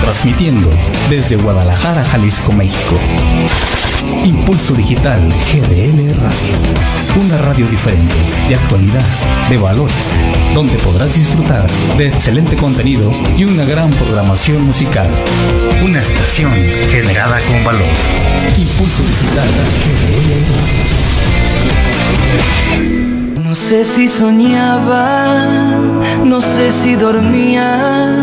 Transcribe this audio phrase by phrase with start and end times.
[0.00, 0.70] transmitiendo
[1.08, 2.98] desde Guadalajara, Jalisco, México.
[4.24, 6.56] Impulso Digital GDL Radio.
[7.16, 8.14] Una radio diferente,
[8.48, 9.04] de actualidad,
[9.48, 10.12] de valores,
[10.54, 11.66] donde podrás disfrutar
[11.96, 15.10] de excelente contenido y una gran programación musical.
[15.82, 16.52] Una estación
[16.90, 17.86] generada con valor.
[18.56, 19.48] Impulso Digital
[19.84, 20.30] GDL
[22.84, 22.99] Radio.
[23.50, 25.74] No sé si soñaba,
[26.24, 28.14] no sé si dormía,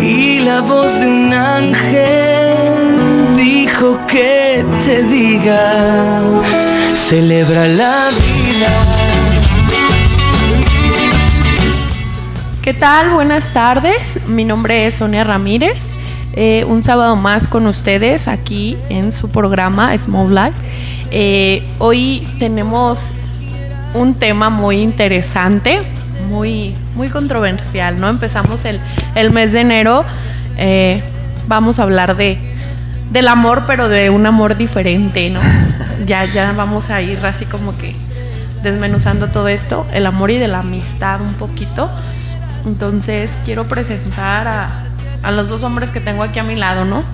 [0.00, 6.20] y la voz de un ángel dijo que te diga,
[6.94, 8.70] celebra la vida.
[12.62, 13.10] ¿Qué tal?
[13.10, 14.24] Buenas tardes.
[14.28, 15.82] Mi nombre es Sonia Ramírez.
[16.34, 20.58] Eh, un sábado más con ustedes aquí en su programa Small Life.
[21.10, 23.14] Eh, hoy tenemos
[23.94, 25.82] un tema muy interesante,
[26.28, 28.08] muy, muy controversial, ¿no?
[28.08, 28.80] Empezamos el,
[29.14, 30.04] el mes de enero,
[30.56, 31.02] eh,
[31.46, 32.38] vamos a hablar de,
[33.10, 35.40] del amor, pero de un amor diferente, ¿no?
[36.06, 37.94] Ya, ya vamos a ir así como que
[38.64, 41.88] desmenuzando todo esto, el amor y de la amistad un poquito.
[42.66, 44.84] Entonces quiero presentar a,
[45.22, 47.04] a los dos hombres que tengo aquí a mi lado, ¿no?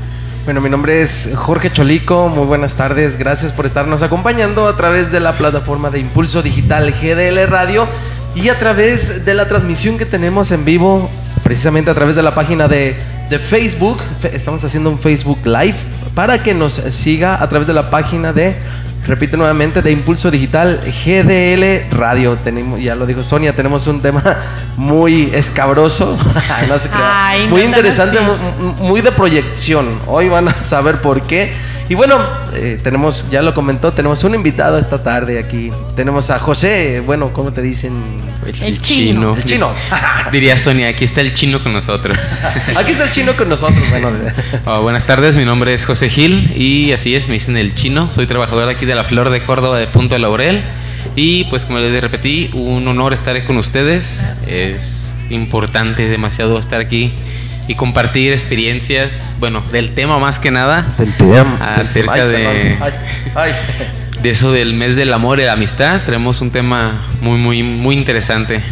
[0.49, 5.13] Bueno, mi nombre es Jorge Cholico, muy buenas tardes, gracias por estarnos acompañando a través
[5.13, 7.87] de la plataforma de Impulso Digital GDL Radio
[8.35, 11.11] y a través de la transmisión que tenemos en vivo,
[11.45, 12.97] precisamente a través de la página de,
[13.29, 13.99] de Facebook,
[14.33, 15.77] estamos haciendo un Facebook Live
[16.15, 18.57] para que nos siga a través de la página de
[19.09, 22.37] Repite nuevamente de Impulso Digital GDL Radio.
[22.45, 24.23] Tenemos, ya lo dijo Sonia, tenemos un tema
[24.77, 26.19] muy escabroso,
[26.69, 29.99] no se Ay, muy no interesante, muy, muy, de proyección.
[30.07, 31.51] Hoy van a saber por qué.
[31.91, 32.19] Y bueno,
[32.53, 35.71] eh, tenemos, ya lo comentó, tenemos un invitado esta tarde aquí.
[35.97, 37.93] Tenemos a José, bueno, ¿cómo te dicen?
[38.47, 39.35] El, el chino.
[39.35, 39.71] El chino.
[40.33, 42.19] Diría Sonia, aquí está el chino con nosotros.
[42.77, 43.89] aquí está el chino con nosotros.
[43.91, 44.11] Bueno.
[44.67, 48.13] Oh, buenas tardes, mi nombre es José Gil y así es, me dicen el chino.
[48.13, 50.63] Soy trabajador aquí de la Flor de Córdoba de Punto de Laurel.
[51.17, 54.21] Y pues como les repetí, un honor estar con ustedes.
[54.47, 57.13] Es importante, demasiado estar aquí
[57.69, 60.87] y compartir experiencias, bueno, del tema más que nada.
[60.99, 61.59] Del tema.
[61.77, 62.93] Acerca Ay, de, ay,
[63.35, 63.53] ay.
[64.23, 66.01] de eso del mes del amor y la amistad.
[66.05, 68.63] Tenemos un tema muy, muy, muy interesante.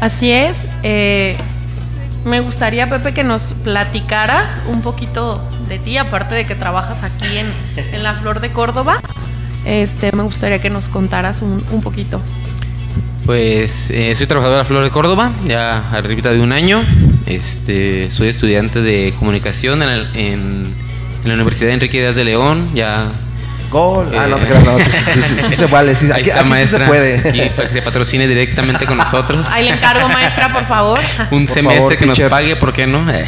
[0.00, 0.66] Así es.
[0.82, 1.36] Eh,
[2.24, 7.36] me gustaría, Pepe, que nos platicaras un poquito de ti, aparte de que trabajas aquí
[7.36, 7.46] en,
[7.92, 9.00] en la Flor de Córdoba.
[9.66, 12.20] Este, me gustaría que nos contaras un, un poquito.
[13.26, 16.84] Pues eh, soy trabajador de la Flor de Córdoba, ya arribita de un año.
[17.26, 20.66] Este, soy estudiante de comunicación en, el- en-
[21.22, 22.68] en la Universidad Enrique Díaz de León.
[22.74, 23.06] Ya
[23.70, 24.06] Gol.
[24.16, 25.96] ah, no te Eh, creas, no, sí, sí, sí, sí se vale.
[25.96, 26.80] Sí, aquí, aquí maestra.
[26.80, 27.16] se puede.
[27.36, 29.46] Y para que se patrocine directamente con nosotros.
[29.50, 31.00] Ahí le encargo, maestra, por favor.
[31.30, 33.10] Un Por semestre favor, que nos pague, ¿por qué no?
[33.10, 33.24] Eh.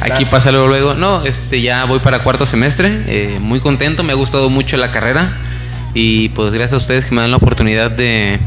[0.00, 0.94] Aquí pasa luego, luego.
[0.94, 3.02] No, este, ya voy para cuarto semestre.
[3.08, 5.32] eh, muy contento, me ha gustado mucho la carrera.
[5.94, 8.38] Y pues gracias a ustedes que me dan la oportunidad de,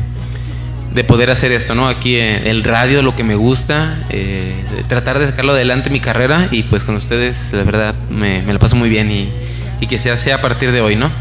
[0.93, 1.87] de poder hacer esto, ¿no?
[1.87, 4.55] Aquí eh, el radio, lo que me gusta, eh,
[4.87, 6.47] tratar de sacarlo adelante mi carrera.
[6.51, 9.29] Y pues con ustedes, la verdad, me, me la paso muy bien y,
[9.79, 11.11] y que sea, sea a partir de hoy, ¿no?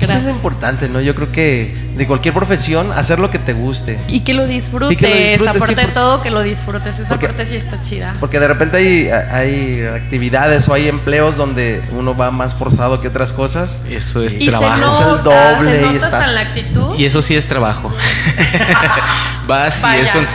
[0.00, 1.00] Eso es lo importante, ¿no?
[1.00, 3.98] Yo creo que de cualquier profesión, hacer lo que te guste.
[4.06, 6.42] Y que lo disfrutes, Y que lo disfrutes, sí, aparte de porque- todo, que lo
[6.42, 6.98] disfrutes.
[6.98, 8.14] Esa porque- parte sí está chida.
[8.20, 13.08] Porque de repente hay, hay actividades o hay empleos donde uno va más forzado que
[13.08, 13.78] otras cosas.
[13.90, 14.76] Eso es Y se trabajo.
[14.76, 16.94] Es el nota, doble se y nota estás- hasta en la actitud.
[16.98, 17.92] Y eso sí es trabajo.
[19.46, 20.30] vas y es cuando,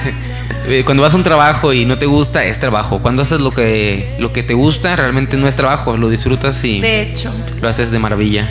[0.67, 2.99] eh, cuando vas a un trabajo y no te gusta, es trabajo.
[2.99, 6.79] Cuando haces lo que, lo que te gusta, realmente no es trabajo, lo disfrutas y
[6.81, 7.31] De hecho,
[7.61, 8.47] lo haces de maravilla.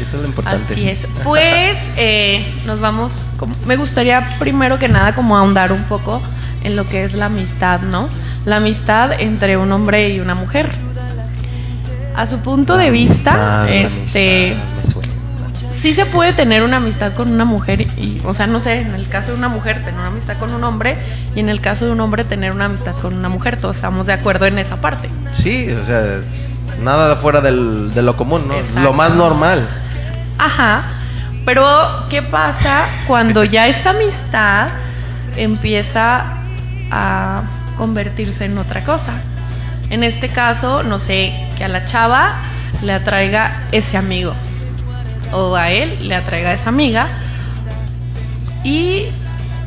[0.00, 0.72] Eso es lo importante.
[0.72, 1.06] así es.
[1.24, 3.22] Pues eh, nos vamos.
[3.36, 6.20] como- me gustaría primero que nada como ahondar un poco
[6.64, 8.08] en lo que es la amistad, ¿no?
[8.44, 10.68] La amistad entre un hombre y una mujer.
[12.14, 14.54] A su punto de vista, este,
[15.74, 18.94] sí se puede tener una amistad con una mujer y, o sea, no sé, en
[18.94, 20.96] el caso de una mujer tener una amistad con un hombre
[21.34, 24.06] y en el caso de un hombre tener una amistad con una mujer, todos estamos
[24.06, 25.08] de acuerdo en esa parte.
[25.32, 26.02] Sí, o sea,
[26.82, 28.54] nada fuera del, de lo común, ¿no?
[28.54, 28.80] Exacto.
[28.82, 29.66] Lo más normal.
[30.38, 30.82] Ajá,
[31.44, 31.64] pero
[32.08, 34.68] ¿qué pasa cuando ya esa amistad
[35.36, 36.24] empieza
[36.90, 37.42] a
[37.78, 39.12] convertirse en otra cosa?
[39.90, 42.34] En este caso, no sé, que a la chava
[42.82, 44.34] le atraiga ese amigo
[45.32, 47.06] o a él le atraiga esa amiga
[48.64, 49.06] y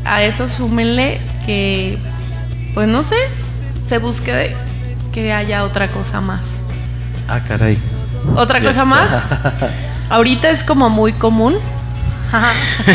[0.05, 1.97] a eso súmenle que,
[2.73, 3.15] pues no sé,
[3.87, 4.55] se busque de-
[5.13, 6.41] que haya otra cosa más.
[7.29, 7.77] Ah, caray.
[8.35, 8.85] Otra Ya cosa está.
[8.85, 9.11] más.
[10.09, 11.55] Ahorita es como muy común.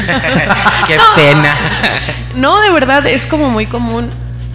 [0.86, 1.56] Qué pena.
[2.36, 4.08] No, de verdad, es como muy común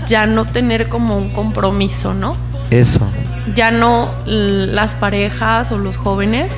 [0.08, 2.36] ya no tener como un compromiso, ¿no?
[2.70, 3.08] Eso.
[3.56, 6.52] Ya no las parejas o los jóvenes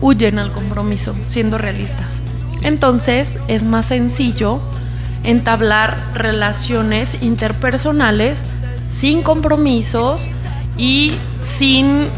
[0.00, 2.20] huyen al compromiso, siendo realistas.
[2.62, 4.60] Entonces es más sencillo
[5.24, 8.40] entablar relaciones interpersonales
[8.90, 10.22] sin compromisos
[10.76, 12.08] y sin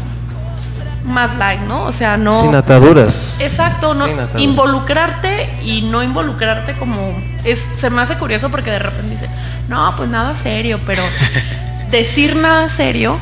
[1.03, 1.83] más like, ¿no?
[1.83, 2.39] O sea, no...
[2.39, 3.39] Sin ataduras.
[3.41, 4.41] Exacto, no ataduras.
[4.41, 6.95] involucrarte y no involucrarte como
[7.43, 9.29] es se me hace curioso porque de repente dice,
[9.67, 11.01] "No, pues nada serio", pero
[11.91, 13.17] decir nada serio,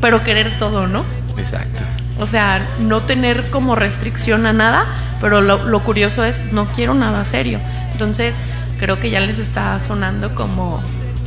[0.00, 1.04] pero querer todo, ¿no?
[1.36, 1.84] Exacto.
[2.20, 4.86] O sea, no tener como restricción a nada,
[5.20, 7.58] pero lo, lo curioso es no quiero nada serio.
[7.92, 8.36] Entonces,
[8.78, 10.82] creo que ya les está sonando como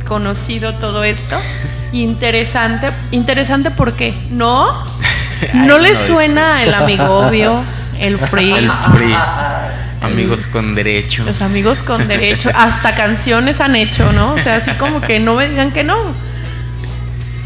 [0.06, 1.36] conocido todo esto.
[1.92, 4.84] Interesante, interesante porque no
[5.54, 7.62] no no, suena el amigo obvio,
[7.98, 9.14] el free, El free.
[10.00, 11.24] Amigos con derecho.
[11.24, 14.34] los amigos con derecho, hasta canciones han hecho, ¿no?
[14.34, 15.96] O sea, así como que no me digan que no.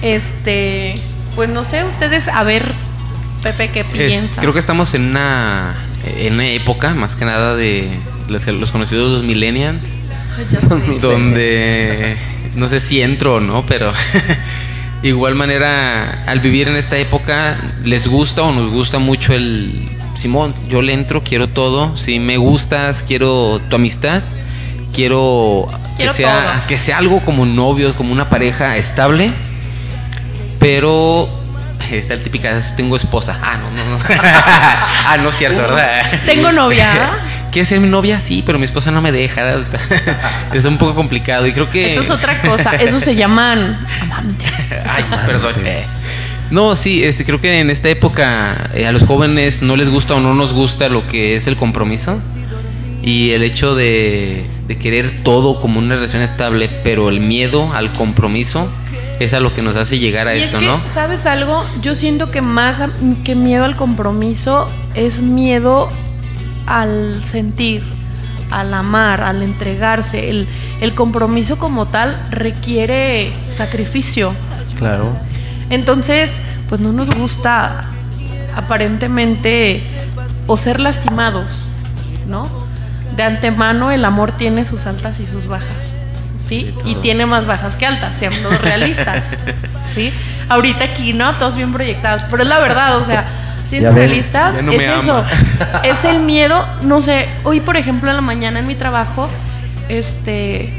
[0.02, 0.94] Este,
[1.34, 2.64] pues no sé, ustedes, a ver,
[3.42, 4.38] Pepe, ¿qué Es- piensas?
[4.38, 5.74] creo que estamos en una,
[6.18, 7.88] en una época, más que nada, de
[8.28, 9.88] los, los conocidos los millennials,
[10.50, 10.66] Ya sé.
[11.00, 12.16] donde
[12.54, 13.92] no sé si entro o no, pero
[15.02, 20.54] igual manera, al vivir en esta época, les gusta o nos gusta mucho el Simón,
[20.68, 24.22] yo le entro, quiero todo, si me gustas, quiero tu amistad,
[24.94, 26.66] quiero, Quiero que, sea, todo.
[26.68, 29.32] que sea algo como novios, como una pareja estable,
[30.58, 31.28] pero
[31.90, 33.38] está la típica, tengo esposa.
[33.42, 34.04] Ah, no, no, no.
[34.08, 35.90] ah, no es cierto, ¿verdad?
[36.24, 37.18] Tengo novia.
[37.52, 38.18] ¿Quieres ser mi novia?
[38.18, 39.58] Sí, pero mi esposa no me deja.
[40.54, 41.92] Es un poco complicado y creo que...
[41.92, 44.50] Eso es otra cosa, eso se llaman amantes.
[44.86, 45.54] Ay, perdón.
[45.64, 45.82] Eh,
[46.50, 50.14] No, sí, este, creo que en esta época eh, a los jóvenes no les gusta
[50.14, 52.18] o no nos gusta lo que es el compromiso
[53.02, 57.92] y el hecho de, de querer todo como una relación estable, pero el miedo al
[57.92, 58.66] compromiso
[59.20, 60.82] es a lo que nos hace llegar a Y esto, es que, ¿no?
[60.94, 61.64] ¿sabes algo?
[61.82, 62.78] Yo siento que más
[63.24, 65.90] que miedo al compromiso es miedo
[66.72, 67.82] al sentir,
[68.50, 70.30] al amar, al entregarse.
[70.30, 70.48] El,
[70.80, 74.32] el compromiso como tal requiere sacrificio.
[74.78, 75.12] Claro.
[75.68, 76.30] Entonces,
[76.68, 77.84] pues no nos gusta
[78.56, 79.82] aparentemente
[80.46, 81.66] o ser lastimados,
[82.26, 82.48] ¿no?
[83.16, 85.94] De antemano el amor tiene sus altas y sus bajas,
[86.38, 86.74] ¿sí?
[86.86, 89.24] Y tiene más bajas que altas, siendo realistas,
[89.94, 90.10] ¿sí?
[90.48, 91.34] Ahorita aquí, ¿no?
[91.36, 93.26] Todos bien proyectados, pero es la verdad, o sea,
[93.66, 93.92] siendo
[94.62, 95.28] no es me eso, ama.
[95.84, 99.28] es el miedo, no sé, hoy por ejemplo en la mañana en mi trabajo,
[99.88, 100.72] este,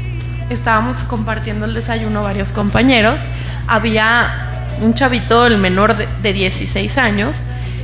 [0.50, 3.18] estábamos compartiendo el desayuno varios compañeros,
[3.66, 4.50] había
[4.80, 7.36] un chavito, el menor de, de 16 años,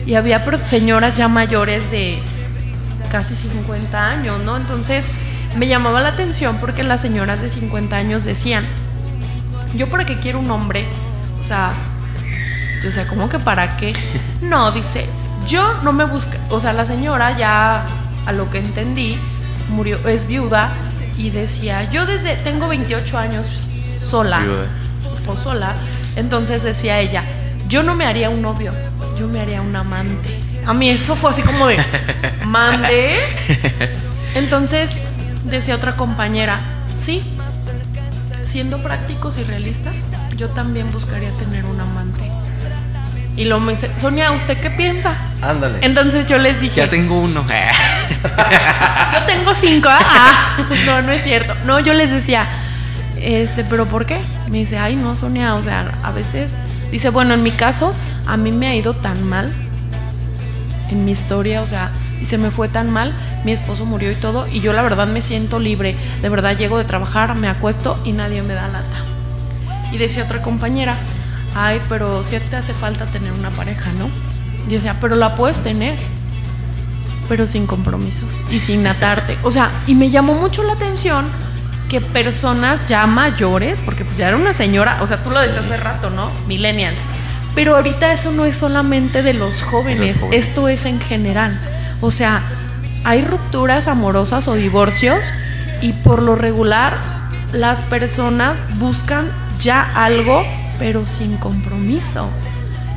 [0.06, 2.18] y había señoras ya mayores de
[3.10, 4.56] casi 50 años, ¿no?
[4.56, 5.06] Entonces
[5.56, 8.64] me llamaba la atención porque las señoras de 50 años decían,
[9.76, 10.84] yo para qué quiero un hombre,
[11.40, 11.70] o sea,
[12.80, 13.92] yo decía, ¿cómo que para qué?
[14.40, 15.06] No, dice,
[15.46, 17.84] yo no me busca, o sea, la señora ya,
[18.26, 19.18] a lo que entendí,
[19.68, 20.72] murió, es viuda
[21.16, 23.46] y decía, yo desde, tengo 28 años
[24.02, 24.66] sola, Viuda.
[25.26, 25.74] o sola,
[26.16, 27.22] entonces decía ella,
[27.68, 28.72] yo no me haría un novio,
[29.18, 30.30] yo me haría un amante.
[30.66, 31.78] A mí eso fue así como de,
[32.46, 33.14] mande.
[34.34, 34.92] Entonces
[35.44, 36.60] decía otra compañera,
[37.04, 37.22] sí,
[38.48, 39.94] siendo prácticos y realistas,
[40.36, 42.39] yo también buscaría tener un amante.
[43.40, 45.14] Y lo me dice, Sonia, ¿usted qué piensa?
[45.40, 45.78] Ándale.
[45.80, 47.42] Entonces yo les dije, Ya tengo uno.
[49.12, 49.88] yo tengo cinco.
[49.90, 49.98] ¿ah?
[50.02, 51.54] Ah, no, no es cierto.
[51.64, 52.46] No, yo les decía,
[53.16, 54.20] este, pero ¿por qué?
[54.50, 56.50] Me dice, ay, no, Sonia, o sea, a veces,
[56.90, 57.94] dice, bueno, en mi caso,
[58.26, 59.50] a mí me ha ido tan mal
[60.90, 63.10] en mi historia, o sea, y se me fue tan mal,
[63.46, 66.76] mi esposo murió y todo, y yo la verdad me siento libre, de verdad llego
[66.76, 68.98] de trabajar, me acuesto y nadie me da lata.
[69.92, 70.96] Y decía otra compañera,
[71.54, 74.08] ay, pero si te hace falta tener una pareja, ¿no?
[74.68, 75.96] Y decía, pero la puedes tener,
[77.28, 79.38] pero sin compromisos y sin atarte.
[79.42, 81.26] O sea, y me llamó mucho la atención
[81.88, 85.64] que personas ya mayores, porque pues ya era una señora, o sea, tú lo decías
[85.64, 86.30] hace rato, ¿no?
[86.46, 86.98] Millennials.
[87.54, 90.46] Pero ahorita eso no es solamente de los jóvenes, jóvenes.
[90.46, 91.58] esto es en general.
[92.00, 92.42] O sea,
[93.04, 95.18] hay rupturas amorosas o divorcios
[95.82, 96.98] y por lo regular
[97.52, 99.28] las personas buscan
[99.58, 100.44] ya algo,
[100.80, 102.28] pero sin compromiso.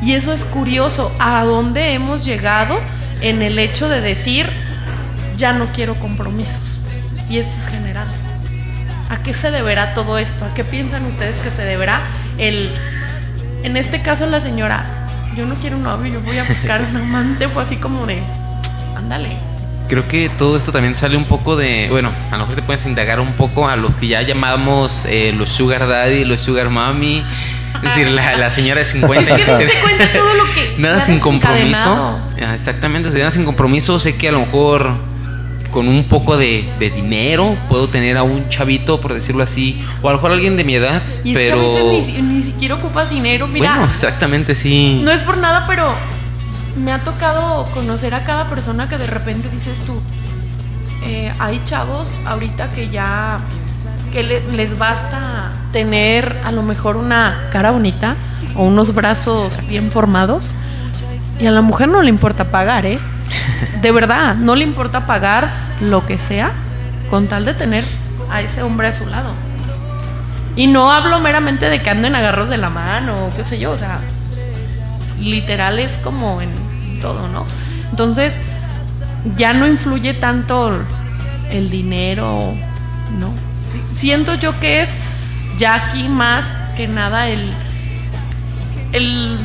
[0.02, 2.80] Y eso es curioso, a dónde hemos llegado
[3.22, 4.48] en el hecho de decir,
[5.38, 6.58] ya no quiero compromisos.
[7.30, 8.08] Y esto es general.
[9.10, 10.46] ¿A qué se deberá todo esto?
[10.46, 12.02] ¿A qué piensan ustedes que se deberá
[12.38, 12.72] el,
[13.64, 14.86] en este caso la señora,
[15.36, 18.20] yo no quiero un novio, yo voy a buscar un amante, fue así como de,
[18.96, 19.30] ándale.
[19.88, 22.86] creo que todo esto también sale un poco de, bueno, a lo mejor te puedes
[22.86, 27.24] indagar un poco a lo que ya llamamos eh, los sugar daddy, los sugar mommy,
[27.76, 29.36] es decir, la, señora de 50.
[29.36, 30.76] Es que se cuenta todo lo que...
[30.78, 31.78] Nada sin compromiso.
[31.78, 34.92] Ah, exactamente, nada sin compromiso, sé que a lo mejor
[35.72, 36.66] con un poco de,
[36.96, 40.64] dinero puedo tener a un chavito, por decirlo así, o a lo mejor alguien de
[40.64, 41.58] mi edad, y pero...
[41.58, 43.78] Es que a veces ni, ni, siquiera ocupas dinero, mira.
[43.78, 45.02] Bueno, exactamente, sí.
[45.04, 45.94] No es por nada, pero
[46.76, 50.00] me ha tocado conocer a cada persona que de repente dices tú,
[51.06, 53.40] eh, hay chavos ahorita que ya
[54.12, 58.16] que les basta tener a lo mejor una cara bonita
[58.56, 60.54] o unos brazos bien formados
[61.42, 63.00] y a la mujer no le importa pagar, ¿eh?
[63.82, 65.52] De verdad, no le importa pagar
[65.82, 66.52] lo que sea
[67.10, 67.84] con tal de tener
[68.32, 69.34] a ese hombre a su lado.
[70.56, 73.72] Y no hablo meramente de que anden agarros de la mano o qué sé yo,
[73.72, 74.00] o sea,
[75.20, 76.52] literal es como en
[77.02, 77.44] todo, ¿no?
[77.90, 78.36] Entonces,
[79.36, 80.72] ya no influye tanto
[81.50, 82.54] el dinero,
[83.20, 83.34] ¿no?
[83.96, 84.90] siento yo que es
[85.58, 86.46] ya aquí más
[86.76, 87.42] que nada el,
[88.94, 89.38] el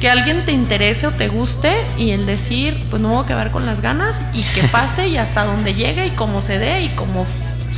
[0.00, 3.26] que alguien te interese o te guste y el decir, pues no me voy a
[3.26, 6.82] quedar con las ganas y que pase y hasta donde llegue y cómo se dé
[6.82, 7.26] y cómo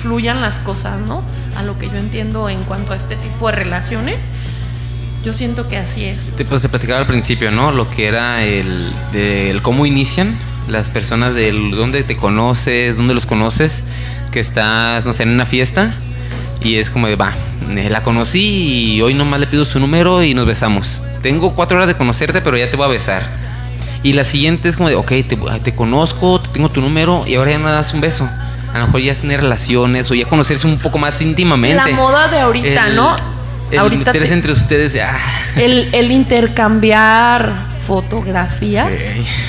[0.02, 1.22] fluyan las cosas, ¿no?
[1.56, 4.28] A lo que yo entiendo en cuanto a este tipo de relaciones.
[5.24, 6.20] Yo siento que así es.
[6.48, 7.72] Pues te platicaba al principio, ¿no?
[7.72, 10.36] Lo que era el, el cómo inician
[10.68, 13.82] las personas, del dónde te conoces, dónde los conoces,
[14.30, 15.92] que estás, no sé, en una fiesta
[16.60, 17.34] y es como de, va,
[17.70, 21.02] eh, la conocí y hoy nomás le pido su número y nos besamos.
[21.22, 23.22] Tengo cuatro horas de conocerte, pero ya te voy a besar.
[24.02, 25.12] Y la siguiente es como de, ok,
[25.62, 28.28] te, conozco, te tengo tu número y ahora ya me das un beso.
[28.72, 31.90] A lo mejor ya es tener relaciones o ya conocerse un poco más íntimamente.
[31.90, 33.16] La moda de ahorita, ¿no?
[33.70, 34.96] El ahorita meterse entre ustedes.
[35.02, 35.18] Ah.
[35.56, 38.92] El, el intercambiar fotografías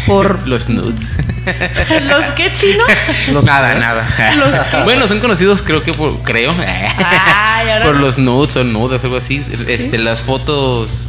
[0.07, 1.01] por los nudes.
[2.07, 2.83] ¿Los qué chino?
[3.43, 4.07] nada, nada.
[4.85, 6.55] bueno, son conocidos creo que por creo
[7.83, 11.07] por los nudes o nudes algo así, este las fotos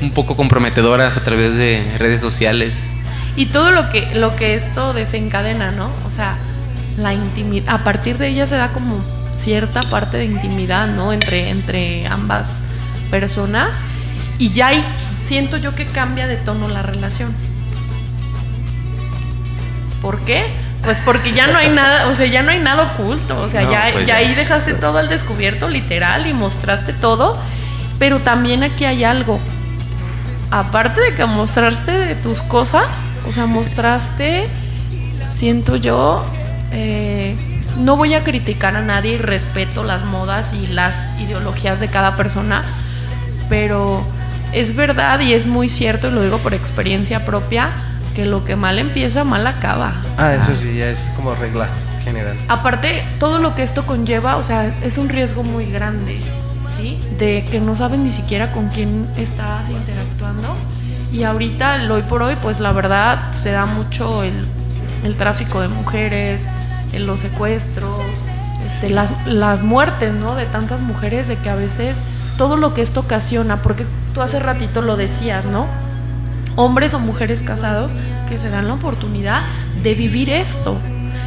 [0.00, 2.88] un poco comprometedoras a través de redes sociales.
[3.36, 5.90] Y todo lo que lo que esto desencadena, ¿no?
[6.06, 6.38] O sea,
[6.96, 8.98] la intimidad, a partir de ella se da como
[9.36, 11.12] cierta parte de intimidad, ¿no?
[11.12, 12.62] Entre entre ambas
[13.10, 13.76] personas
[14.38, 14.84] y ya hay
[15.26, 17.34] siento yo que cambia de tono la relación.
[20.02, 20.44] ¿Por qué?
[20.82, 23.62] Pues porque ya no hay nada, o sea, ya no hay nada oculto, o sea,
[23.62, 27.38] ya, pues ya, ahí dejaste todo al descubierto, literal, y mostraste todo,
[27.98, 29.40] pero también aquí hay algo.
[30.50, 32.86] Aparte de que mostraste de tus cosas,
[33.26, 34.46] o sea, mostraste,
[35.34, 36.22] siento yo,
[36.70, 37.34] eh,
[37.78, 42.14] no voy a criticar a nadie y respeto las modas y las ideologías de cada
[42.14, 42.62] persona,
[43.48, 44.06] pero
[44.54, 47.70] es verdad y es muy cierto, y lo digo por experiencia propia,
[48.14, 49.94] que lo que mal empieza, mal acaba.
[50.16, 51.68] Ah, eso sí, ya es como regla
[52.04, 52.36] general.
[52.48, 56.20] Aparte, todo lo que esto conlleva, o sea, es un riesgo muy grande,
[56.76, 56.98] ¿sí?
[57.18, 60.54] De que no saben ni siquiera con quién estás interactuando.
[61.12, 64.46] Y ahorita, el hoy por hoy, pues la verdad se da mucho el,
[65.04, 66.46] el tráfico de mujeres,
[66.92, 68.00] los secuestros,
[68.66, 70.36] este, las, las muertes, ¿no?
[70.36, 72.02] De tantas mujeres, de que a veces
[72.36, 75.66] todo lo que esto ocasiona, porque tú hace ratito lo decías, ¿no?
[76.56, 77.92] Hombres o mujeres casados
[78.28, 79.40] que se dan la oportunidad
[79.82, 80.76] de vivir esto.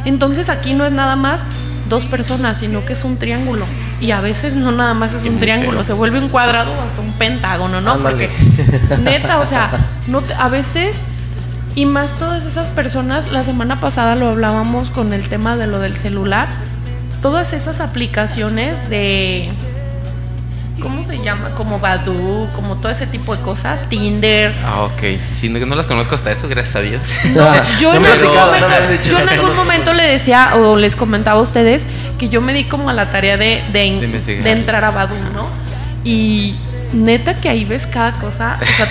[0.04, 1.42] Entonces aquí no es nada más
[1.88, 3.66] dos personas, sino que es un triángulo.
[4.00, 7.00] Y a veces no nada más es un triángulo, se vuelve un cuadrado o hasta
[7.00, 7.98] un pentágono, ¿no?
[7.98, 8.30] Porque
[9.02, 9.70] neta, o sea,
[10.06, 10.96] no a veces
[11.74, 15.78] y más todas esas personas, la semana pasada lo hablábamos con el tema de lo
[15.78, 16.48] del celular,
[17.22, 19.67] todas esas aplicaciones de ¿cómo
[21.08, 21.50] se llama?
[21.50, 24.54] Como Badu, como todo ese tipo de cosas, Tinder.
[24.64, 25.18] Ah, ok.
[25.32, 27.02] Sí, no, no las conozco hasta eso, gracias a Dios.
[27.80, 31.84] yo, en, algún momento, yo en algún momento le decía o les comentaba a ustedes
[32.18, 35.48] que yo me di como a la tarea de, de, entrar a Badu, ¿no?
[36.04, 36.54] Y
[36.92, 38.86] neta que ahí ves cada cosa, o sea,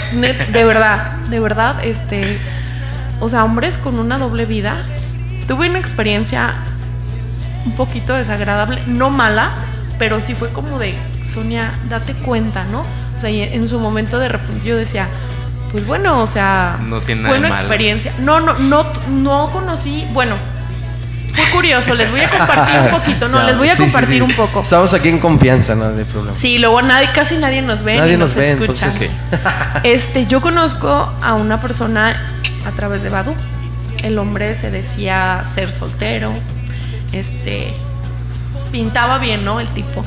[0.51, 2.37] de verdad, de verdad, este,
[3.19, 4.77] o sea, hombres con una doble vida.
[5.47, 6.55] Tuve una experiencia
[7.65, 9.51] un poquito desagradable, no mala,
[9.97, 10.93] pero sí fue como de
[11.27, 12.81] Sonia, date cuenta, ¿no?
[12.81, 15.07] O sea, en su momento de repente yo decía,
[15.71, 18.13] pues bueno, o sea, no tiene fue una experiencia.
[18.19, 20.35] No, no, no, no conocí, bueno,
[21.33, 24.61] fue curioso, les voy a compartir un poquito, no, les voy a compartir un poco.
[24.61, 26.37] Estamos aquí en confianza, no de problema.
[26.37, 28.91] Sí, luego nadie, casi nadie nos ve nadie nos, ve, escucha.
[29.83, 32.15] este, yo conozco a una persona
[32.65, 33.35] a través de Badu.
[34.03, 36.31] El hombre se decía ser soltero,
[37.11, 37.73] este,
[38.71, 39.59] pintaba bien, ¿no?
[39.59, 40.03] El tipo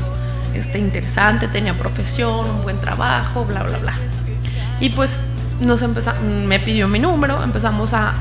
[0.61, 3.95] este, interesante, tenía profesión, un buen trabajo, bla, bla, bla.
[4.81, 5.19] Y pues
[5.61, 8.13] nos empezamos, me pidió mi número, empezamos a,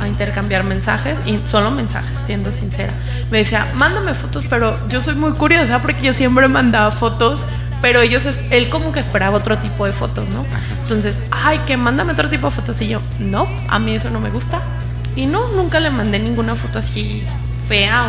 [0.00, 2.92] a intercambiar mensajes y solo mensajes, siendo sincera.
[3.30, 7.40] Me decía, mándame fotos, pero yo soy muy curiosa porque yo siempre mandaba fotos,
[7.82, 10.44] pero ellos, él como que esperaba otro tipo de fotos, ¿no?
[10.82, 14.20] Entonces, ay, que mándame otro tipo de fotos y yo, no, a mí eso no
[14.20, 14.60] me gusta.
[15.16, 17.22] Y no, nunca le mandé ninguna foto así
[17.68, 18.04] fea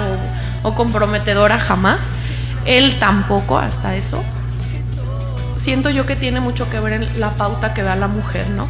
[0.63, 1.99] o, o comprometedora jamás.
[2.65, 4.23] Él tampoco, hasta eso.
[5.55, 8.67] Siento yo que tiene mucho que ver en la pauta que da la mujer, ¿no?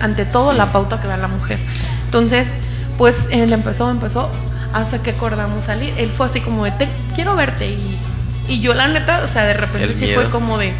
[0.00, 1.58] Ante todo, la pauta que da la mujer.
[2.04, 2.48] Entonces,
[2.96, 4.30] pues él empezó, empezó,
[4.72, 5.92] hasta que acordamos salir.
[5.98, 7.68] Él fue así como de, te quiero verte.
[7.68, 7.98] Y,
[8.48, 10.72] y yo, la neta, o sea, de repente sí fue como de.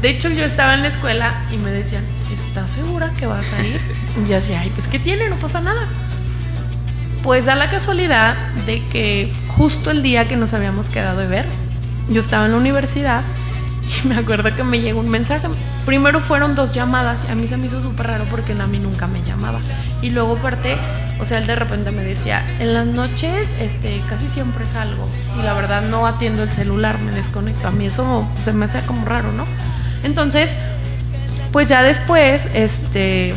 [0.00, 2.04] De hecho, yo estaba en la escuela y me decían,
[2.34, 3.80] ¿estás segura que vas a ir?
[4.24, 5.30] Y yo decía, ay, pues ¿qué tiene?
[5.30, 5.86] No pasa nada.
[7.22, 8.36] Pues da la casualidad
[8.66, 11.46] de que justo el día que nos habíamos quedado de ver,
[12.10, 13.22] yo estaba en la universidad
[14.04, 15.46] y me acuerdo que me llegó un mensaje.
[15.86, 19.06] Primero fueron dos llamadas y a mí se me hizo súper raro porque a nunca
[19.06, 19.60] me llamaba.
[20.00, 20.76] Y luego parte,
[21.20, 25.42] o sea, él de repente me decía, en las noches este, casi siempre salgo y
[25.42, 27.68] la verdad no atiendo el celular, me desconecto.
[27.68, 29.44] A mí eso se me hace como raro, ¿no?
[30.02, 30.50] Entonces,
[31.52, 33.32] pues ya después, este,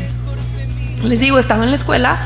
[1.04, 2.18] les digo, estaba en la escuela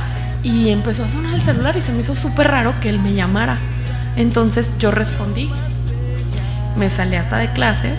[0.44, 3.14] y empezó a sonar el celular y se me hizo súper raro que él me
[3.14, 3.58] llamara.
[4.16, 5.50] Entonces yo respondí.
[6.78, 7.94] Me salí hasta de clase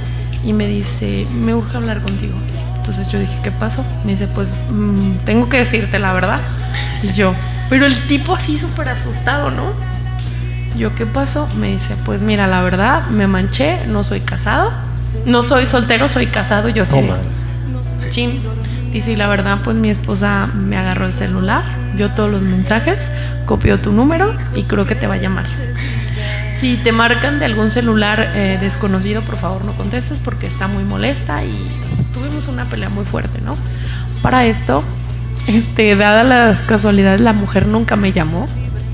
[0.44, 2.34] y me dice, me urge hablar contigo.
[2.76, 3.84] Entonces yo dije, ¿qué pasó?
[4.04, 6.40] Me dice, pues mmm, tengo que decirte la verdad.
[7.02, 7.34] Y yo,
[7.68, 9.72] pero el tipo así súper asustado, ¿no?
[10.76, 11.48] Yo, ¿qué pasó?
[11.58, 14.72] Me dice, pues mira, la verdad, me manché, no soy casado.
[15.26, 16.68] No soy soltero, soy casado.
[16.68, 18.40] Yo así, oh, chin.
[18.92, 21.62] Dice, y la verdad, pues mi esposa me agarró el celular,
[21.94, 22.98] vio todos los mensajes,
[23.46, 25.46] copió tu número y creo que te va a llamar.
[26.56, 30.84] Si te marcan de algún celular eh, desconocido, por favor no contestes porque está muy
[30.84, 31.66] molesta y
[32.12, 33.56] tuvimos una pelea muy fuerte, ¿no?
[34.20, 34.84] Para esto,
[35.46, 38.46] este, dada las casualidades, la mujer nunca me llamó,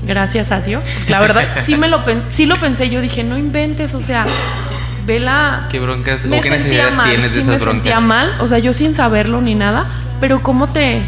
[0.05, 0.81] gracias a Dios.
[1.09, 2.01] La verdad, sí, me lo,
[2.31, 4.25] sí lo pensé, yo dije, no inventes, o sea,
[5.05, 5.67] vela.
[5.69, 7.83] ¿Qué broncas o qué necesidades tienes de sí esas me broncas?
[7.83, 9.85] sentía mal, o sea, yo sin saberlo ni nada,
[10.21, 11.01] pero cómo te,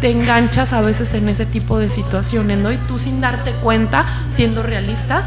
[0.00, 2.72] te enganchas a veces en ese tipo de situaciones, ¿no?
[2.72, 5.26] Y tú sin darte cuenta, siendo realistas.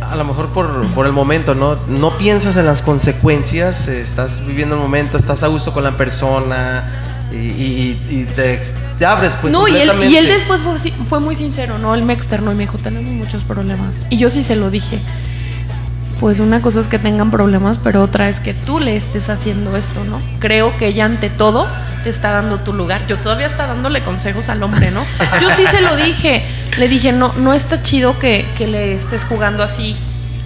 [0.00, 1.76] A lo mejor por, por el momento, ¿no?
[1.88, 6.84] No piensas en las consecuencias, estás viviendo el momento, estás a gusto con la persona
[7.32, 8.60] y, y, y te,
[8.98, 11.94] te, abres pues No, y él, y él después fue, fue muy sincero, ¿no?
[11.94, 14.02] Él me externó y me dijo, tenemos muchos problemas.
[14.10, 15.00] Y yo sí se lo dije
[16.20, 19.76] pues una cosa es que tengan problemas, pero otra es que tú le estés haciendo
[19.76, 20.20] esto, ¿no?
[20.38, 21.66] Creo que ella ante todo
[22.04, 23.06] te está dando tu lugar.
[23.06, 25.02] Yo todavía está dándole consejos al hombre, ¿no?
[25.40, 26.44] Yo sí se lo dije.
[26.78, 29.96] Le dije, no, no está chido que, que le estés jugando así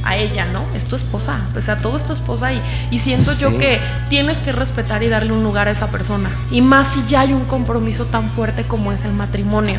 [0.03, 0.65] a ella, ¿no?
[0.75, 3.43] Es tu esposa, o sea, todo es tu esposa y, y siento sí.
[3.43, 3.79] yo que
[4.09, 6.31] tienes que respetar y darle un lugar a esa persona.
[6.51, 9.79] Y más si ya hay un compromiso tan fuerte como es el matrimonio.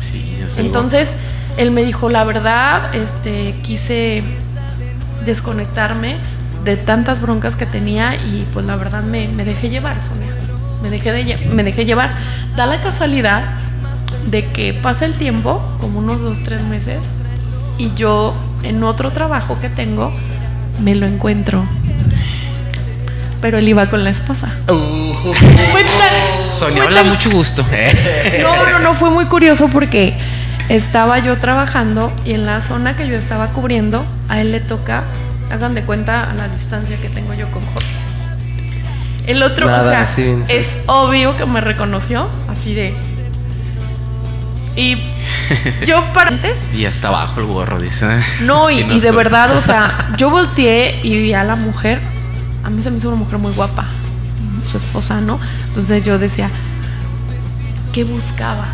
[0.00, 1.10] Sí, Entonces,
[1.56, 4.24] él me dijo, la verdad, este, quise
[5.24, 6.16] desconectarme
[6.64, 10.28] de tantas broncas que tenía y pues la verdad me, me dejé llevar, Sonia.
[10.82, 12.10] Me dejé, de, me dejé llevar.
[12.56, 13.42] Da la casualidad
[14.26, 16.98] de que pasa el tiempo, como unos dos, tres meses,
[17.78, 20.12] y yo en otro trabajo que tengo
[20.82, 21.64] me lo encuentro.
[23.40, 24.50] Pero él iba con la esposa.
[24.68, 25.14] Uh,
[26.52, 27.64] Sonia, habla mucho gusto.
[28.42, 30.14] No, no, no, fue muy curioso porque
[30.70, 35.02] estaba yo trabajando y en la zona que yo estaba cubriendo, a él le toca,
[35.50, 37.88] hagan de cuenta a la distancia que tengo yo con Jorge.
[39.26, 40.52] El otro, Nada, o sea, sí, sí.
[40.52, 42.94] es obvio que me reconoció, así de.
[44.76, 44.96] Y
[45.86, 46.60] yo para antes.
[46.72, 48.06] Y hasta abajo el gorro, dice.
[48.42, 51.98] No, y, no y de verdad, o sea, yo volteé y vi a la mujer.
[52.62, 53.86] A mí se me hizo una mujer muy guapa,
[54.70, 55.40] su esposa, ¿no?
[55.68, 56.48] Entonces yo decía,
[57.92, 58.66] ¿qué buscaba?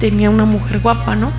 [0.00, 1.30] Tenía una mujer guapa, ¿no?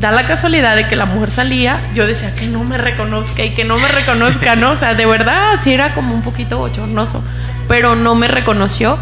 [0.00, 3.50] Da la casualidad de que la mujer salía, yo decía que no me reconozca y
[3.50, 4.72] que no me reconozca, ¿no?
[4.72, 7.22] O sea, de verdad, sí era como un poquito bochornoso,
[7.68, 8.98] pero no me reconoció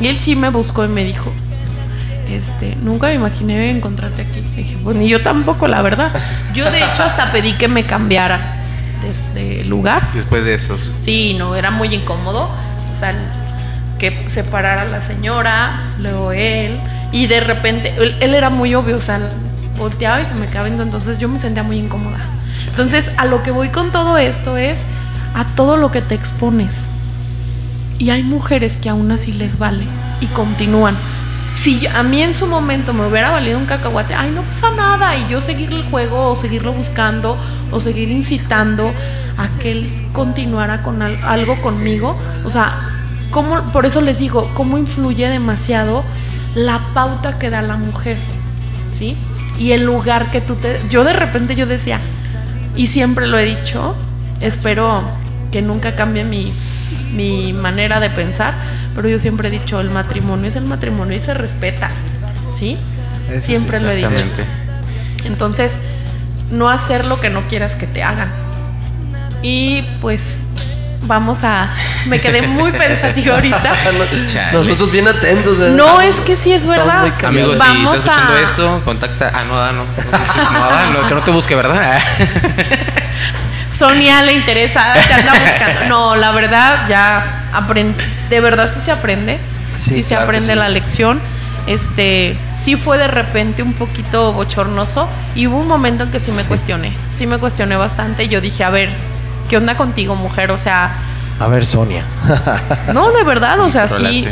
[0.00, 1.32] y él sí me buscó y me dijo,
[2.30, 4.40] este, nunca me imaginé encontrarte aquí.
[4.54, 6.10] Y dije, pues ni yo tampoco, la verdad.
[6.54, 8.58] Yo de hecho hasta pedí que me cambiara
[9.34, 10.10] de, de lugar.
[10.12, 10.78] Después de eso.
[11.00, 12.50] Sí, no, era muy incómodo.
[12.92, 13.14] O sea,
[13.98, 16.78] que separara a la señora, luego él,
[17.14, 19.20] y de repente, él, él, era muy obvio, o sea,
[19.78, 22.18] volteaba y se me quedaba entonces yo me sentía muy incómoda.
[22.66, 24.80] Entonces, a lo que voy con todo esto es
[25.36, 26.72] a todo lo que te expones.
[28.00, 29.84] Y hay mujeres que aún así les vale
[30.20, 30.96] y continúan.
[31.56, 35.16] Si a mí en su momento me hubiera valido un cacahuate, ay, no pasa nada,
[35.16, 37.36] y yo seguir el juego o seguirlo buscando
[37.70, 38.90] o seguir incitando
[39.38, 42.74] a que él continuara con algo conmigo, o sea,
[43.30, 46.02] ¿cómo, por eso les digo, cómo influye demasiado
[46.54, 48.16] la pauta que da la mujer,
[48.92, 49.16] ¿sí?
[49.58, 50.80] Y el lugar que tú te...
[50.90, 52.00] Yo de repente yo decía,
[52.76, 53.94] y siempre lo he dicho,
[54.40, 55.02] espero
[55.52, 56.52] que nunca cambie mi,
[57.14, 58.54] mi manera de pensar,
[58.94, 61.90] pero yo siempre he dicho, el matrimonio es el matrimonio y se respeta,
[62.52, 62.76] ¿sí?
[63.30, 64.08] Eso siempre sí, lo he dicho.
[65.24, 65.72] Entonces,
[66.50, 68.30] no hacer lo que no quieras que te hagan.
[69.42, 70.22] Y pues
[71.06, 71.70] vamos a...
[72.06, 73.72] Me quedé muy pensativa ahorita.
[74.52, 75.58] Nosotros bien atentos.
[75.58, 75.74] ¿verdad?
[75.76, 77.12] No, es que sí es verdad.
[77.24, 79.30] Amigos, si Vamos estás escuchando a- esto, contacta.
[79.34, 79.82] Ah, no, ah, no.
[79.84, 79.88] No,
[80.64, 82.00] ah, no, que no te busque, ¿verdad?
[83.70, 85.84] Sonia le interesa, te anda buscando.
[85.88, 89.38] No, la verdad, ya aprende, de verdad sí se aprende.
[89.76, 90.58] Sí, Sí, se claro aprende sí.
[90.58, 91.20] la lección.
[91.66, 96.30] Este, sí fue de repente un poquito bochornoso y hubo un momento en que sí
[96.32, 96.48] me Sí.
[96.48, 96.92] cuestioné.
[97.10, 98.90] Sí me cuestioné bastante y yo dije, a ver,
[99.48, 100.50] ¿qué onda contigo, mujer?
[100.50, 100.92] O sea,
[101.40, 102.02] A ver, Sonia.
[102.94, 104.26] no, de verdad, o sea, sí.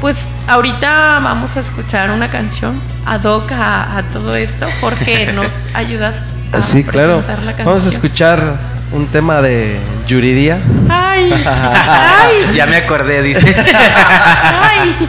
[0.00, 4.66] Pues ahorita vamos a escuchar una canción ad hoc a, a todo esto.
[4.80, 6.14] Jorge, ¿nos ayudas
[6.52, 7.22] a sí, claro.
[7.28, 7.92] la Vamos a canción?
[7.92, 8.40] escuchar
[8.92, 10.58] un tema de Yuridia.
[10.88, 13.54] Ay, ay, Ya me acordé, dice.
[14.62, 15.08] ay.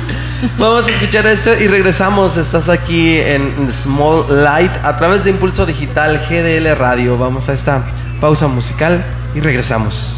[0.58, 2.36] Vamos a escuchar esto y regresamos.
[2.36, 7.15] Estás aquí en Small Light a través de Impulso Digital GDL Radio.
[7.15, 7.84] Vamos a esta
[8.19, 9.04] pausa musical
[9.36, 10.17] y regresamos.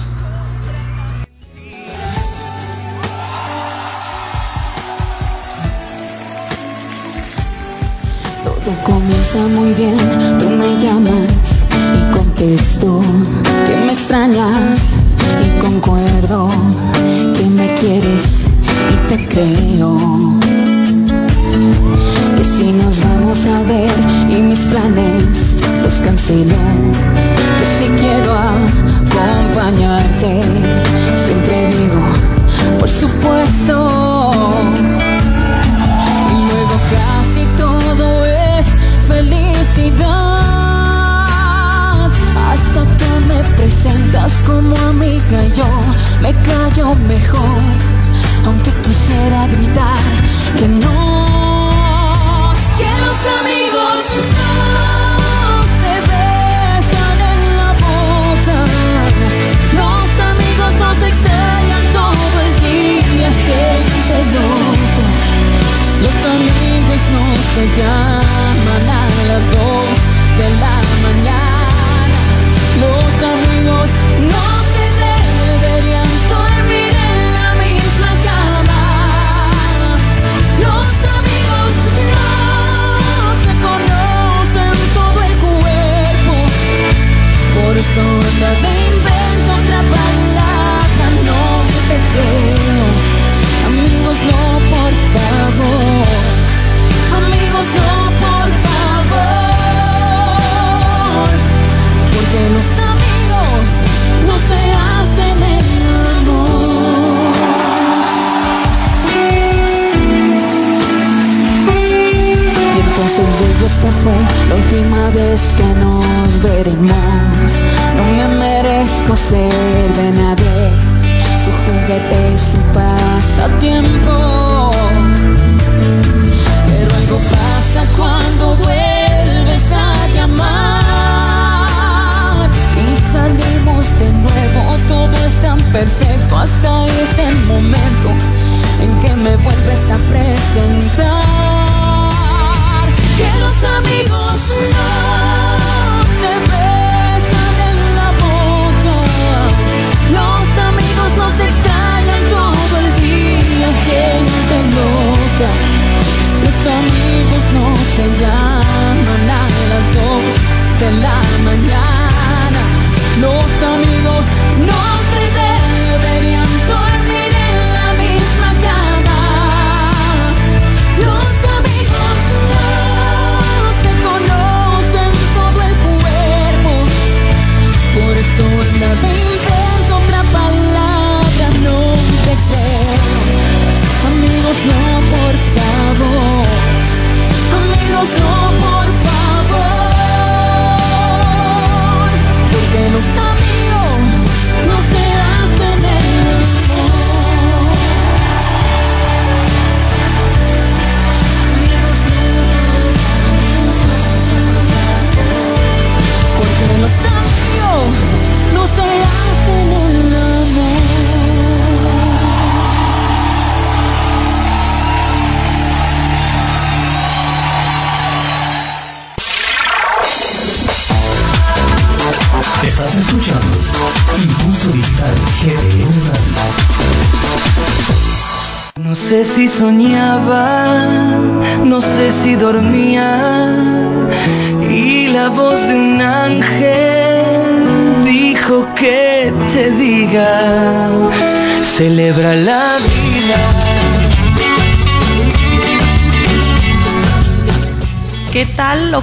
[8.44, 9.98] Todo comienza muy bien,
[10.40, 11.68] tú me llamas
[12.00, 13.02] y contesto
[13.66, 14.96] que me extrañas
[15.46, 16.50] y concuerdo
[17.36, 18.53] que me quieres
[18.92, 19.92] y te creo.
[22.38, 23.92] Que si nos vamos a ver
[24.30, 26.56] y mis planes los cancelo,
[27.60, 30.42] que si quiero acompañarte,
[31.14, 32.02] siempre digo,
[32.80, 34.32] por supuesto.
[36.32, 38.66] Y luego casi todo es
[39.08, 40.34] felicidad.
[42.52, 45.70] Hasta que me presentas como amiga, yo
[46.22, 47.93] me callo mejor.
[48.46, 49.98] Aunque quisiera gritar
[50.58, 53.53] que no, que los amigos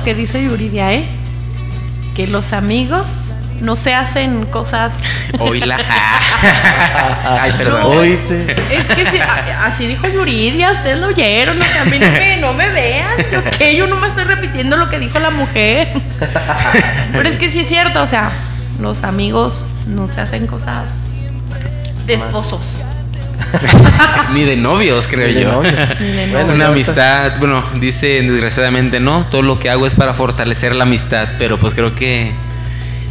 [0.00, 1.04] lo que dice Yuridia, eh?
[2.16, 3.06] Que los amigos
[3.60, 4.92] no se hacen cosas.
[5.38, 5.76] Oíla.
[7.40, 7.82] Ay, perdón.
[7.84, 8.56] Oíte.
[8.74, 12.10] Es que sí, a- así dijo Yuridia, ustedes lo oyeron, o sea, a mí no
[12.12, 13.10] me, no me vean.
[13.30, 13.76] Yo, ¿qué?
[13.76, 15.88] Yo no me estoy repitiendo lo que dijo la mujer.
[17.12, 18.30] Pero es que sí es cierto, o sea,
[18.80, 21.08] los amigos no se hacen cosas
[22.06, 22.76] de esposos.
[24.32, 25.52] Ni de novios, creo Ni de yo.
[25.52, 26.00] novios.
[26.00, 30.14] Ni de Bueno, Una amistad, bueno, dice desgraciadamente no, todo lo que hago es para
[30.14, 32.32] fortalecer la amistad, pero pues creo que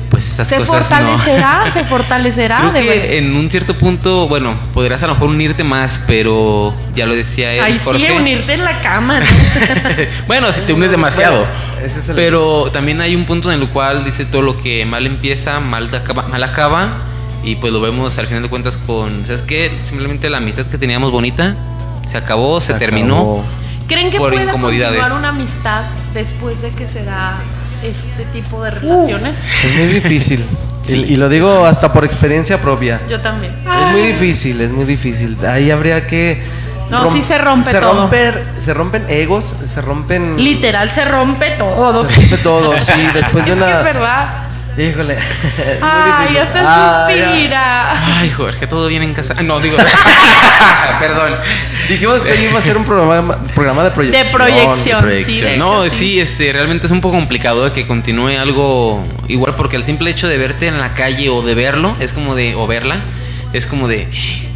[0.09, 2.61] pues esas Se cosas fortalecerá, se fortalecerá.
[2.63, 2.71] no.
[2.71, 3.03] Creo de verdad.
[3.09, 7.15] que en un cierto punto, bueno, podrías a lo mejor unirte más, pero ya lo
[7.15, 8.13] decía él, Ay, sí, Jorge.
[8.13, 9.19] unirte en la cama.
[9.19, 9.25] ¿no?
[10.27, 11.41] bueno, si te unes demasiado.
[11.41, 14.59] Bueno, ese es el- Pero también hay un punto en el cual dice todo lo
[14.59, 16.87] que mal empieza, mal acaba, mal acaba.
[17.43, 19.25] Y pues lo vemos al final de cuentas con.
[19.25, 19.71] ¿Sabes qué?
[19.85, 21.55] Simplemente la amistad que teníamos bonita
[22.07, 23.15] se acabó, se, Se terminó.
[23.15, 23.43] acabó.
[23.87, 24.99] ¿Creen que Por pueda incomodidades.
[24.99, 27.37] continuar una amistad después de que se da
[27.83, 29.33] este tipo de relaciones?
[29.65, 30.43] Es muy difícil.
[30.81, 31.03] Sí.
[31.09, 33.01] Y, y lo digo hasta por experiencia propia.
[33.09, 33.53] Yo también.
[33.53, 35.37] Es muy difícil, es muy difícil.
[35.45, 36.41] Ahí habría que.
[36.89, 38.09] No, sí se rompe se todo.
[38.09, 40.37] romper- se rompen egos, se rompen.
[40.41, 42.07] Literal, se rompe todo.
[42.07, 42.93] Se rompe todo, sí.
[43.13, 43.81] Después de es que es una.
[43.83, 44.48] verdad.
[44.79, 45.17] Híjole.
[45.81, 47.25] Ay, hasta Ah, ya.
[47.29, 48.19] suspira.
[48.19, 49.33] Ay, Jorge, todo bien en casa.
[49.43, 49.77] No, digo.
[50.99, 51.33] Perdón.
[51.87, 54.25] Dijimos que hoy iba a ser un programa, programa de proyección.
[54.25, 55.01] De proyección.
[55.01, 55.35] Proyección.
[55.37, 55.97] sí, de no, hecho, sí.
[55.99, 56.19] sí.
[56.19, 60.27] este, realmente es un poco complicado de que continúe algo igual porque el simple hecho
[60.27, 62.97] de verte en la calle o de verlo es como de o verla
[63.53, 64.07] es como de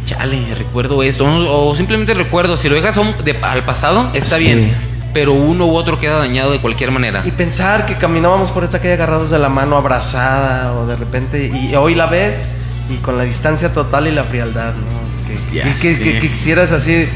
[0.04, 4.10] chale, recuerdo esto o, o simplemente recuerdo si lo dejas a un- de- al pasado
[4.14, 4.44] está Sí.
[4.46, 4.74] bien,
[5.14, 7.22] pero uno u otro queda dañado de cualquier manera.
[7.24, 11.46] Y pensar que caminábamos por esta calle agarrados de la mano, abrazada, o de repente,
[11.46, 12.48] y hoy la ves,
[12.90, 15.04] y con la distancia total y la frialdad, ¿no?
[15.26, 16.02] Que, Ya que- que- sé.
[16.02, 17.08] que- que quisieras así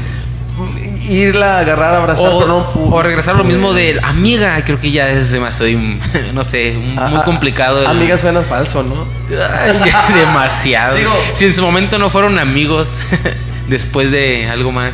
[1.09, 2.95] irla a agarrar, abrazar, O, pero no pudo.
[2.95, 5.71] o regresar a lo mismo de amiga, creo que ya es demasiado,
[6.33, 7.81] no sé, Ah, muy ah, complicado.
[7.81, 9.05] el- Amiga suena falso, ¿no?
[9.35, 9.79] Ay,
[10.19, 10.95] demasiado.
[10.95, 12.87] Digo- si en su momento no fueron amigos,
[13.67, 14.91] después de algo más.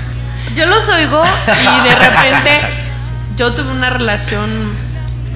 [0.55, 2.61] Yo los oigo y de repente
[3.37, 4.49] yo tuve una relación,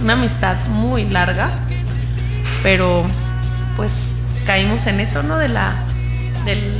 [0.01, 1.49] una amistad muy larga,
[2.63, 3.03] pero
[3.75, 3.91] pues
[4.45, 5.37] caímos en eso, ¿no?
[5.37, 5.73] De la,
[6.45, 6.73] de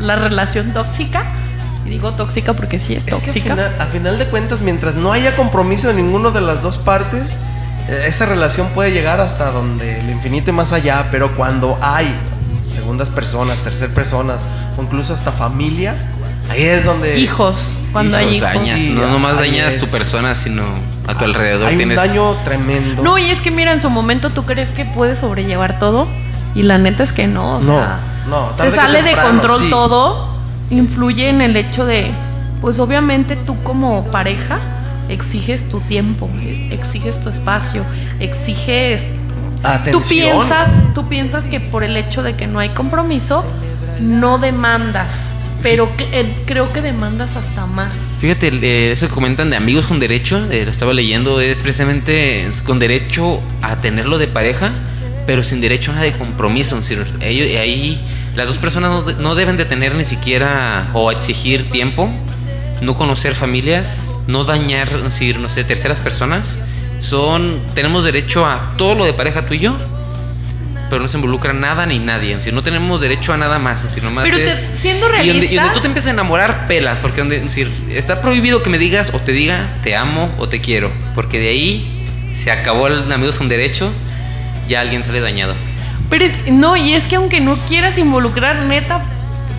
[0.00, 1.24] la relación tóxica.
[1.84, 3.50] Y digo tóxica porque sí es Es que al tóxica.
[3.54, 7.36] final, a final de cuentas, mientras no haya compromiso de ninguna de las dos partes,
[7.88, 12.12] eh, esa relación puede llegar hasta donde el infinito y más allá, pero cuando hay
[12.68, 14.42] segundas personas, tercer personas,
[14.76, 15.94] o incluso hasta familia,
[16.50, 17.18] ahí es donde...
[17.18, 18.48] Hijos, cuando hay Los hijos.
[18.52, 19.80] dañas, Sí, no nomás dañas es.
[19.80, 20.62] tu persona, sino
[21.06, 21.98] a tu alrededor Hay tienes.
[21.98, 23.02] un daño tremendo.
[23.02, 26.06] No, y es que mira, en su momento tú crees que puedes sobrellevar todo
[26.54, 27.56] y la neta es que no.
[27.56, 29.70] o No, sea, no, Se sale de control sí.
[29.70, 30.28] todo,
[30.70, 32.10] influye en el hecho de,
[32.60, 34.58] pues obviamente tú como pareja
[35.08, 36.28] exiges tu tiempo,
[36.70, 37.82] exiges tu espacio,
[38.20, 39.14] exiges...
[39.62, 40.02] Atención.
[40.02, 43.44] Tú piensas, tú piensas que por el hecho de que no hay compromiso,
[44.00, 45.10] no demandas,
[45.62, 47.92] pero que- eh, creo que demandas hasta más.
[48.20, 52.48] Fíjate, eh, eso que comentan de amigos con derecho, eh, lo estaba leyendo, es precisamente
[52.64, 54.70] con derecho a tenerlo de pareja,
[55.26, 56.78] pero sin derecho a nada de compromiso.
[57.20, 58.00] Ellos- ahí
[58.36, 62.08] las dos personas no, no deben de tener ni siquiera o exigir tiempo,
[62.82, 66.58] no conocer familias, no dañar, decir, no sé, terceras personas.
[67.00, 69.76] Son, tenemos derecho a todo lo de pareja tú y yo,
[70.88, 72.32] pero no se involucra nada ni nadie.
[72.32, 73.78] Es decir, no tenemos derecho a nada más.
[73.78, 76.08] Es decir, nomás Pero te- es- siendo y donde, y donde realistas- tú te empiezas
[76.08, 76.98] a enamorar, pelas.
[77.00, 80.48] Porque donde, es decir, está prohibido que me digas o te diga te amo o
[80.48, 80.90] te quiero.
[81.14, 81.92] Porque de ahí
[82.34, 83.90] se acabó el amigos con derecho,
[84.68, 85.54] ya alguien sale dañado.
[86.08, 89.02] Pero es, no, y es que aunque no quieras involucrar, neta,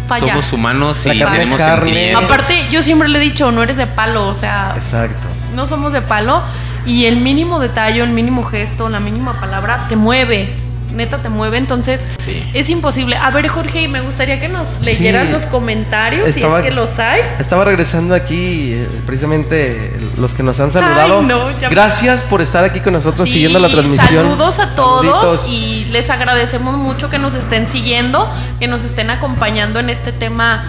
[0.07, 0.29] falla.
[0.29, 2.23] Somos humanos y tenemos sentimientos.
[2.23, 5.27] Aparte, yo siempre le he dicho, no eres de palo, o sea, Exacto.
[5.53, 6.41] no somos de palo
[6.85, 10.53] y el mínimo detalle, el mínimo gesto, la mínima palabra te mueve.
[10.97, 12.43] Neta te mueve, entonces Sí.
[12.53, 13.15] es imposible.
[13.15, 15.31] A ver, Jorge, me gustaría que nos leyeran Sí.
[15.33, 17.21] los comentarios, Estaba- si es que los hay.
[17.39, 21.19] Estaba regresando aquí, eh, precisamente los que nos han saludado.
[21.19, 24.25] Ay, no, ya- Gracias por estar aquí con nosotros Sí, siguiendo la transmisión.
[24.25, 28.27] Saludos a todos y les agradecemos mucho que nos estén siguiendo,
[28.59, 30.63] que nos estén acompañando en este tema.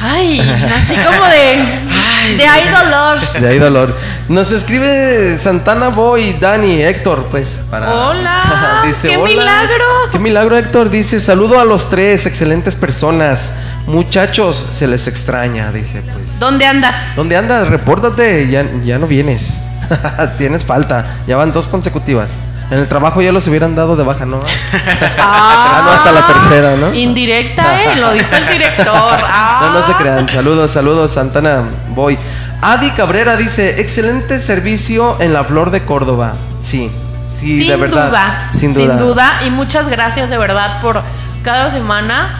[0.00, 1.64] Ay, así como de.
[2.36, 3.20] De ahí dolor.
[3.20, 3.96] De ahí dolor.
[4.28, 7.92] Nos escribe Santana Boy, Dani, Héctor, pues para.
[7.92, 9.84] Hola, qué milagro.
[10.10, 10.90] Qué milagro, Héctor.
[10.90, 13.54] Dice, saludo a los tres, excelentes personas.
[13.86, 16.38] Muchachos, se les extraña, dice, pues.
[16.40, 17.14] ¿Dónde andas?
[17.14, 17.68] ¿Dónde andas?
[17.68, 19.62] Repórtate, ya, ya no vienes.
[20.38, 21.18] Tienes falta.
[21.26, 22.30] Ya van dos consecutivas.
[22.70, 24.40] En el trabajo ya los hubieran dado de baja, ¿no?
[25.18, 26.94] Ah, no, hasta la tercera, ¿no?
[26.94, 27.96] Indirecta, ¿eh?
[27.96, 28.86] Lo dijo el director.
[28.88, 29.60] Ah.
[29.64, 30.28] No, no se crean.
[30.28, 31.62] Saludos, saludos, Santana
[31.94, 32.18] Boy.
[32.60, 36.34] Adi Cabrera dice, excelente servicio en la Flor de Córdoba.
[36.62, 36.90] Sí,
[37.38, 38.08] sí, sin de verdad.
[38.08, 38.86] Duda, sin duda.
[38.86, 39.40] Sin duda.
[39.46, 41.02] Y muchas gracias de verdad por
[41.42, 42.38] cada semana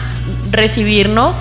[0.51, 1.37] recibirnos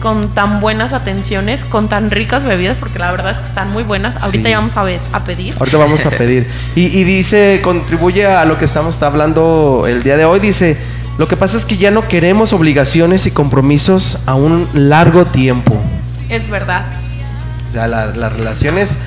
[0.00, 3.82] con tan buenas atenciones, con tan ricas bebidas, porque la verdad es que están muy
[3.82, 4.16] buenas.
[4.22, 4.50] Ahorita Sí.
[4.50, 5.54] ya vamos a, ver, a pedir.
[5.58, 6.48] Ahorita vamos a pedir.
[6.76, 10.38] Y, y dice, contribuye a lo que estamos hablando el día de hoy.
[10.40, 10.76] Dice,
[11.18, 15.74] lo que pasa es que ya no queremos obligaciones y compromisos a un largo tiempo.
[16.28, 16.84] Es verdad.
[17.66, 19.00] O sea, la- las relaciones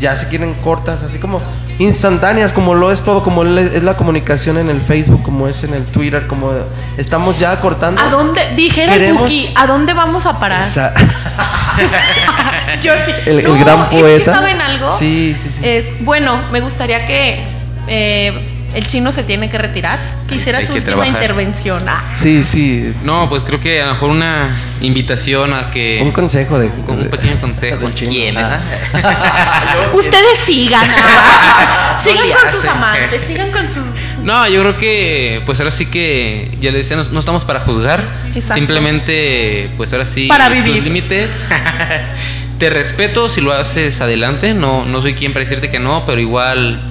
[0.00, 1.40] ya se quieren cortas, así como
[1.78, 5.74] instantáneas, como lo es todo, como es la comunicación en el Facebook, como es en
[5.74, 6.50] el Twitter, como
[6.96, 8.00] estamos ya cortando.
[8.00, 8.40] ¿A dónde?
[8.56, 10.62] Dijera Queremos- Buki, ¿a dónde vamos a parar?
[10.64, 10.94] Esa-
[12.82, 13.12] Yo sí.
[13.26, 14.34] el, gran es que, poeta.
[14.34, 14.96] ¿saben algo?
[14.98, 15.60] Sí, sí, sí.
[15.68, 17.44] Es, bueno, me gustaría que
[17.88, 19.98] eh, el chino se tiene que retirar.
[20.28, 21.14] Quisiera su que última trabajar.
[21.14, 21.88] intervención.
[21.88, 22.92] Ah, Sí, sí.
[23.02, 24.48] No, pues creo que a lo mejor una
[24.80, 26.00] invitación a que.
[26.02, 26.68] Un consejo de.
[26.86, 27.88] con un pequeño consejo.
[27.96, 28.60] ¿Quién, Ah.
[29.94, 30.88] Ustedes sigan.
[30.88, 32.00] ah.
[32.04, 33.82] sigan con sus amantes, sigan con sus.
[34.22, 37.60] No, yo creo que, pues ahora sí que, ya le decía, no, no estamos para
[37.60, 38.04] juzgar.
[38.34, 38.54] Exacto.
[38.54, 40.26] Simplemente, pues ahora sí.
[40.26, 40.82] Para tus vivir.
[40.82, 41.44] límites.
[42.58, 44.54] Te respeto si lo haces adelante.
[44.54, 46.82] No, no soy quien para decirte que no, pero igual,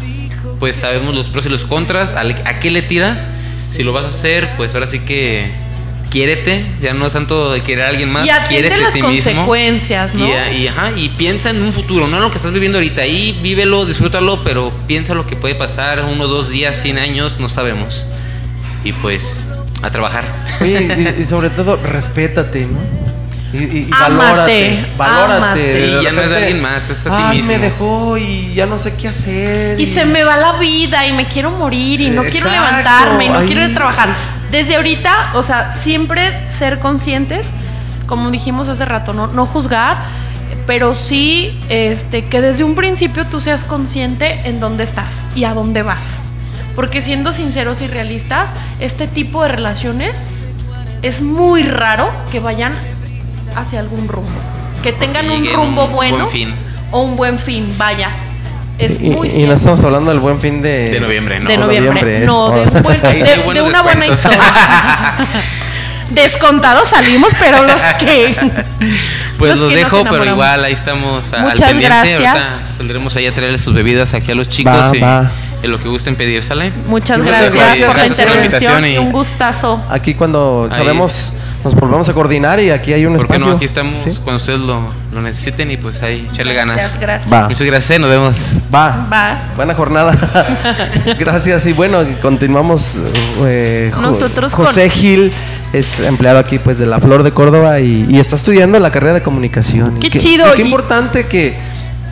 [0.60, 2.16] pues sabemos los pros y los contras.
[2.16, 3.28] ¿A, a qué le tiras?
[3.72, 5.50] Si lo vas a hacer, pues ahora sí que.
[6.10, 9.02] Quiérete, ya no es tanto de querer a alguien más, y quiérete a las ti
[9.02, 9.32] mismo.
[9.34, 10.26] consecuencias, ¿no?
[10.26, 13.02] Y, y, ajá, y piensa en un futuro, no en lo que estás viviendo ahorita.
[13.02, 17.50] Ahí vívelo, disfrútalo, pero piensa lo que puede pasar uno, dos días, 100 años, no
[17.50, 18.06] sabemos.
[18.86, 19.46] Y pues,
[19.82, 20.24] a trabajar.
[20.62, 22.80] Oye, y, y sobre todo, respétate, ¿no?
[23.56, 24.86] Y, y- y Ámate, valórate.
[24.98, 25.74] Valórate.
[25.74, 27.52] Sí, ya no es de alguien más, es a ti "Ay, mismo".
[27.54, 29.80] me dejó y ya no sé qué hacer.
[29.80, 33.30] Y se me va la vida y me quiero morir y no quiero levantarme y
[33.30, 33.46] no ahí.
[33.46, 34.16] quiero ir a trabajar.
[34.52, 37.48] Desde ahorita, o sea, siempre ser conscientes,
[38.06, 39.98] como dijimos hace rato, no, no juzgar,
[40.68, 45.54] pero sí este, que desde un principio tú seas consciente en dónde estás y a
[45.54, 46.20] dónde vas.
[46.76, 50.28] Porque siendo sinceros y realistas, este tipo de relaciones
[51.02, 52.74] es muy raro que vayan
[53.56, 54.30] hacia algún rumbo.
[54.84, 56.54] Que tengan un rumbo un bueno buen fin.
[56.92, 58.10] o un buen fin, vaya.
[58.78, 59.54] Es Y, muy y no cierto.
[59.56, 61.50] estamos hablando del buen fin de, De noviembre, ¿no?
[61.50, 61.92] de noviembre.
[61.92, 64.40] noviembre es- no, de, un buen- sí de- una buena historia.
[66.12, 68.36] Descontados salimos, pero los que.
[69.40, 71.88] Pues los los, que nos dejo, pero igual ahí estamos a- al Muchas pendiente.
[71.88, 72.20] gracias.
[72.36, 75.32] Ahorita saldremos ahí a traerles sus bebidas aquí a los chicos Va, y, va.
[75.64, 76.72] y lo que gusten pedir, ¿sale?
[76.88, 77.88] Muchas Muchas gracias, gracias.
[77.88, 78.06] por la
[78.46, 78.86] intervención.
[78.86, 79.82] y- Un gustazo.
[79.90, 80.78] Aquí cuando Ahí.
[80.78, 81.34] sabemos,
[81.66, 83.50] nos volvemos a coordinar y aquí hay un ¿Por qué espacio.
[83.52, 83.56] no?
[83.58, 84.12] Aquí estamos ¿Sí?
[84.24, 87.00] cuando ustedes lo, lo neceten y pues ahí echarle Gracias, ganas.
[87.02, 87.34] gracias.
[87.34, 87.42] Va.
[87.50, 88.38] Muchas gracias, eh, nos vemos.
[88.74, 89.08] Va.
[89.12, 89.40] Va.
[89.56, 90.16] Buena jornada.
[91.20, 91.66] Gracias.
[91.66, 93.00] Y bueno, continuamos.
[93.46, 95.32] eh, Nosotros con- José Gil
[95.74, 99.14] es empleado aquí pues de la Flor de Córdoba y, y está estudiando la carrera
[99.16, 99.98] de comunicación.
[100.02, 101.56] Y Qué chido, Qué y- importante que,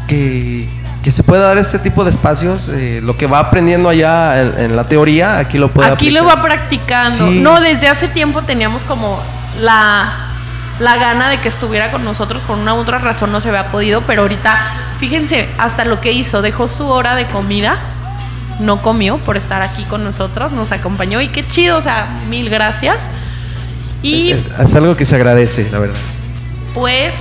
[0.07, 0.67] que,
[1.03, 2.69] que se pueda dar este tipo de espacios.
[2.73, 6.23] eh, lo que va aprendiendo allá en, en la teoría, aquí lo puede Aquí aplicar.
[6.23, 7.27] lo va practicando.
[7.29, 7.39] Sí.
[7.39, 9.19] No, desde hace tiempo teníamos como
[9.61, 10.11] la,
[10.79, 12.41] la gana de que estuviera con nosotros.
[12.47, 14.59] Por una u otra razón no se había podido, pero ahorita,
[14.99, 17.77] fíjense, hasta lo que hizo, dejó su hora de comida.
[18.59, 22.49] No comió por estar aquí con nosotros, nos acompañó y qué chido, o sea, mil
[22.49, 22.97] gracias.
[24.03, 25.95] Y Eh, Es algo que se agradece, la verdad.
[26.73, 27.13] pues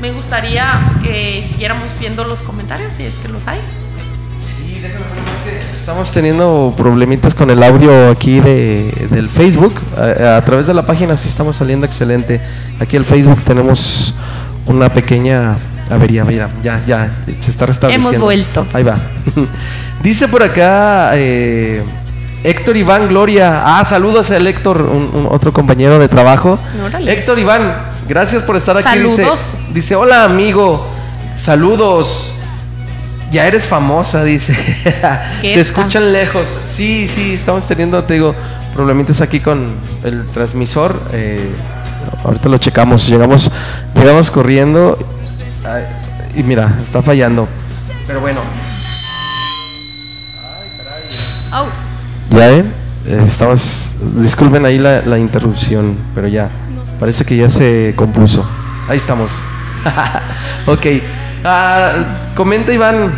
[0.00, 3.60] me gustaría que siguiéramos viendo los comentarios, si es que los hay.
[4.44, 5.04] Sí, déjame
[5.84, 9.74] Estamos teniendo problemitas con el audio aquí de, del Facebook.
[9.98, 12.40] A, a través de la página sí estamos saliendo excelente.
[12.80, 14.14] Aquí el Facebook tenemos
[14.64, 15.56] una pequeña
[15.90, 16.24] avería.
[16.24, 18.08] Mira, ya, ya, se está restableciendo.
[18.08, 18.66] Hemos vuelto.
[18.72, 18.96] Ahí va.
[20.02, 21.82] Dice por acá eh,
[22.44, 23.62] Héctor Iván Gloria.
[23.78, 26.58] Ah, saludos a Héctor, un, un otro compañero de trabajo.
[26.82, 27.12] Órale.
[27.12, 27.74] Héctor Iván,
[28.08, 28.98] gracias por estar aquí.
[29.00, 29.54] Dice- Saludos.
[29.74, 30.86] dice hola amigo,
[31.36, 32.40] saludos.
[33.30, 34.54] Ya eres famosa, dice.
[35.42, 36.48] ¿Qué Se escuchan lejos.
[36.48, 38.34] Sí, sí, estamos teniendo, te digo,
[38.74, 39.72] problemitas aquí con
[40.04, 41.00] el transmisor.
[41.12, 41.50] eh,
[42.24, 43.08] ahorita lo checamos.
[43.08, 43.50] Llegamos,
[43.94, 44.96] llegamos corriendo.
[45.64, 45.82] ay,
[46.36, 47.48] y mira, está fallando.
[48.06, 48.40] Pero bueno,
[51.50, 51.66] Au.
[52.30, 52.72] ya ven,
[53.06, 53.94] eh, estamos.
[54.16, 56.48] Disculpen ahí la, la interrupción, pero ya.
[57.00, 58.46] Parece que ya se compuso.
[58.88, 59.30] Ahí estamos.
[60.66, 60.86] ok.
[61.44, 61.92] Ah,
[62.34, 63.10] comenta Iván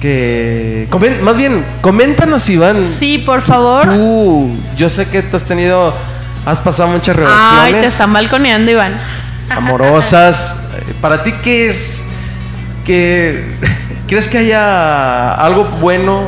[0.00, 0.86] que...
[0.90, 2.86] comen- más bien, coméntanos Iván.
[2.86, 3.84] Sí, por favor.
[3.92, 5.92] Tú, yo sé que tú has tenido...
[6.46, 8.92] Has pasado muchas Ay, te relaciones están balconeando, Iván.
[9.50, 10.60] amorosas.
[11.00, 12.04] Para ti, ¿qué es?
[12.84, 13.42] que
[14.06, 16.24] ¿Crees que haya algo bueno,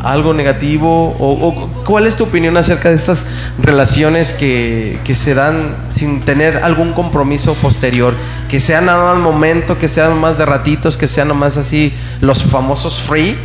[0.00, 1.16] algo negativo?
[1.18, 3.26] O, o cuál es tu opinión acerca de estas
[3.58, 8.14] relaciones que, que se dan sin tener algún compromiso posterior?
[8.48, 12.42] Que sean nada más momento, que sean más de ratitos, que sean nomás así los
[12.42, 13.36] famosos free.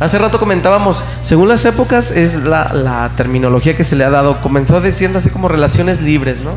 [0.00, 4.40] Hace rato comentábamos, según las épocas es la, la terminología que se le ha dado.
[4.40, 6.50] Comenzó diciendo así como relaciones libres, ¿no?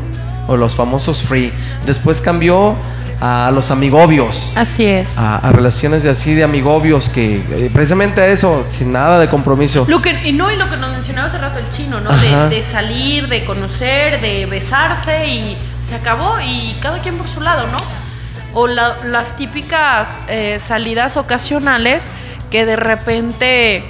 [0.48, 1.52] O los famosos free.
[1.86, 2.74] Después cambió
[3.20, 5.16] a los amigobios Así es.
[5.16, 9.28] a, a relaciones de así de amigobios que eh, precisamente a eso, sin nada de
[9.28, 9.86] compromiso.
[9.88, 12.10] Lo que, y no, y lo que nos mencionaba hace rato el chino, ¿no?
[12.48, 17.66] De salir, de conocer, de besarse y se acabó y cada quien por su lado,
[17.68, 17.76] ¿no?
[18.54, 22.10] O la- las típicas eh, salidas ocasionales
[22.50, 23.82] que de repente,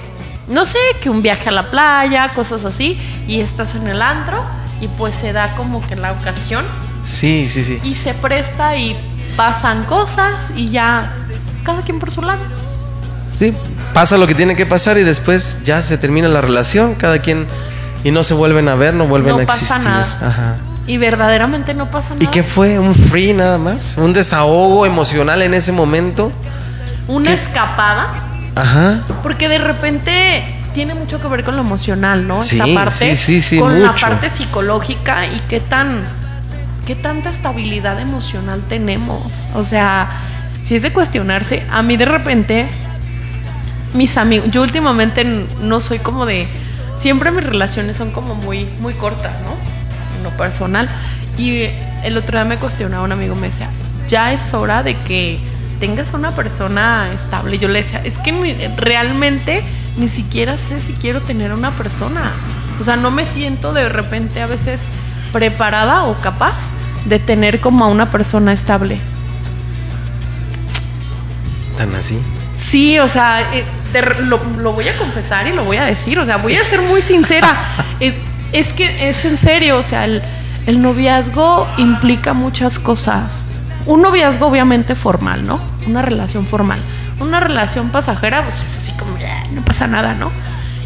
[0.49, 4.43] no sé, que un viaje a la playa, cosas así, y estás en el antro
[4.81, 6.65] y pues se da como que la ocasión
[7.05, 7.79] Sí, sí, sí.
[7.85, 8.97] y se presta y
[9.37, 11.13] pasan cosas y ya
[11.65, 12.41] cada quien por su lado.
[13.39, 13.53] Sí,
[13.93, 17.47] pasa lo que tiene que pasar y después ya se termina la relación, cada quien
[18.05, 19.85] y no se vuelven a ver, no vuelven No a pasa existir.
[19.91, 20.19] nada.
[20.23, 20.55] Ajá.
[20.87, 22.25] Y verdaderamente no pasa nada.
[22.25, 22.79] ¿Y qué fue?
[22.79, 23.97] ¿Un free nada más?
[23.99, 26.31] ¿Un desahogo emocional en ese momento?
[27.09, 27.35] Una ¿Qué?
[27.43, 28.09] escapada,
[28.55, 29.01] Ajá.
[29.23, 32.41] porque de repente tiene mucho que ver con lo emocional, ¿no?
[32.43, 36.03] Sí, Esta parte, sí, sí, sí, con la parte psicológica y qué tan,
[36.87, 39.21] qué tanta estabilidad emocional tenemos.
[39.55, 40.09] O sea,
[40.63, 42.67] si es de cuestionarse, a mí de repente,
[43.93, 45.25] mis amigos, yo últimamente
[45.61, 46.47] no soy como de,
[46.97, 50.17] siempre mis relaciones son como muy, muy cortas, ¿no?
[50.17, 50.89] En lo personal.
[51.37, 51.65] Y
[52.05, 53.69] el otro día me cuestionaba un amigo, me decía,
[54.09, 55.39] ya es hora de que
[55.81, 57.59] tengas una persona estable.
[57.59, 58.33] Yo le decía, es que
[58.77, 59.63] realmente
[59.97, 62.33] ni siquiera sé si quiero tener una persona.
[62.81, 64.83] O sea, no me siento de repente a veces
[65.33, 66.55] preparada o capaz
[67.05, 68.99] de tener como a una persona estable.
[71.77, 72.19] Tan así.
[72.61, 73.65] Sí, o sea, eh,
[74.25, 76.83] lo, lo voy a confesar y lo voy a decir, o sea, voy a ser
[76.83, 77.55] muy sincera.
[78.01, 78.15] Es,
[78.53, 80.23] es que es en serio, o sea, el,
[80.67, 83.49] el noviazgo implica muchas cosas.
[83.85, 85.61] Un noviazgo obviamente formal, ¿no?
[85.87, 86.79] Una relación formal.
[87.21, 90.31] Una relación pasajera, pues es así como, "Ah, no pasa nada, ¿no?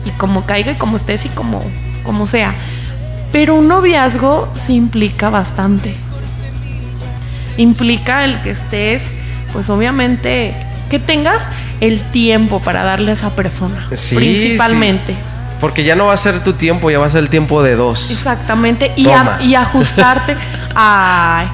[0.04, 1.62] Y como caiga y como estés y como,
[2.04, 2.52] como sea.
[3.32, 5.94] Pero un noviazgo sí implica bastante
[7.56, 9.10] implica el que estés,
[9.52, 10.54] pues obviamente,
[10.88, 11.42] que tengas
[11.80, 15.12] el tiempo para darle a esa persona, Sí, principalmente.
[15.14, 15.18] sí.
[15.60, 17.76] Porque ya no va a ser tu tiempo, ya va a ser el tiempo de
[17.76, 18.10] dos.
[18.10, 20.36] Exactamente, y, a- ajustarte,
[20.74, 21.48] ay,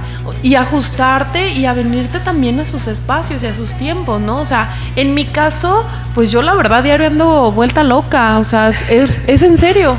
[0.44, 4.38] y ajustarte y a venirte también a sus espacios y a sus tiempos, ¿no?
[4.38, 8.68] O sea, en mi caso, pues yo la verdad diario ando vuelta loca, o sea,
[8.68, 9.96] es, es en serio.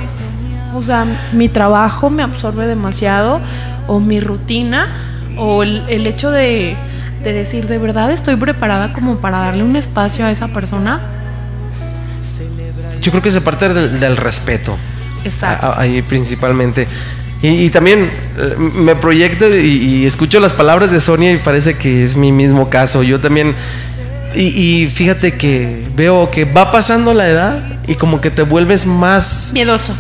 [0.78, 3.40] O sea, mi trabajo me absorbe demasiado,
[3.88, 4.88] o mi rutina,
[5.38, 6.76] o el, el hecho de,
[7.24, 11.00] de decir, de verdad estoy preparada como para darle un espacio a esa persona.
[13.02, 14.76] Yo creo que se parte del, del respeto.
[15.24, 15.74] Exacto.
[15.78, 16.88] Ahí principalmente.
[17.42, 21.76] Y, y también eh, me proyecto y, y escucho las palabras de Sonia y parece
[21.76, 23.04] que es mi mismo caso.
[23.04, 23.56] Yo también.
[24.36, 24.42] Y,
[24.84, 29.52] y fíjate que veo que va pasando la edad y como que te vuelves más.
[29.54, 29.94] Miedoso.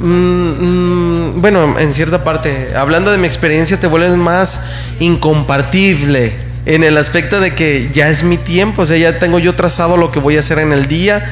[0.00, 4.66] Mm, mm, bueno, en cierta parte, hablando de mi experiencia, te vuelves más
[4.98, 6.32] incompartible
[6.66, 9.96] en el aspecto de que ya es mi tiempo, o sea, ya tengo yo trazado
[9.96, 11.24] lo que voy a hacer en el día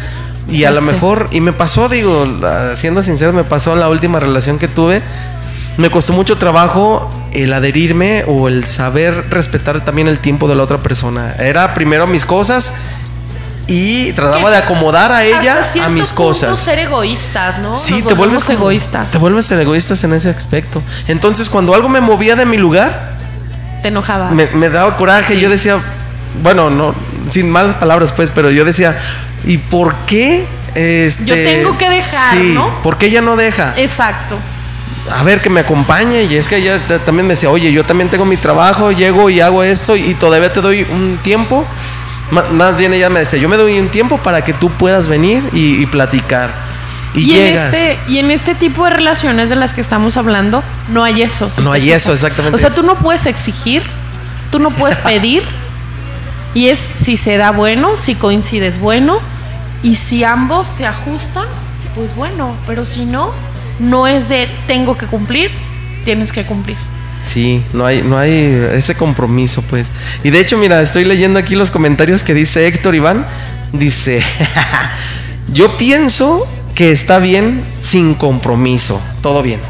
[0.50, 2.26] y a lo mejor, y me pasó, digo,
[2.74, 5.02] siendo sincero, me pasó en la última relación que tuve,
[5.76, 10.62] me costó mucho trabajo el adherirme o el saber respetar también el tiempo de la
[10.62, 11.34] otra persona.
[11.38, 12.74] Era primero mis cosas
[13.68, 16.58] y trataba de acomodar a ella Hasta a mis cosas.
[16.58, 17.74] ser egoístas, ¿no?
[17.76, 19.12] Sí, Nos te vuelves como- egoístas.
[19.12, 20.82] Te vuelves egoístas en ese aspecto.
[21.06, 23.12] Entonces, cuando algo me movía de mi lugar,
[23.82, 24.32] Te enojabas.
[24.32, 25.38] me, me daba coraje.
[25.38, 25.78] Yo decía,
[26.42, 26.94] bueno, no,
[27.30, 28.96] sin malas palabras, pues, pero yo decía,
[29.46, 30.46] ¿y por qué?
[30.74, 32.82] Este, Yo tengo que dejar, sí, ¿no?
[32.82, 33.74] ¿Por qué ella no deja?
[33.76, 34.36] Exacto.
[35.10, 36.24] A ver, que me acompañe.
[36.24, 39.40] Y es que ella también me decía, oye, yo también tengo mi trabajo, llego y
[39.40, 41.66] hago esto y todavía te doy un tiempo.
[42.30, 45.42] Más bien ella me decía, yo me doy un tiempo para que tú puedas venir
[45.52, 46.50] y, y platicar.
[47.14, 47.74] Y, Y, en llegas.
[47.74, 51.50] este, y en este tipo de relaciones de las que estamos hablando, no hay eso.
[51.50, 52.54] ¿sí No hay eso, exactamente.
[52.54, 53.82] O sea, tú no puedes exigir,
[54.50, 55.42] tú no puedes pedir.
[56.54, 59.20] y es si se da bueno, si coincides bueno.
[59.82, 61.46] Y si ambos se ajustan,
[61.94, 62.54] pues bueno.
[62.66, 63.32] Pero si no,
[63.78, 65.50] no es de tengo que cumplir,
[66.04, 66.76] tienes que cumplir.
[67.24, 69.90] Sí, no hay, no hay ese compromiso, pues.
[70.24, 73.26] Y de hecho, mira, estoy leyendo aquí los comentarios que dice Héctor Iván.
[73.72, 74.22] Dice,
[75.52, 79.02] yo pienso que está bien sin compromiso.
[79.20, 79.60] Todo bien.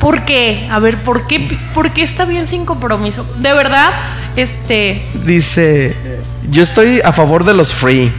[0.00, 0.66] ¿Por qué?
[0.70, 3.26] A ver, ¿por qué, ¿por qué está bien sin compromiso?
[3.38, 3.90] De verdad,
[4.34, 5.02] este...
[5.24, 5.94] Dice,
[6.50, 8.10] yo estoy a favor de los free.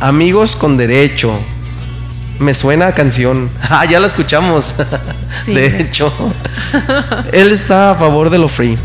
[0.00, 1.38] Amigos con derecho.
[2.38, 3.48] Me suena a canción.
[3.70, 4.74] Ah, ya la escuchamos.
[5.44, 5.52] Sí.
[5.52, 6.12] De hecho,
[7.32, 8.78] él está a favor de lo free.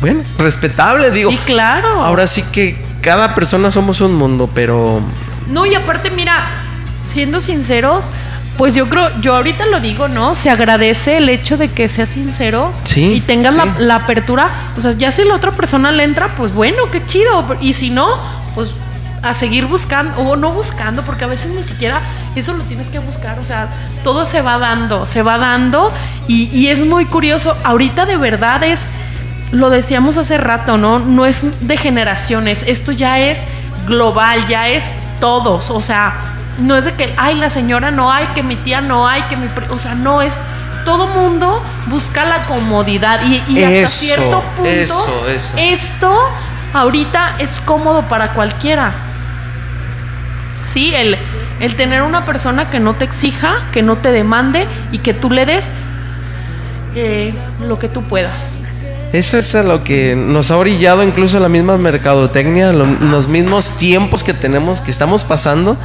[0.00, 1.30] Bueno, respetable, digo.
[1.30, 1.88] Sí, claro.
[2.02, 5.00] Ahora sí que cada persona somos un mundo, pero
[5.48, 6.46] No, y aparte, mira,
[7.04, 8.06] siendo sinceros,
[8.56, 10.34] pues yo creo, yo ahorita lo digo, ¿no?
[10.34, 13.60] Se agradece el hecho de que seas sincero Sí, y tengas sí.
[13.60, 14.50] la, la apertura.
[14.76, 17.44] O sea, ya si la otra persona le entra, pues bueno, qué chido.
[17.60, 18.08] Y si no,
[18.54, 18.70] pues
[19.22, 22.00] a seguir buscando, o no buscando, porque a veces ni siquiera
[22.36, 23.38] eso lo tienes que buscar.
[23.38, 23.68] O sea,
[24.04, 25.92] todo se va dando, se va dando.
[26.26, 27.56] Y, y es muy curioso.
[27.64, 28.80] Ahorita de verdad es,
[29.50, 30.98] lo decíamos hace rato, ¿no?
[30.98, 32.62] No es de generaciones.
[32.66, 33.38] Esto ya es
[33.86, 34.84] global, ya es
[35.20, 35.70] todos.
[35.70, 36.14] O sea,
[36.58, 39.36] no es de que, ay, la señora no hay, que mi tía no hay, que
[39.36, 39.48] mi...
[39.48, 39.70] pri-".
[39.70, 40.34] O sea, no es...
[40.84, 45.54] Todo mundo busca la comodidad y, y hasta Eso, cierto punto eso, eso.
[45.58, 46.18] esto
[46.72, 48.92] ahorita es cómodo para cualquiera.
[50.78, 51.16] Sí, el,
[51.58, 55.28] el tener una persona que no te exija, que no te demande y que tú
[55.28, 55.64] le des
[56.94, 57.34] eh,
[57.66, 58.52] lo que tú puedas.
[59.12, 63.76] eso es a lo que nos ha orillado incluso la misma mercadotecnia, lo- los mismos
[63.76, 65.76] tiempos que tenemos, que estamos pasando,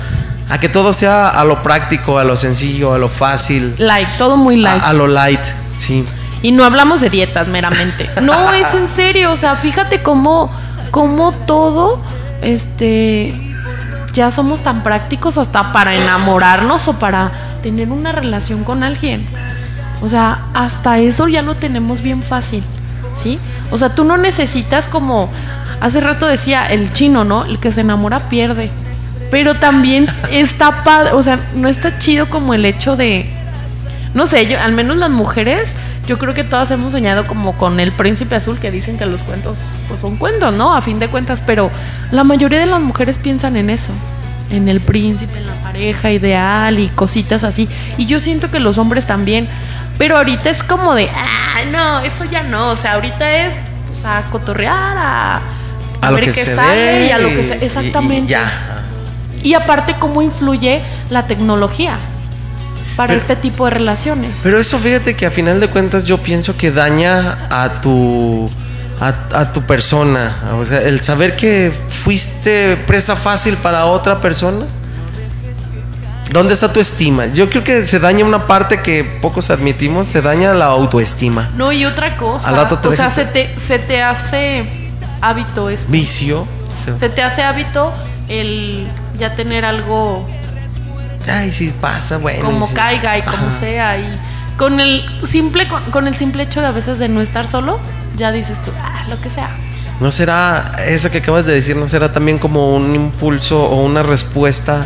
[0.47, 4.37] a que todo sea a lo práctico, a lo sencillo, a lo fácil, Light, todo
[4.37, 4.83] muy light.
[4.83, 5.41] a, a lo light,
[5.79, 6.05] sí.
[6.43, 8.07] Y no hablamos de dietas meramente.
[8.21, 9.31] No, es en serio.
[9.31, 10.51] O sea, fíjate cómo,
[10.91, 11.99] cómo todo,
[12.43, 13.33] este,
[14.13, 19.25] ya somos tan prácticos hasta para enamorarnos o para tener una relación con alguien.
[20.01, 22.63] O sea, hasta eso ya lo tenemos bien fácil,
[23.15, 23.39] ¿sí?
[23.71, 25.29] O sea, tú no necesitas como,
[25.81, 27.45] hace rato decía el chino, ¿no?
[27.45, 28.69] El que se enamora pierde.
[29.31, 33.29] Pero también está padre, o sea, no está chido como el hecho de,
[34.13, 35.71] no sé, yo, al menos las mujeres,
[36.07, 39.21] yo creo que todas hemos soñado como con el príncipe azul que dicen que los
[39.23, 40.75] cuentos pues son cuentos, ¿no?
[40.75, 41.71] A fin de cuentas, pero
[42.11, 43.93] la mayoría de las mujeres piensan en eso,
[44.49, 47.69] en el príncipe, en la pareja ideal y cositas así.
[47.97, 49.47] Y yo siento que los hombres también,
[49.97, 53.55] pero ahorita es como de, ah, no, eso ya no, o sea, ahorita es
[53.87, 55.39] pues, a cotorrear, a,
[56.01, 58.27] a, ver qué sale ve y a lo que se, y- y exactamente.
[58.31, 58.51] ya.
[59.41, 61.97] Y aparte cómo influye la tecnología
[62.95, 64.35] para Pero- este tipo de relaciones.
[64.43, 68.49] Pero eso fíjate que a final de cuentas yo pienso que daña a tu
[69.01, 74.65] a, a tu persona, o sea, el saber que fuiste presa fácil para otra persona.
[76.31, 77.27] ¿Dónde está tu estima?
[77.27, 81.49] Yo creo que se daña una parte que pocos admitimos, se daña la autoestima.
[81.57, 82.49] No, y otra cosa.
[82.49, 84.65] Al rato te o sea, se te, se te hace
[85.21, 85.91] hábito esto.
[85.91, 86.47] Vicio.
[86.85, 87.93] se- Se te hace hábito
[88.29, 88.87] el
[89.19, 90.27] ya tener algo
[91.27, 92.45] Ay, sí pasa, bueno.
[92.45, 92.73] como sí.
[92.73, 93.97] caiga y como sea.
[93.97, 94.05] Y
[94.57, 97.79] con el simple, con, con el simple hecho de a veces de no estar solo,
[98.17, 99.49] ya dices tú, ah, lo que sea.
[99.99, 104.03] ¿No será eso que acabas de decir, no será también como un impulso o una
[104.03, 104.85] respuesta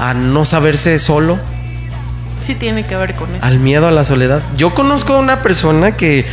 [0.00, 1.38] a no saberse solo?
[2.42, 3.44] Sí tiene que ver con eso.
[3.44, 4.40] Al miedo a la soledad.
[4.56, 6.26] Yo conozco a una persona que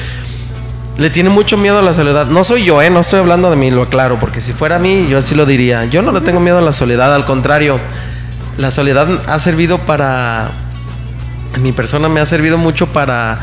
[0.97, 2.27] le tiene mucho miedo a la soledad.
[2.27, 2.89] No soy yo, ¿eh?
[2.89, 5.45] No estoy hablando de mí, lo aclaro, porque si fuera a mí, yo sí lo
[5.45, 5.85] diría.
[5.85, 7.79] Yo no le tengo miedo a la soledad, al contrario.
[8.57, 10.51] La soledad ha servido para...
[11.59, 13.39] Mi persona me ha servido mucho para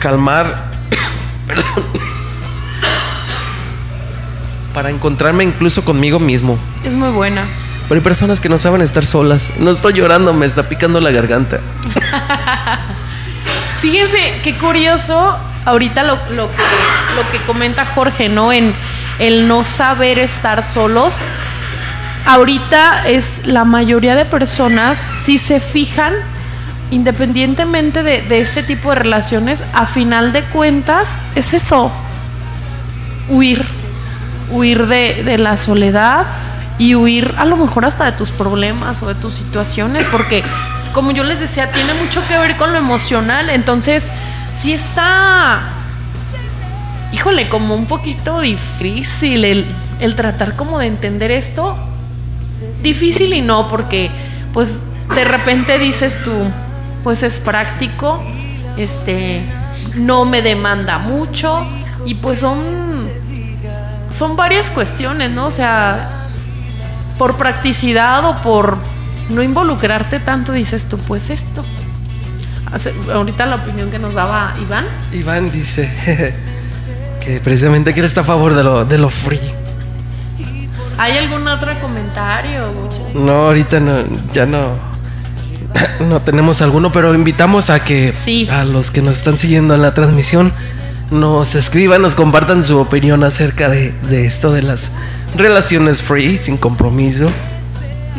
[0.00, 0.72] calmar...
[1.46, 1.64] Perdón.
[4.74, 6.58] para encontrarme incluso conmigo mismo.
[6.84, 7.44] Es muy buena.
[7.88, 9.52] Pero hay personas que no saben estar solas.
[9.58, 11.60] No estoy llorando, me está picando la garganta.
[13.80, 16.62] Fíjense qué curioso ahorita lo, lo que,
[17.16, 18.52] lo que comenta Jorge, ¿no?
[18.52, 18.74] En
[19.18, 21.18] el no saber estar solos.
[22.26, 26.14] Ahorita es la mayoría de personas, si se fijan,
[26.90, 31.92] independientemente de, este tipo de relaciones, a final de cuentas es eso,
[33.28, 33.62] huir,
[34.50, 36.24] huir de, la soledad
[36.78, 40.42] y huir a lo mejor hasta de tus problemas o de tus situaciones, porque
[40.94, 44.04] como yo les decía, tiene mucho que ver con lo emocional, entonces
[44.58, 45.60] sí está,
[47.12, 49.66] híjole, como un poquito difícil el,
[50.00, 51.76] el tratar como de entender esto,
[52.84, 54.10] difícil y no, porque
[54.52, 54.78] pues
[55.12, 56.32] de repente dices tú,
[57.02, 58.22] pues es práctico,
[58.76, 59.42] este,
[59.96, 61.66] no me demanda mucho
[62.06, 62.60] y pues son,
[64.16, 65.46] son varias cuestiones, ¿no?
[65.46, 66.08] O sea,
[67.18, 68.78] por practicidad o por
[69.30, 71.64] no involucrarte tanto, dices tú, pues esto.
[73.12, 74.84] ahorita la opinión que nos daba Iván.
[75.12, 75.90] Iván dice
[77.24, 79.63] que precisamente que él está a favor de lo, de lo free.
[80.98, 82.68] ¿Hay algún otro comentario?
[83.14, 83.98] No, ahorita no,
[84.32, 84.60] ya no,
[86.08, 88.48] no tenemos alguno, pero invitamos a que Sí.
[88.50, 90.52] a los que nos están siguiendo en la transmisión
[91.10, 94.92] nos escriban, nos compartan su opinión acerca de, de esto de las
[95.36, 97.28] relaciones free, sin compromiso.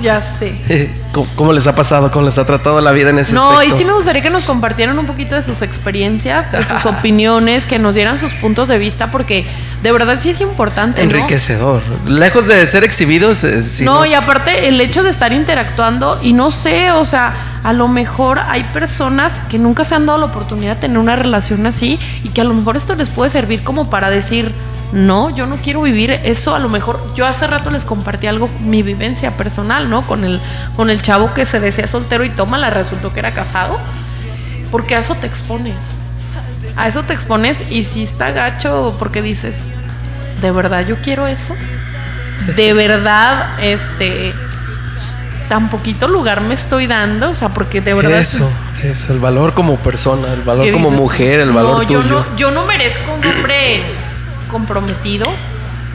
[0.01, 0.53] Ya sé.
[1.13, 2.11] ¿Cómo, cómo les ha pasado?
[2.11, 4.43] ¿Cómo les ha tratado la vida en ese No, y sí me gustaría que nos
[4.43, 8.77] compartieran un poquito de sus experiencias, de sus opiniones, que nos dieran sus puntos de
[8.77, 9.45] vista, porque
[9.83, 11.11] de verdad sí es importante, ¿no?
[11.13, 11.81] Enriquecedor.
[12.07, 16.19] Lejos de ser exhibidos, eh, sí no, nos- y aparte el hecho de estar interactuando
[16.23, 20.17] y no sé, o sea, a lo mejor hay personas que nunca se han dado
[20.17, 23.29] la oportunidad de tener una relación así y que a lo mejor esto les puede
[23.29, 24.51] servir como para decir,
[24.91, 28.49] no, yo no quiero vivir eso, a lo mejor yo hace rato les compartí algo,
[28.61, 30.03] mi vivencia personal, ¿no?
[30.03, 30.39] Con el,
[30.75, 33.79] con el chavo que se decía soltero y toma, la resultó que era casado,
[34.71, 35.75] porque a eso te expones,
[36.77, 39.55] a eso te expones y si está gacho porque dices,
[40.41, 41.55] ¿de verdad yo quiero eso?
[42.55, 44.33] de verdad, este,
[45.47, 48.49] tan poquito lugar me estoy dando, o sea, porque de verdad Eso,
[48.83, 52.25] eso, el valor como persona, el valor como dices, mujer, el no, valor yo tuyo.
[52.29, 53.81] no, yo no merezco un hombre
[54.51, 55.25] comprometido,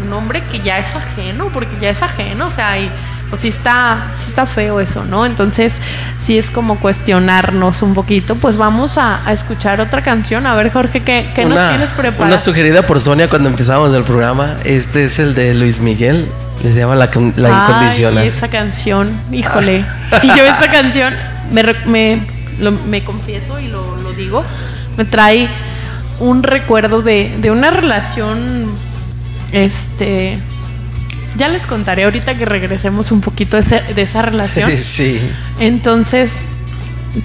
[0.05, 2.91] un hombre que ya es ajeno, porque ya es ajeno, o sea, y,
[3.31, 5.25] pues sí está, sí está feo eso, ¿no?
[5.25, 5.73] Entonces,
[6.21, 8.35] sí es como cuestionarnos un poquito.
[8.35, 10.47] Pues vamos a, a escuchar otra canción.
[10.47, 12.27] A ver, Jorge, ¿qué, qué nos tienes preparado?
[12.27, 14.57] una sugerida por Sonia cuando empezamos el programa.
[14.65, 16.29] Este es el de Luis Miguel.
[16.63, 18.27] Les llama La, la Ay, Incondicional.
[18.27, 19.85] esa canción, híjole.
[20.23, 21.15] Y yo esta canción,
[21.53, 22.27] me, me,
[22.59, 24.43] lo- me confieso y lo, lo digo,
[24.99, 25.49] me trae
[26.19, 28.67] un recuerdo de, de una relación,
[29.53, 30.39] este,
[31.37, 34.71] ya les contaré ahorita que regresemos un poquito de, ese- de esa relación.
[34.77, 35.21] sí.
[35.59, 36.31] Entonces,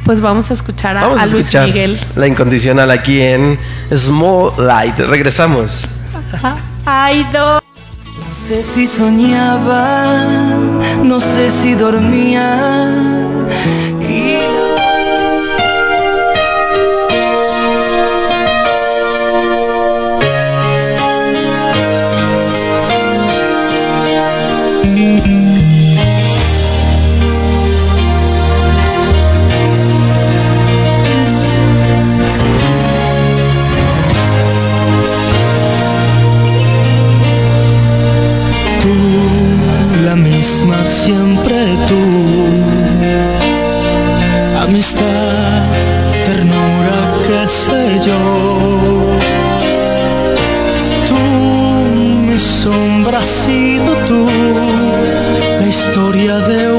[0.03, 1.99] pues vamos a escuchar a, Vamos a, a Luis escuchar Miguel.
[2.15, 3.57] La Incondicional aquí en
[3.95, 4.97] Small Light.
[4.99, 5.85] Regresamos.
[6.85, 7.61] Ay, do.
[7.61, 10.13] No sé si soñaba,
[11.03, 12.91] no sé si dormía.
[40.55, 41.57] Misma siempre
[41.89, 42.03] tú.
[44.63, 45.63] Amistad,
[46.23, 46.97] ternura,
[47.27, 48.19] qué sé yo.
[51.09, 51.21] Tú,
[52.27, 54.27] mi sombra has sido tú,
[55.59, 56.71] la historia de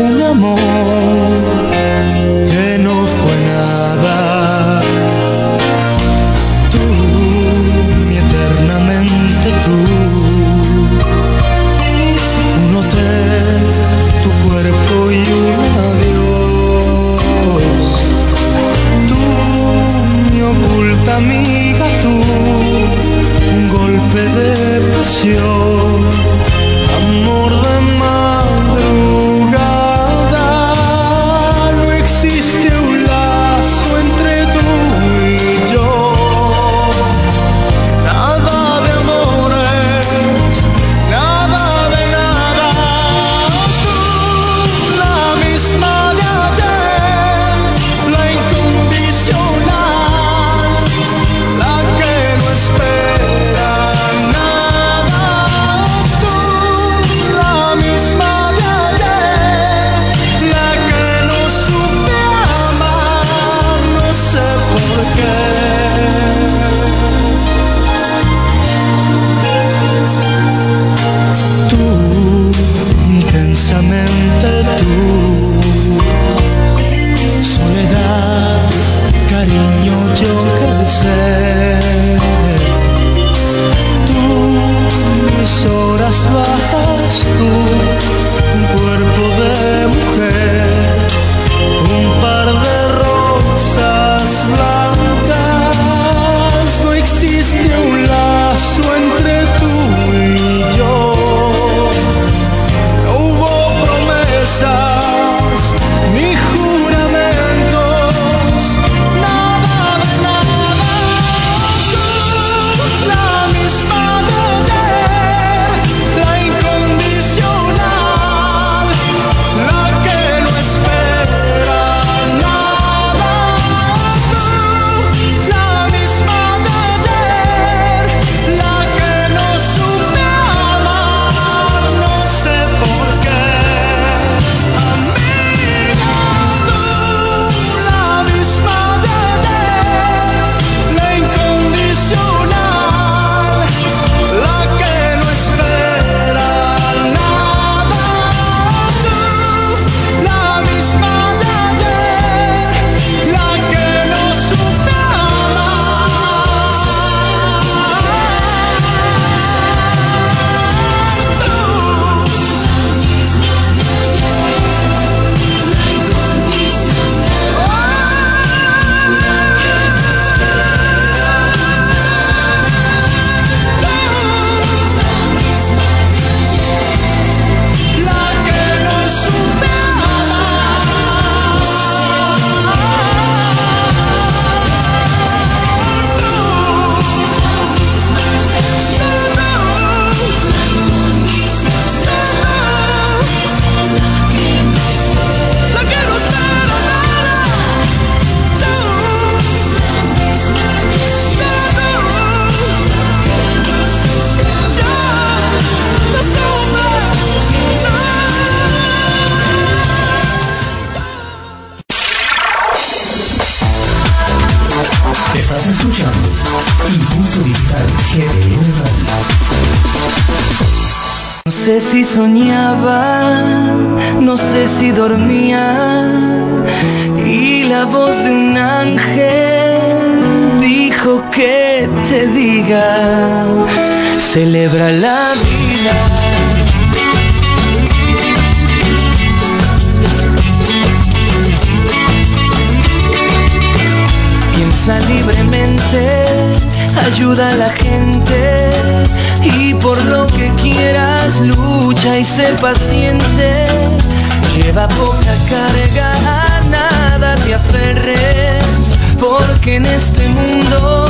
[254.87, 261.07] Lleva poca carga, a nada te aferres, porque en este mundo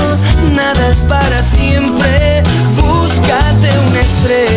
[0.55, 2.43] nada es para siempre.
[2.77, 4.56] Búscate una estrella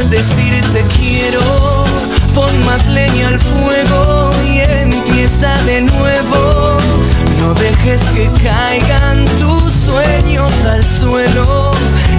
[0.00, 1.84] al decirte quiero,
[2.34, 6.76] pon más leña al fuego y empieza de nuevo.
[7.40, 11.72] No dejes que caigan tus sueños al suelo,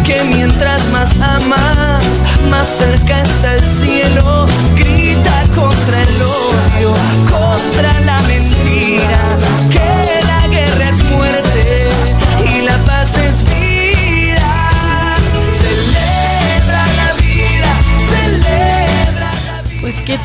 [0.06, 2.04] que mientras más amas,
[2.50, 4.46] más cerca está el cielo.
[4.76, 6.94] Grita contra el odio,
[7.30, 8.01] contra la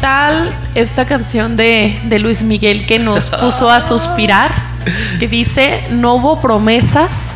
[0.00, 4.52] tal esta canción de, de Luis Miguel que nos puso a suspirar,
[5.18, 7.32] que dice, no hubo promesas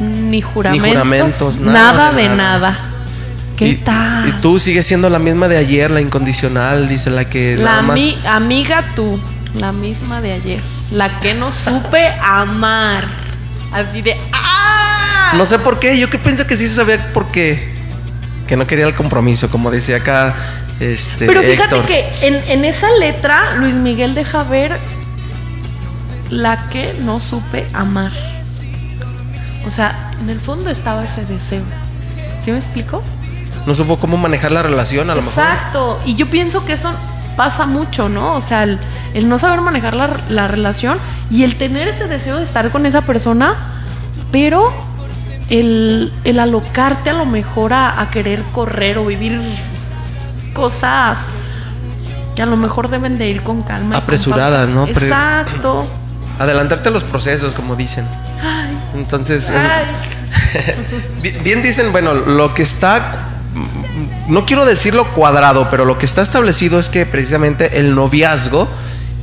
[0.00, 2.36] ni juramentos, juramentos, nada, nada de nada.
[2.36, 2.78] nada.
[3.56, 4.28] ¿Qué y, tal?
[4.28, 7.82] y tú sigues siendo la misma de ayer, la incondicional, dice la que la nada
[7.82, 8.00] más.
[8.26, 9.18] amiga tú,
[9.54, 10.60] la misma de ayer,
[10.92, 13.04] la que no supe amar.
[13.72, 15.32] Así de ¡ah!
[15.34, 17.76] No sé por qué, yo que pienso que sí se sabía por qué.
[18.46, 20.34] Que no quería el compromiso, como decía acá
[20.80, 21.86] este Pero fíjate Héctor.
[21.86, 24.78] que en, en esa letra Luis Miguel deja ver
[26.30, 28.12] la que no supe amar.
[29.66, 31.62] O sea, en el fondo estaba ese deseo.
[32.42, 33.02] ¿Sí me explico?
[33.66, 35.42] No supo cómo manejar la relación, a lo mejor.
[35.44, 36.00] Exacto.
[36.06, 36.90] Y yo pienso que eso
[37.36, 38.34] pasa mucho, ¿no?
[38.34, 38.78] O sea, el,
[39.14, 40.98] el no saber manejar la, la relación
[41.30, 43.54] y el tener ese deseo de estar con esa persona,
[44.32, 44.72] pero
[45.50, 49.40] el, el alocarte a lo mejor a, a querer correr o vivir
[50.58, 51.28] cosas
[52.34, 53.94] que a lo mejor deben de ir con calma.
[53.94, 54.68] con Apresuradas.
[54.68, 54.86] ¿no?
[54.86, 55.86] Exacto.
[56.38, 58.06] Adelantarte a los procesos, como dicen.
[58.42, 59.86] Ay, Entonces, ay.
[61.42, 63.28] Bien, dicen, bueno, lo que está,
[64.28, 68.68] no quiero decirlo cuadrado, pero lo que está establecido es que precisamente el noviazgo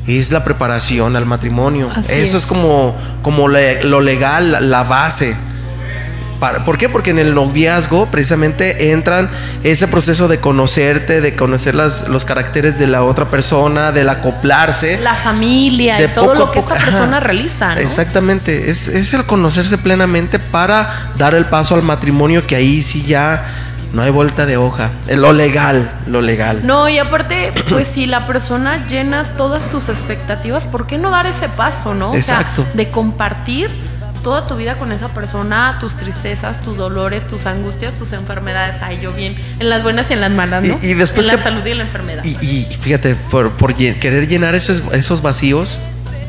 [0.08, 1.90] es la preparación al matrimonio.
[1.96, 2.46] Así Eso es, es.
[2.46, 5.36] como, como le- lo legal, la base.
[6.40, 6.90] Para- ¿Por qué?
[6.90, 9.30] Porque en el noviazgo precisamente entran
[9.64, 15.00] ese proceso de conocerte, de conocer las, los caracteres de la otra persona, del acoplarse.
[15.00, 16.86] La familia de y todo lo que esta ajá.
[16.86, 17.82] persona realiza, ¿no?
[17.82, 23.04] Exactamente, es, es el conocerse plenamente para dar el paso al matrimonio, que ahí sí
[23.06, 23.46] ya
[23.94, 24.90] no hay vuelta de hoja.
[25.08, 26.62] Eh, Lo legal, lo legal.
[26.68, 31.26] No, y aparte, pues si la persona llena todas tus expectativas, ¿por qué no dar
[31.28, 32.12] ese paso, no?
[32.12, 32.64] O Exacto.
[32.64, 33.70] sea, de compartir
[34.26, 38.76] toda tu vida con esa persona, tus tristezas, tus dolores, tus angustias, tus enfermedades.
[38.82, 40.80] Ay, yo bien, en las buenas y en las malas, ¿no?
[40.82, 42.24] Y- y después en la que- salud y en la enfermedad.
[42.24, 45.78] Y, y fíjate, por, por querer llenar esos, esos vacíos,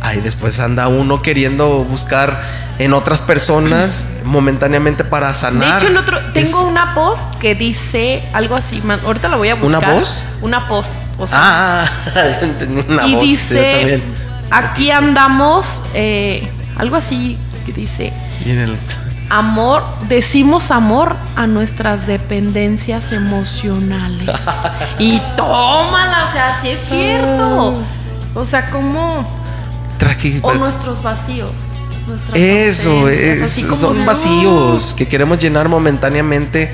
[0.02, 2.38] ahí después anda uno queriendo buscar
[2.78, 5.78] en otras personas momentáneamente para de sanar.
[5.78, 9.48] hecho, el otro, Es- tengo una post que dice algo así, man, ahorita la voy
[9.48, 9.94] a ¿Una buscar.
[9.94, 10.22] voz?
[10.42, 11.90] Una post, o sea, Ah,
[12.90, 14.02] una y voz, dice,
[14.50, 18.12] aquí andamos, eh, algo así que dice,
[18.44, 18.76] Y en el-
[19.28, 24.30] Amor, decimos amor a nuestras dependencias emocionales.
[25.00, 27.82] y tómala, o sea, sí es cierto.
[28.36, 29.28] O sea, como.
[29.98, 31.50] Traqui- O nuestros vacíos.
[32.34, 36.72] Eso, es- son vacíos que queremos llenar momentáneamente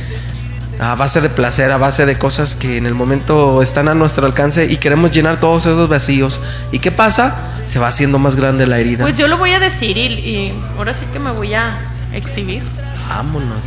[0.78, 4.26] a base de placer, a base de cosas que en el momento están a nuestro
[4.26, 6.40] alcance y queremos llenar todos esos vacíos.
[6.70, 7.34] ¿Y qué pasa?
[7.66, 9.04] Se va haciendo más grande la herida.
[9.04, 11.72] Pues yo lo voy a decir y, y ahora sí que me voy a
[12.12, 12.62] exhibir.
[13.08, 13.64] Vámonos.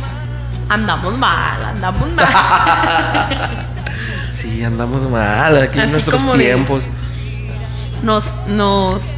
[0.68, 2.26] Andamos mal, andamos mal.
[4.30, 6.88] Sí, andamos mal aquí en nuestros de- tiempos.
[8.02, 9.14] Nos, nos,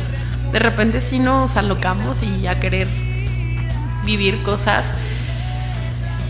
[0.52, 2.86] de repente sí nos alocamos y a querer
[4.04, 4.86] vivir cosas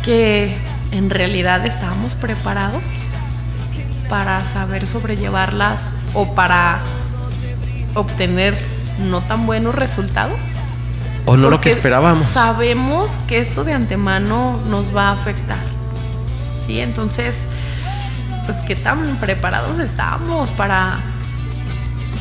[0.02, 0.56] que
[0.90, 2.82] en realidad estábamos preparados
[4.08, 6.78] para saber sobrellevarlas o para
[8.00, 8.56] obtener
[8.98, 10.38] no tan buenos resultados.
[11.26, 12.26] O no lo que esperábamos.
[12.32, 15.58] Sabemos que esto de antemano nos va a afectar.
[16.64, 17.34] Sí, entonces,
[18.46, 20.98] pues qué tan preparados estamos para,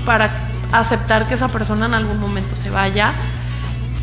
[0.06, 0.30] para
[0.72, 3.14] aceptar que esa persona en algún momento se vaya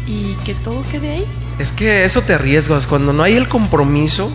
[0.07, 1.27] y que todo quede ahí.
[1.59, 4.33] Es que eso te arriesgas cuando no hay el compromiso,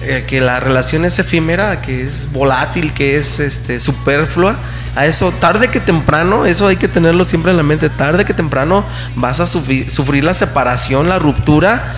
[0.00, 4.56] eh, que la relación es efímera, que es volátil, que es este superflua.
[4.94, 7.88] A eso tarde que temprano, eso hay que tenerlo siempre en la mente.
[7.90, 8.84] Tarde que temprano
[9.16, 11.94] vas a sufrir, sufrir la separación, la ruptura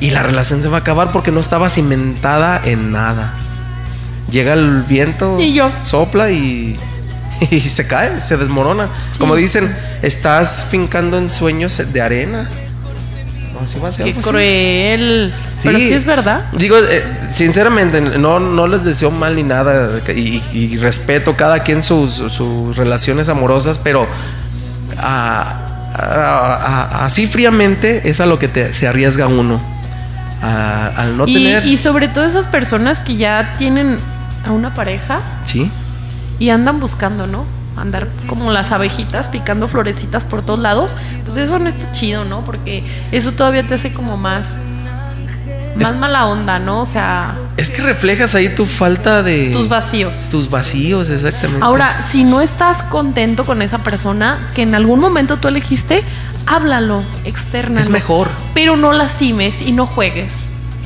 [0.00, 3.34] y la relación se va a acabar porque no estaba cimentada en nada.
[4.30, 5.70] Llega el viento, Y yo.
[5.82, 6.78] sopla y,
[7.50, 8.88] y se cae, se desmorona.
[9.10, 9.18] Sí.
[9.18, 12.48] Como dicen, estás fincando en sueños de arena.
[13.62, 15.32] Así va a ser Qué cruel.
[15.62, 16.44] Pero sí es verdad.
[16.52, 21.82] Digo, eh, sinceramente, no, no les deseo mal ni nada y, y respeto cada quien
[21.82, 24.06] sus, sus relaciones amorosas, pero
[24.98, 25.54] a-
[25.94, 26.54] a-
[27.00, 29.60] a- así fríamente es a lo que te- se arriesga uno.
[30.40, 31.66] Al no y, tener...
[31.66, 33.98] y sobre todo esas personas que ya tienen
[34.46, 35.68] a una pareja Sí,
[36.38, 37.44] y andan buscando, ¿no?
[37.78, 42.42] Andar como las abejitas picando florecitas por todos lados, pues eso no está chido, ¿no?
[42.44, 44.46] Porque eso todavía te hace como más
[45.76, 46.80] más Es- mala onda, ¿no?
[46.82, 49.50] O sea, es que reflejas ahí tu falta de...
[49.52, 50.28] tus vacíos.
[50.30, 51.64] Tus vacíos, exactamente.
[51.64, 56.02] Ahora, si no estás contento con esa persona que en algún momento tú elegiste,
[56.46, 57.80] háblalo, externa.
[57.80, 58.28] Es mejor.
[58.54, 60.32] Pero no lastimes y no juegues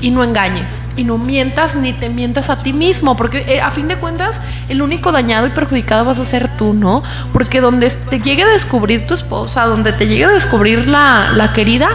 [0.02, 3.70] y no engañes y no mientas ni te mientas a ti mismo, porque eh, a
[3.70, 4.36] fin de cuentas
[4.68, 7.02] el único dañado y perjudicado vas a ser tú, ¿no?
[7.32, 11.52] Porque donde te llegue a descubrir tu esposa, donde te llegue a descubrir la, la
[11.54, 11.88] querida,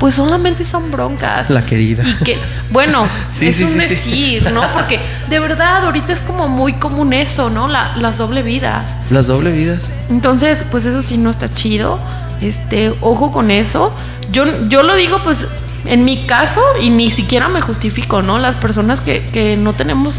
[0.00, 1.50] pues solamente son broncas.
[1.50, 2.02] La querida.
[2.08, 2.38] Y que,
[2.70, 3.78] bueno, Sí, es sí, un sí.
[3.78, 4.62] decir, ¿no?
[4.72, 4.98] Porque
[5.28, 7.68] de verdad ahorita es como muy común eso, ¿no?
[7.68, 8.90] La- las doble vidas.
[9.10, 9.90] Las doble vidas.
[10.08, 11.98] Entonces, pues eso sí no está chido.
[12.40, 13.94] Este, ojo con eso.
[14.32, 15.46] Yo, yo lo digo, pues,
[15.84, 18.38] en mi caso, y ni siquiera me justifico, ¿no?
[18.38, 20.14] Las personas que, que no tenemos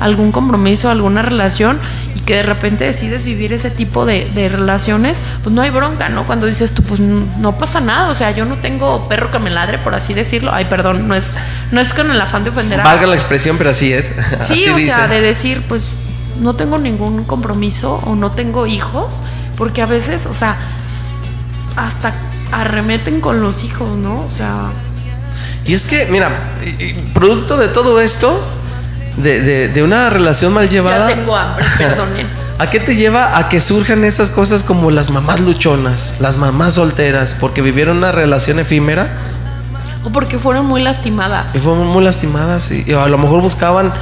[0.00, 1.78] algún compromiso, alguna relación,
[2.14, 6.08] y que de repente decides vivir ese tipo de, de relaciones, pues no hay bronca,
[6.08, 6.24] ¿no?
[6.24, 9.50] Cuando dices tú, pues no pasa nada, o sea, yo no tengo perro que me
[9.50, 10.52] ladre, por así decirlo.
[10.52, 11.34] Ay, perdón, no es,
[11.72, 14.12] no es con el afán de ofender a Valga la expresión, pero así es.
[14.42, 14.90] Sí, así o dice.
[14.90, 15.88] sea, de decir, pues
[16.40, 19.22] no tengo ningún compromiso o no tengo hijos,
[19.56, 20.56] porque a veces, o sea,
[21.76, 22.14] hasta
[22.52, 24.20] arremeten con los hijos, ¿no?
[24.20, 24.70] O sea,
[25.66, 26.30] Y es que, mira,
[27.14, 28.40] producto de todo esto,
[29.16, 32.26] de, de- de una relación mal ya llevada, tengo hambre, perdonen.
[32.58, 36.74] ¿a qué te lleva a que surjan esas cosas como las mamás luchonas, las mamás
[36.74, 39.08] solteras, porque vivieron una relación efímera
[40.04, 41.54] O porque fueron muy lastimadas.
[41.54, 43.92] y fueron muy lastimadas y, y a lo mejor buscaban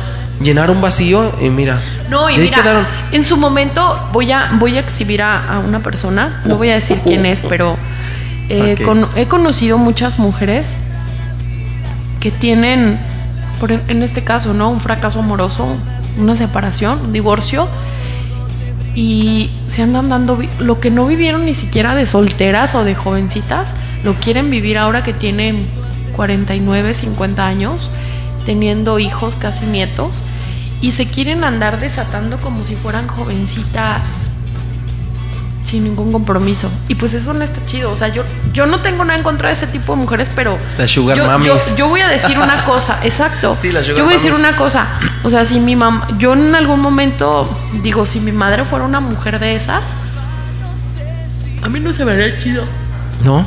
[0.41, 1.81] llenar un vacío y mira.
[2.11, 2.87] No, y mira, quedaron.
[3.13, 6.75] en su momento voy a, voy a exhibir a, a una persona, no voy a
[6.75, 7.77] decir quién es, pero
[8.51, 10.77] eh, con- he conocido muchas mujeres
[12.25, 12.99] que tienen,
[13.61, 14.71] por en, este caso, ¿no?
[14.71, 15.67] Un fracaso amoroso,
[16.19, 17.69] una separación, un divorcio,
[18.95, 23.75] y se andan dando lo que no vivieron ni siquiera de solteras o de jovencitas,
[24.05, 25.67] lo quieren vivir ahora que tienen
[26.17, 27.91] 49, 50 años,
[28.47, 30.23] teniendo hijos, casi nietos,
[30.81, 34.31] y se quieren andar desatando como si fueran jovencitas
[35.75, 36.71] sin ningún compromiso.
[36.87, 37.91] Y pues eso no está chido.
[37.91, 38.23] O sea, yo,
[38.53, 40.57] yo no tengo nada en contra de ese tipo de mujeres, pero.
[40.79, 43.57] Las sugar yo, yo- yo voy a decir una cosa, exacto.
[43.61, 44.47] Sí, las sugar yo voy a decir mamis.
[44.49, 44.87] una cosa.
[45.25, 46.07] O sea, si mi mamá.
[46.19, 47.51] Yo en algún momento,
[47.83, 49.83] digo, si mi madre fuera una mujer de esas,
[51.63, 52.63] a mí no se me haría chido.
[53.25, 53.45] No,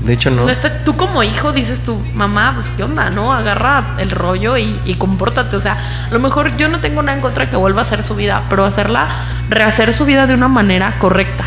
[0.00, 0.42] de hecho no.
[0.44, 3.32] No está, tú como hijo dices tu mamá, pues qué onda, ¿no?
[3.32, 5.56] Agarra el rollo y, y compórtate.
[5.56, 5.76] O sea,
[6.10, 8.14] a lo mejor yo no tengo nada en contra de que vuelva a hacer su
[8.16, 9.06] vida, pero hacerla,
[9.48, 11.44] rehacer su vida de una manera correcta.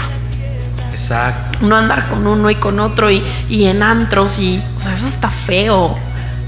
[0.96, 1.60] Exacto.
[1.62, 5.06] No andar con uno y con otro y, y en antros y, o sea, eso
[5.06, 5.98] está feo.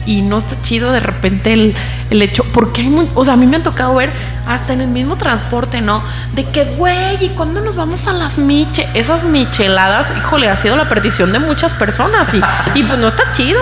[0.05, 1.75] Y no está chido de repente el,
[2.09, 4.09] el hecho, porque hay muy, o sea, a mí me han tocado ver
[4.47, 6.01] hasta en el mismo transporte, ¿no?
[6.33, 8.87] De que, güey, ¿y cuándo nos vamos a las miche?
[8.93, 12.41] Esas micheladas, híjole, ha sido la perdición de muchas personas y,
[12.73, 13.59] y pues no está chido.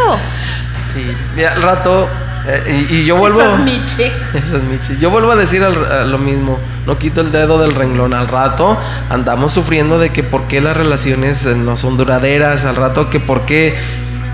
[0.93, 1.03] Sí.
[1.36, 2.07] Mira, al rato,
[2.47, 3.41] eh, y, y yo vuelvo.
[3.41, 4.11] Esas miche.
[4.33, 4.99] Esas michis.
[4.99, 6.59] Yo vuelvo a decir al- a lo mismo.
[6.85, 8.13] No quito el dedo del renglón.
[8.13, 8.77] Al rato
[9.09, 12.65] andamos sufriendo de que por qué las relaciones eh, no son duraderas.
[12.65, 13.75] Al rato que por qué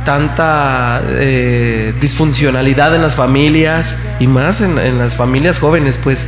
[0.06, 6.26] tanta eh, disfuncionalidad en las familias y más en, en las familias jóvenes, pues.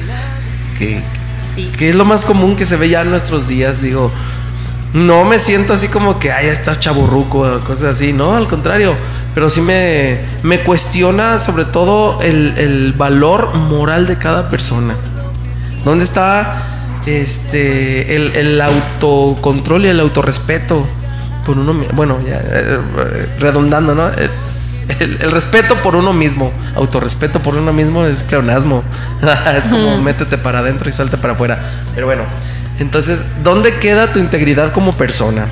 [0.78, 1.02] que,
[1.56, 1.72] Sí.
[1.78, 3.80] que es lo más común que se ve ya en nuestros días.
[3.82, 4.12] Digo,
[4.94, 8.96] no me siento así como que, ay, estás chaburruco o cosas así, no, al contrario.
[9.34, 14.96] Pero sí me, me cuestiona sobre todo el, el valor moral de cada persona.
[15.86, 16.62] ¿Dónde está
[17.06, 20.86] este el, el autocontrol y el autorrespeto
[21.46, 22.80] por uno bueno ya eh,
[23.40, 24.30] redundando no el,
[25.20, 28.84] el- respeto por uno mismo autorrespeto por uno mismo es pleonasmo.
[29.58, 31.60] Es como métete para adentro y salte para afuera.
[31.94, 32.24] Pero bueno
[32.80, 35.46] entonces dónde queda tu integridad como persona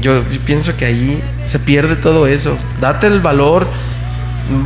[0.00, 3.66] yo, pienso que ahí se pierde todo eso date el valor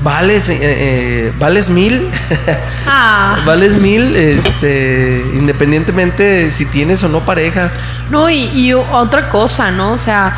[0.02, 2.08] vales eh, eh, vales mil
[2.86, 7.70] Ah, Vales mil, este, independientemente si tienes o no pareja.
[8.10, 9.92] no, y, y otra cosa, ¿no?
[9.92, 10.34] O sea,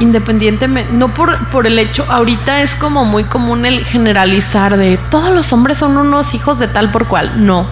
[0.00, 5.34] independientemente, no por, por el hecho, ahorita es como muy común el generalizar de todos
[5.34, 7.44] los hombres son unos hijos de tal por cual.
[7.46, 7.66] No,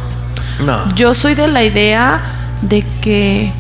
[0.65, 0.95] No.
[0.95, 2.21] yo soy de la idea
[2.63, 3.51] de que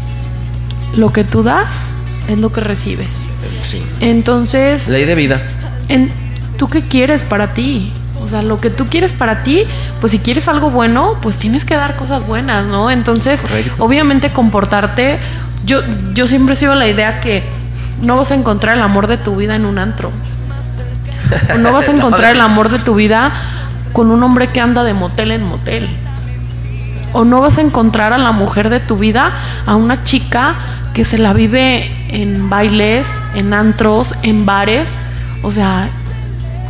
[0.95, 1.91] lo que tú das
[2.31, 3.27] es lo que recibes.
[3.63, 3.83] Sí.
[4.01, 5.43] Entonces, Ley de vida.
[5.89, 6.11] en,
[6.57, 7.93] ¿tú qué quieres para ti?
[8.23, 9.65] O sea, lo que tú quieres para ti,
[10.01, 12.91] pues si quieres algo bueno, pues tienes que dar cosas buenas, ¿no?
[12.91, 13.85] Entonces, Correcto.
[13.85, 15.19] obviamente comportarte,
[15.65, 15.81] yo,
[16.15, 17.43] yo siempre he sido la idea que
[18.03, 20.11] no vas a encontrar el amor de tu vida en un antro.
[21.55, 23.33] O no vas a encontrar el amor de tu vida
[23.93, 25.89] con un hombre que anda de motel en motel.
[27.13, 29.33] O no vas a encontrar a la mujer de tu vida,
[29.67, 30.55] a una chica
[30.95, 34.91] que se la vive en bailes, en antros, en bares.
[35.43, 35.89] O sea,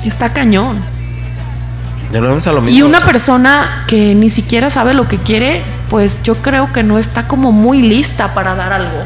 [0.04, 0.78] está cañón.
[2.12, 2.78] Ya lo vemos a lo mismo.
[2.78, 6.72] Y una o sea, persona que ni siquiera sabe lo que quiere, pues yo creo
[6.72, 9.04] que no está como muy lista para dar algo,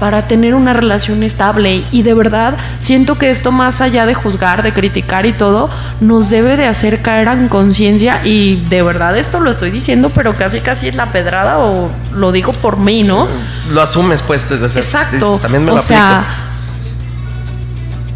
[0.00, 1.84] para tener una relación estable.
[1.92, 5.70] Y de verdad siento que esto más allá de juzgar, de criticar y todo,
[6.00, 8.22] nos debe de hacer caer en conciencia.
[8.24, 12.32] Y de verdad esto lo estoy diciendo, pero casi casi es la pedrada o lo
[12.32, 13.28] digo por mí, ¿no?
[13.72, 14.50] Lo asumes, pues.
[14.50, 15.26] o sea, Exacto.
[15.28, 16.34] dices, también me o lo sea, aplico.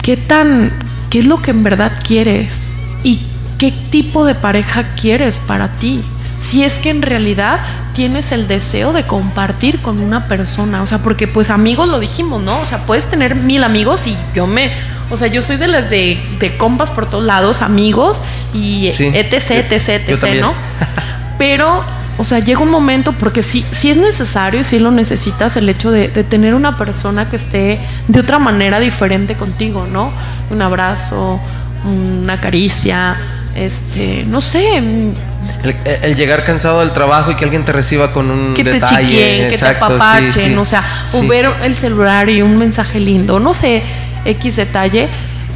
[0.03, 0.72] ¿qué tan,
[1.11, 2.68] qué es lo que en verdad quieres?
[3.03, 3.26] ¿Y
[3.59, 6.03] qué tipo de pareja quieres para ti?
[6.45, 7.61] Si es que en realidad
[7.95, 12.42] tienes el deseo de compartir con una persona, o sea, porque pues amigos lo dijimos,
[12.42, 12.61] ¿no?
[12.61, 14.70] O sea, puedes tener mil amigos y yo me,
[15.11, 18.22] o sea, yo soy de las de, de compas por todos lados, amigos
[18.53, 20.40] y Sí, etc, yo- etc, yo etc.
[20.42, 20.53] ¿no?
[21.38, 21.82] Pero,
[22.18, 25.68] o sea, llega un momento, porque sí, sí es necesario y sí lo necesitas, el
[25.70, 30.12] hecho de, de tener una persona que esté de otra manera diferente contigo, ¿no?
[30.51, 31.40] Un abrazo,
[31.86, 33.16] una caricia,
[33.55, 35.14] este, no sé, El,
[36.02, 39.07] el llegar cansado del trabajo y que alguien te reciba con un que te detalle.
[39.07, 40.55] chiquien, que te sí, apapachen, sí.
[40.57, 43.82] o sea, o ver el celular y un mensaje lindo, no sé,
[44.24, 45.09] X detalle,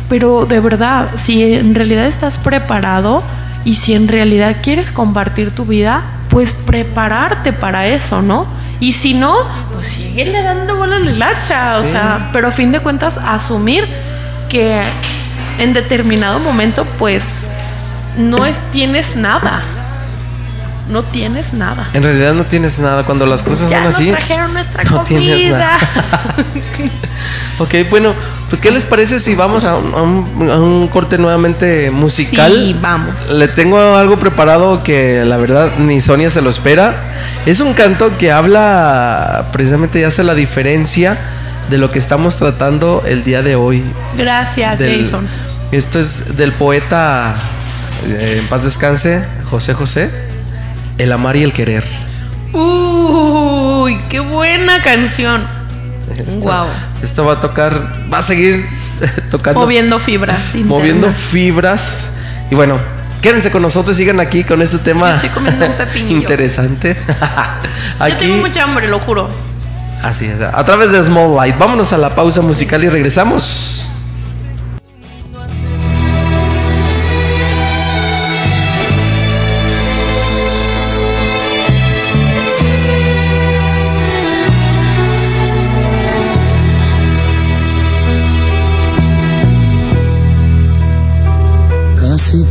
[0.09, 3.23] pero de verdad, si en realidad estás preparado
[3.65, 8.47] y si en realidad quieres compartir tu vida, pues prepararte para eso, ¿no?
[8.81, 9.37] Y si no,
[9.75, 13.89] pues síguele dando bola a la hilacha, o sea, pero a fin de cuentas asumir
[14.49, 14.81] que
[15.59, 17.47] en determinado momento, pues
[18.19, 19.63] no es, tienes nada.
[20.91, 21.87] No tienes nada.
[21.93, 23.05] En realidad no tienes nada.
[23.05, 24.11] Cuando las cosas Ya son nos así.
[24.11, 25.59] trajeron nuestra no tienes comida.
[25.59, 25.79] nada.
[27.61, 28.15] Ok, bueno,
[28.49, 32.53] pues ¿qué les parece si vamos a un, a un- a un corte nuevamente musical?
[32.53, 33.31] Sí, vamos.
[33.33, 36.95] Le tengo algo preparado que la verdad ni Sonia se lo espera.
[37.47, 41.19] Es un canto que habla precisamente y hace la diferencia
[41.69, 43.83] de lo que estamos tratando el día de hoy.
[44.17, 45.27] Gracias, Del- Jason.
[45.73, 47.35] Esto es del poeta,
[48.07, 50.11] en paz descanse, José José,
[50.99, 51.85] El amar y el querer.
[52.53, 55.43] Uy, qué buena canción.
[56.17, 56.67] Esto- Wow.
[57.03, 58.67] Esto va a tocar, va a seguir
[59.31, 60.55] tocando, Moviendo fibras.
[60.65, 62.09] moviendo fibras.
[62.51, 62.79] Y bueno,
[63.23, 66.97] quédense con nosotros, sigan aquí con este tema Yo estoy comiendo un interesante.
[67.99, 69.29] Yo aquí, tengo mucha hambre, lo juro.
[70.03, 71.57] así es, a través de Small Light.
[71.59, 73.88] Vámonos a la pausa musical y regresamos.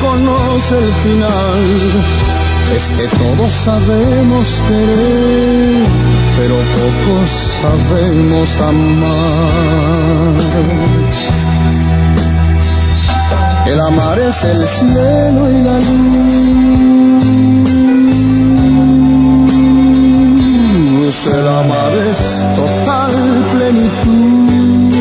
[0.00, 1.64] conoce el final.
[2.74, 5.84] Es que todos sabemos querer,
[6.36, 7.30] pero pocos
[7.60, 9.92] sabemos amar.
[13.66, 16.32] El amar es el cielo y la luz.
[21.26, 22.18] El amar es
[22.56, 23.12] total
[23.52, 24.92] plenitud.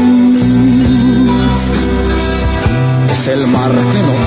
[3.12, 4.21] Es el mar que no.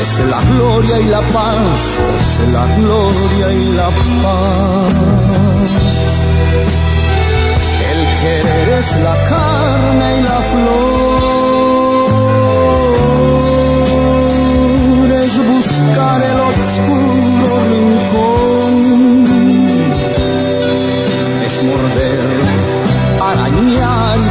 [0.00, 2.02] Es la gloria y la paz.
[2.18, 3.88] Es la gloria y la
[4.22, 4.92] paz.
[7.90, 11.38] El querer es la carne y la flor.
[15.24, 17.07] Es buscar el oscuro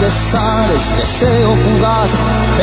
[0.07, 0.65] besar.
[0.77, 2.11] Es deseo fugaz.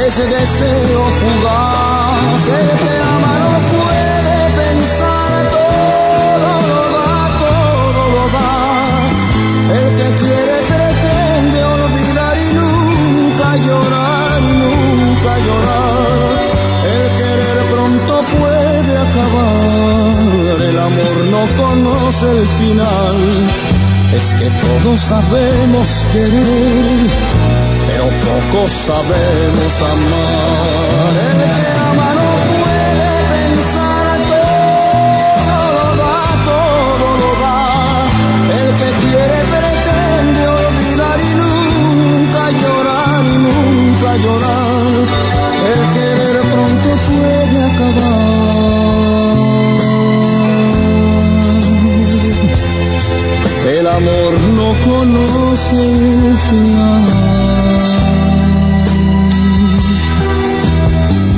[0.06, 2.42] Es deseo fugaz.
[2.60, 5.40] El que ama no puede pensar.
[5.56, 7.14] Todo lo da,
[7.44, 8.52] todo lo da.
[9.78, 16.18] El que quiere pretende olvidar y nunca llorar, nunca llorar.
[16.94, 23.73] El querer pronto puede acabar, el amor no conoce el final.
[24.14, 26.98] Es que todos sabemos querer,
[27.88, 31.14] pero pocos sabemos amar.
[31.26, 32.28] El que ama no
[32.62, 34.18] puede pensar,
[35.48, 36.18] todo lo da,
[36.52, 37.58] todo lo da.
[38.60, 44.43] El que quiere pretende olvidar y nunca llorar, y nunca llorar.
[54.84, 57.04] Conoce el final.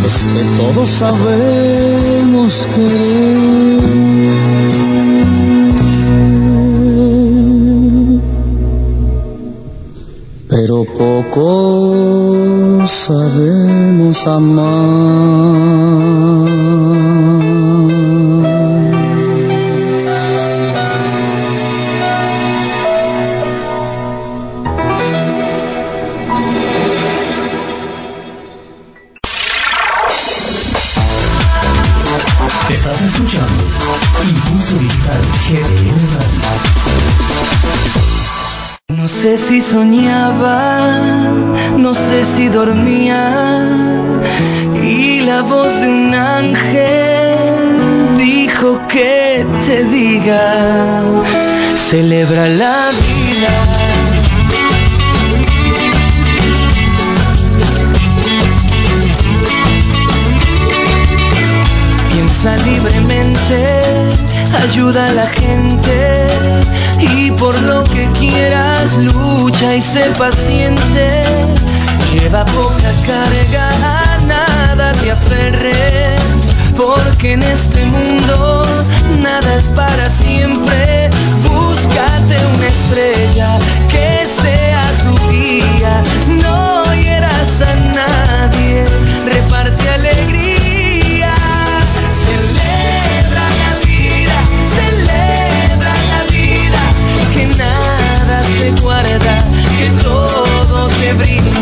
[0.06, 3.80] Es que todos sabemos querer,
[10.48, 11.48] pero poco
[12.86, 15.66] sabemos amar.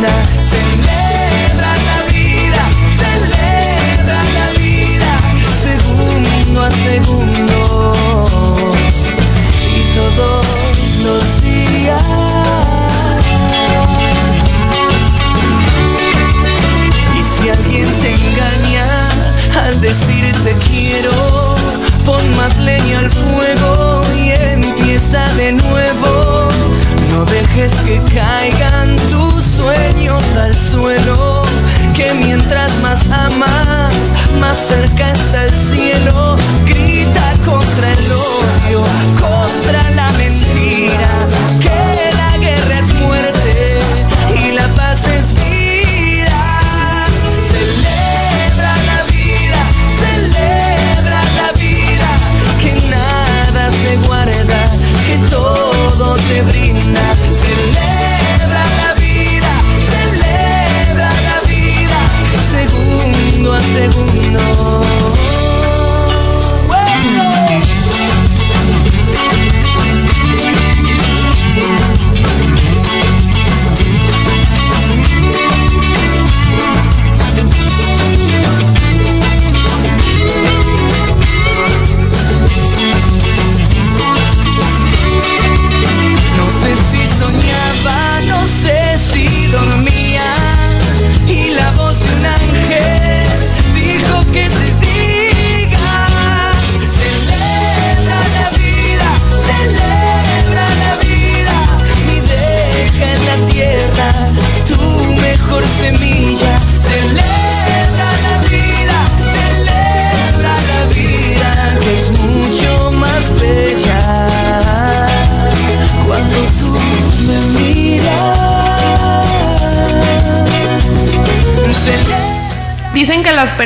[0.04, 0.24] Brinda.
[0.38, 0.63] Celebra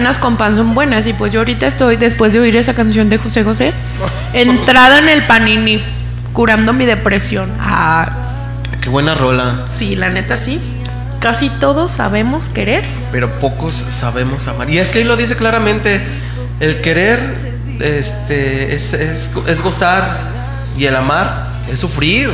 [0.08, 3.10] penas con pan son buenas y pues yo ahorita estoy, después de oír esa canción
[3.10, 3.74] de José José,
[4.32, 5.82] entrada en el panini,
[6.32, 7.52] curando mi depresión.
[7.60, 8.08] Ah,
[8.80, 9.66] Qué buena rola.
[9.68, 10.60] sí, la neta sí.
[11.20, 12.82] Casi todos sabemos querer.
[13.12, 14.70] pero pocos sabemos amar.
[14.70, 16.00] Y es que ahí lo dice claramente,
[16.60, 17.36] el querer
[17.80, 20.16] este, es, es- es gozar
[20.78, 22.30] y el amar es sufrir.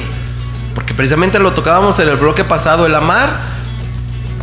[0.76, 3.53] Porque precisamente lo tocábamos en el bloque pasado, el amar...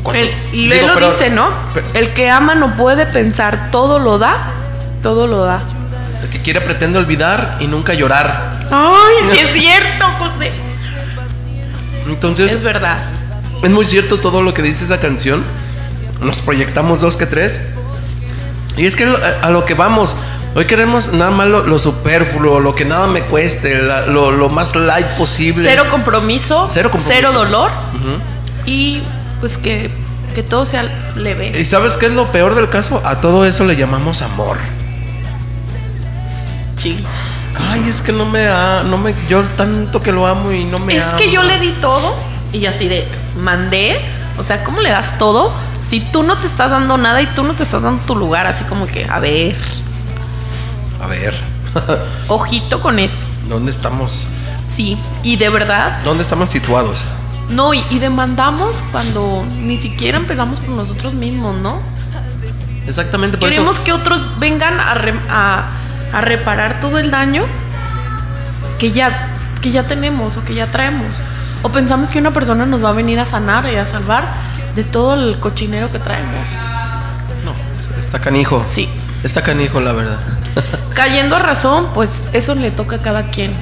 [0.04, 1.50] cuando- El- y digo, él lo pero- dice, ¿no?
[1.74, 4.52] pero- El que ama no puede pensar, todo lo da,
[5.04, 5.62] todo lo da.
[6.24, 8.60] el que quiere pretende olvidar y nunca llorar.
[8.72, 10.52] Ay, sí es cierto, José.
[12.08, 12.98] Entonces, Es verdad.
[13.64, 15.44] Es muy cierto todo lo que dice esa canción.
[16.20, 17.60] Nos proyectamos dos que tres.
[18.78, 19.04] Y es que
[19.42, 20.16] a, lo que vamos.
[20.56, 24.50] Hoy queremos nada más lo, lo superfluo, lo que nada me cueste, la- lo, lo
[24.50, 25.64] más light posible.
[25.64, 27.14] Cero compromiso, Cero compromiso.
[27.16, 27.72] cero dolor
[28.66, 29.02] y
[29.42, 29.90] pues que,
[30.34, 30.84] que todo sea
[31.18, 31.52] leve.
[31.60, 33.02] ¿Y sabes qué es lo peor del caso?
[33.04, 34.58] A todo eso le llamamos amor.
[36.78, 36.98] Sí.
[37.60, 40.80] Ay, es que no me ha, no me, yo tanto que lo amo y no
[40.80, 42.16] me Es que yo le di todo
[42.54, 43.06] y así de
[43.38, 44.00] mandé.
[44.38, 45.52] O sea, ¿cómo le das todo
[45.86, 48.48] si tú no te estás dando nada y tú no te estás dando tu lugar?
[48.48, 49.56] Así como que, a ver,
[51.04, 51.36] A ver,
[52.28, 53.26] ojito con eso.
[53.50, 54.28] ¿dónde estamos?
[54.70, 57.04] Sí, y de verdad, ¿Dónde estamos situados?
[57.52, 61.80] No, y, y demandamos cuando ni siquiera empezamos por nosotros mismos, ¿no?
[62.88, 63.84] Exactamente por Queremos eso.
[63.84, 65.70] que otros vengan a, re- a-
[66.14, 67.44] a reparar todo el daño
[68.80, 69.30] que ya,
[69.62, 71.08] que ya tenemos o que ya traemos.
[71.64, 74.28] O pensamos que una persona nos va a venir a sanar y a salvar
[74.76, 76.46] de todo el cochinero que traemos.
[77.46, 77.54] No,
[78.00, 78.66] está canijo.
[78.70, 78.90] Sí.
[79.24, 80.20] Está canijo, la verdad.
[80.96, 83.54] Cayendo a razón, pues eso le toca a cada quien.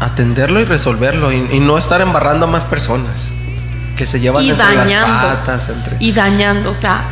[0.00, 3.28] Atenderlo y resolverlo y, y no estar embarrando a más personas
[3.96, 5.08] que se llevan Y entre dañando.
[5.28, 6.70] las patas entre Y dañando.
[6.70, 7.02] O sea,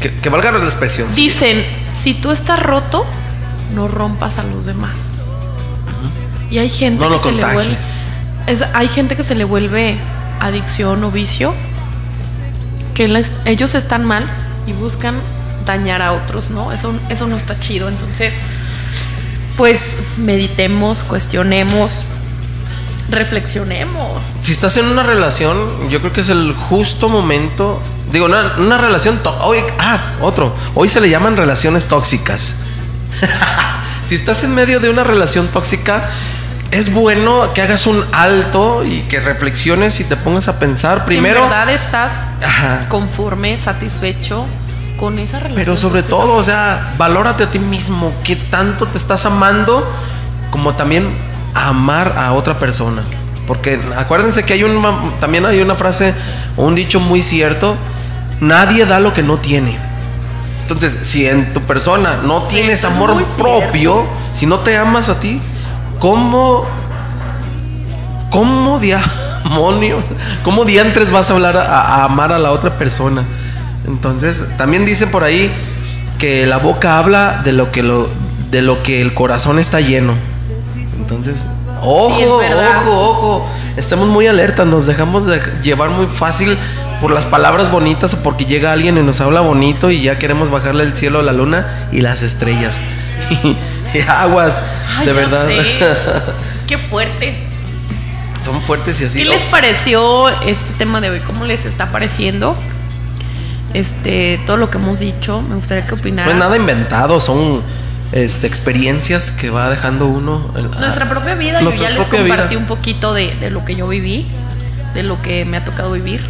[0.00, 1.64] que, que valga la expresión dicen,
[2.00, 3.04] si tú estás roto,
[3.74, 4.96] no rompas a los demás.
[6.50, 7.76] Y hay gente No que se le vuelve.
[8.46, 9.96] es- hay gente que se le vuelve
[10.40, 11.52] adicción o vicio.
[12.94, 14.24] Que les- ellos están mal
[14.66, 15.14] y buscan
[15.66, 16.72] dañar a otros, ¿no?
[16.72, 17.88] Eso, eso no está chido.
[17.88, 18.32] Entonces,
[19.58, 22.04] pues meditemos, cuestionemos,
[23.10, 24.22] reflexionemos.
[24.40, 27.82] si estás en una relación yo creo que es el justo momento
[28.12, 32.54] digo una, una relación hoy ah otro hoy se le llaman relaciones tóxicas
[34.06, 36.08] si estás en medio de una relación tóxica
[36.70, 41.38] es bueno que hagas un alto y que reflexiones y te pongas a pensar primero
[41.38, 42.12] si en verdad estás
[42.44, 42.86] Ajá.
[42.90, 44.46] conforme, satisfecho
[44.98, 45.64] con esa relación.
[45.64, 49.88] Pero sobre todo, o sea, valórate a ti mismo, qué tanto te estás amando,
[50.50, 51.08] como también
[51.54, 53.02] amar a otra persona.
[53.46, 56.14] Porque acuérdense que hay una, también hay una frase
[56.58, 57.76] un dicho muy cierto,
[58.40, 59.78] nadie da lo que no tiene.
[60.62, 64.04] Entonces, si en tu persona no tienes Eso es amor propio,
[64.34, 65.40] si no te amas a ti,
[65.98, 66.66] ¿cómo,
[68.30, 70.02] cómo diamonio,
[70.44, 73.22] cómo diantres vas a hablar a, a amar a la otra persona?
[73.88, 75.50] Entonces, también dice por ahí
[76.18, 78.08] que la boca habla de lo que lo
[78.50, 80.14] de lo que el corazón está lleno.
[80.98, 81.46] Entonces,
[81.82, 83.46] ojo, Sí, ojo, ojo.
[83.76, 86.56] Estamos muy alertas, nos dejamos de llevar muy fácil
[87.00, 90.50] por las palabras bonitas o porque llega alguien y nos habla bonito y ya queremos
[90.50, 92.80] bajarle el cielo a la luna y las estrellas.
[93.94, 94.62] Y, aguas,
[94.98, 95.46] Ay, de verdad.
[95.46, 95.62] sé.
[96.66, 97.34] Qué fuerte.
[98.42, 99.18] Son fuertes y así.
[99.18, 101.20] ¿Qué les pareció este tema de hoy?
[101.20, 102.54] ¿Cómo les está pareciendo?
[103.74, 106.30] Este, todo lo que hemos dicho, me gustaría que No opinaran.
[106.32, 107.62] es nada inventado, son
[108.12, 110.50] este, experiencias que va dejando uno.
[110.78, 112.58] Nuestra propia vida, yo ya les compartí vida.
[112.60, 114.26] un poquito de, de lo que yo viví,
[114.94, 116.20] de lo que me ha tocado vivir.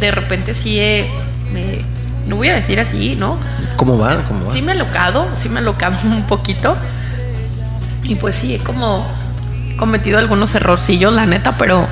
[0.00, 1.10] De repente sí he-
[1.52, 1.80] me,
[2.28, 3.36] lo voy a decir así, ¿no?
[3.76, 4.16] ¿Cómo va?
[4.26, 4.52] ¿Cómo va?
[4.52, 6.76] Sí me he locado, sí me he locado un poquito.
[8.04, 9.06] Y pues sí, he como
[9.76, 11.86] cometido algunos errorcillos, la neta, pero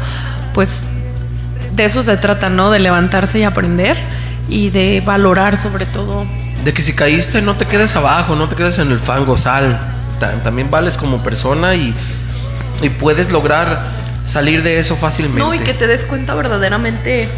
[0.54, 0.68] pues
[1.74, 2.70] de eso se trata, ¿no?
[2.70, 3.96] De levantarse y aprender
[4.48, 6.24] y de valorar sobre todo.
[6.64, 9.78] De que si caíste no te quedes abajo, no te quedes en el fango, sal.
[10.20, 11.94] Ta- También vales como persona y,
[12.82, 13.82] y puedes lograr
[14.26, 15.40] salir de eso fácilmente.
[15.40, 17.28] No, y que te des cuenta verdaderamente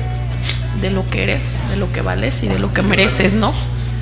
[0.83, 3.55] de lo que eres, de lo que vales y de lo que mereces, ¿no?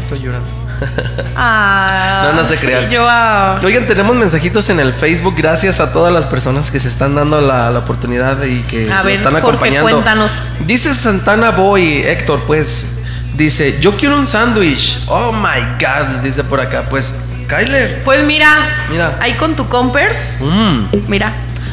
[0.02, 0.48] Estoy llorando.
[1.36, 2.88] Ah, No, no se crean.
[2.90, 3.60] Yo a...
[3.62, 5.34] Oigan, tenemos mensajitos en el Facebook.
[5.36, 8.96] Gracias a todas las personas que se están dando la, la oportunidad y que A
[8.96, 9.90] nos ver, están Jorge, acompañando.
[9.90, 10.32] cuéntanos.
[10.66, 12.91] Dice Santana Boy, Héctor, pues,
[13.36, 14.98] dice, yo quiero un sándwich.
[15.08, 16.84] Oh my God, dice por acá.
[16.88, 17.14] Pues,
[17.48, 18.02] Kyler.
[18.04, 19.18] Pues mira, Mira.
[19.20, 21.32] ahí con tu compers, Mm, mira,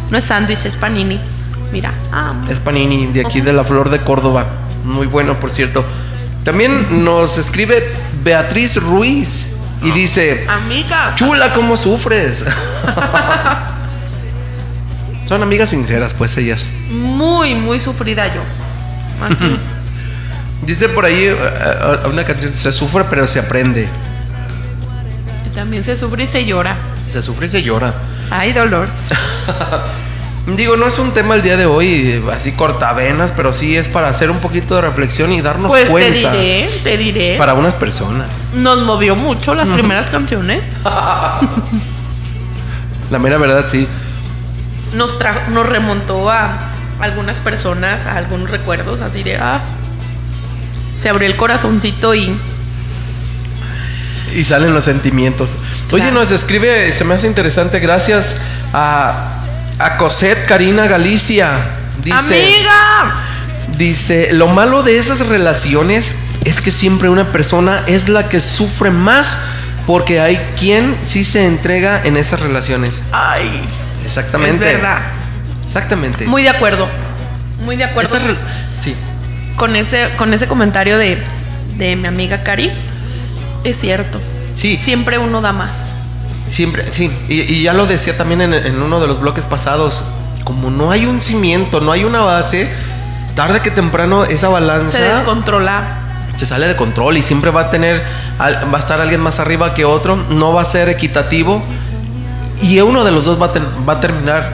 [0.09, 1.19] no es sándwich, es panini.
[1.71, 4.43] Mira, ah, es Panini, de aquí de la Flor de Córdoba.
[4.85, 5.85] Muy bueno, por cierto.
[6.43, 7.87] También nos escribe
[8.23, 11.15] Beatriz Ruiz y dice, amigas.
[11.15, 12.43] chula, ¿cómo sufres?
[15.27, 16.65] Son amigas sinceras, pues ellas.
[16.89, 18.41] Muy, muy sufrida yo.
[19.25, 19.57] Aquí.
[20.61, 23.87] Dice por ahí eh, eh, una canción, se sufre pero se aprende.
[25.45, 26.75] Y También se sufre y se llora.
[27.07, 27.93] Se sufre y se llora.
[28.29, 28.87] Ay, dolor.
[30.55, 34.09] Digo, no es un tema el día de hoy así cortavenas, pero sí es para
[34.09, 36.31] hacer un poquito de reflexión y darnos Pues te cuenta.
[36.31, 37.37] diré, te diré.
[37.37, 38.27] Para unas personas.
[38.55, 40.61] Nos movió mucho las primeras canciones.
[43.11, 43.87] La mera verdad, sí.
[44.95, 49.61] Nos, tra- nos remontó a algunas personas, a algunos recuerdos, así de, ah,
[50.99, 52.35] se abrió el corazoncito y
[54.35, 55.55] Y salen los sentimientos.
[55.91, 58.35] Oye, nos escribe, se me hace interesante, gracias
[58.73, 59.41] a,
[59.79, 61.51] a Cosette Karina Galicia.
[62.03, 63.15] Dice, ¡Amiga!
[63.77, 66.11] dice, lo malo de esas relaciones
[66.45, 69.39] es que siempre una persona es la que sufre más
[69.87, 73.01] porque hay quien sí se entrega en esas relaciones.
[73.11, 73.61] Ay,
[74.05, 74.65] Exactamente.
[74.65, 74.99] es verdad.
[75.65, 76.27] Exactamente.
[76.27, 76.87] Muy de acuerdo.
[77.65, 78.27] Muy de acuerdo Esas.
[79.59, 81.19] Con ese, con ese comentario de,
[81.77, 82.71] de mi amiga Cari.
[83.63, 84.19] Es cierto.
[84.55, 84.77] Sí.
[84.77, 85.91] Siempre uno da más.
[86.47, 87.11] Siempre, sí.
[87.27, 90.03] Y, y ya lo decía también en, en uno de los bloques pasados.
[90.43, 92.67] Como no hay un cimiento, no hay una base,
[93.35, 95.83] tarde que temprano esa balanza Se descontrola.
[96.37, 98.01] se sale de control y siempre va a tener,
[98.39, 101.61] va a estar alguien más arriba que otro, no va a ser equitativo
[102.61, 104.49] y uno de los dos va a, ten- va a terminar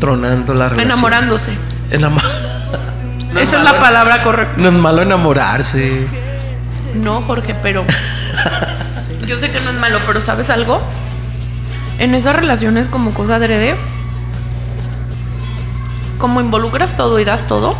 [0.00, 0.90] tronando la relación.
[0.92, 1.52] Enamorándose.
[1.90, 2.20] Enamo-
[3.32, 4.54] No Esa es malo- la palabra correcta.
[4.56, 6.06] No es malo enamorarse.
[6.94, 7.84] No, Jorge, pero.
[9.26, 10.80] Yo sé que no es malo, pero ¿sabes algo?
[11.98, 13.74] En esas relaciones, como cosa adrede,
[16.18, 17.76] como involucras todo y das todo,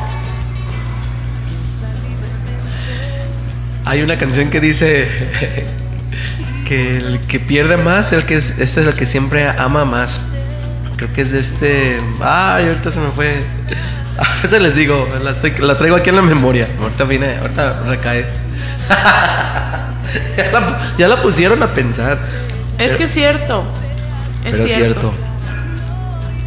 [3.85, 5.09] Hay una canción que dice
[6.66, 10.20] que el que pierde más el que es, es el que siempre ama más.
[10.97, 11.99] Creo que es de este.
[12.23, 13.41] Ay, ahorita se me fue.
[14.19, 16.69] Ahorita les digo, la, estoy- la traigo aquí en la memoria.
[16.82, 18.27] Ahorita viene, ahorita recae.
[20.36, 22.19] ya, la, ya la pusieron a pensar.
[22.78, 23.62] es que es cierto.
[24.45, 25.01] Es Pero es cierto.
[25.01, 25.12] cierto.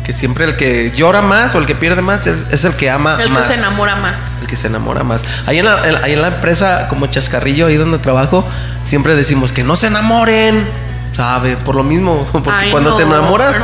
[0.05, 2.89] Que siempre el que llora más o el que pierde más es, es el que
[2.89, 3.47] ama El más.
[3.47, 4.19] que se enamora más.
[4.41, 5.21] El que se enamora más.
[5.45, 8.43] Ahí en, la, en- ahí en la empresa, como Chascarrillo, ahí donde trabajo,
[8.83, 10.65] siempre decimos que no se enamoren.
[11.13, 11.55] ¿Sabe?
[11.57, 12.27] Por lo mismo.
[12.31, 13.57] Porque Ay, cuando te enamoras,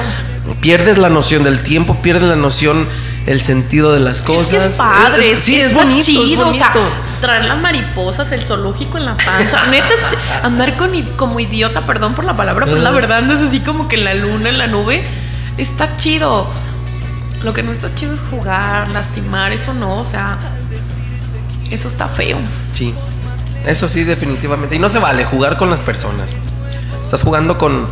[0.43, 2.85] pero- pierdes la noción del tiempo, pierdes la noción,
[3.27, 4.49] el sentido de las Es cosas.
[4.49, 6.03] que es padre, Es- sí, es, bonito.
[6.03, 6.89] chido, es o sea, bonito.
[7.21, 9.65] traer las mariposas, el zoológico en la panza.
[9.69, 13.59] Neta, es- andar con, como idiota, perdón por la palabra, pero la verdad andas así
[13.59, 15.03] como que en la luna, en la nube.
[15.57, 16.47] Está chido.
[17.43, 20.37] Lo que no está chido es jugar, lastimar, eso no, o sea,
[21.69, 22.37] eso está feo.
[22.73, 22.93] Sí,
[23.65, 24.75] eso sí, definitivamente.
[24.75, 26.29] Y no se vale jugar con las personas.
[27.03, 27.87] Estás jugando con,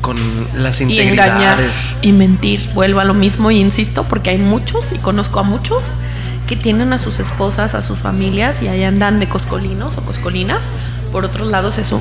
[0.00, 0.16] con
[0.56, 1.82] las Y engañar integridades.
[2.02, 2.70] y mentir.
[2.74, 5.82] Vuelvo a lo mismo y insisto, porque hay muchos, y conozco a muchos,
[6.46, 10.60] que tienen a sus esposas, a sus familias, y ahí andan de coscolinos o coscolinas.
[11.12, 12.00] Por otros lados, eso,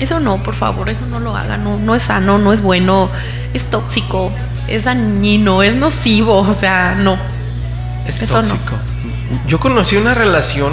[0.00, 3.08] eso no, por favor, eso no lo hagan, no, no es sano, no es bueno,
[3.54, 4.30] es tóxico,
[4.68, 7.16] es dañino, es nocivo, o sea, no.
[8.06, 8.48] Es Eso no.
[8.48, 8.74] tóxico.
[9.46, 10.72] Yo conocí una relación,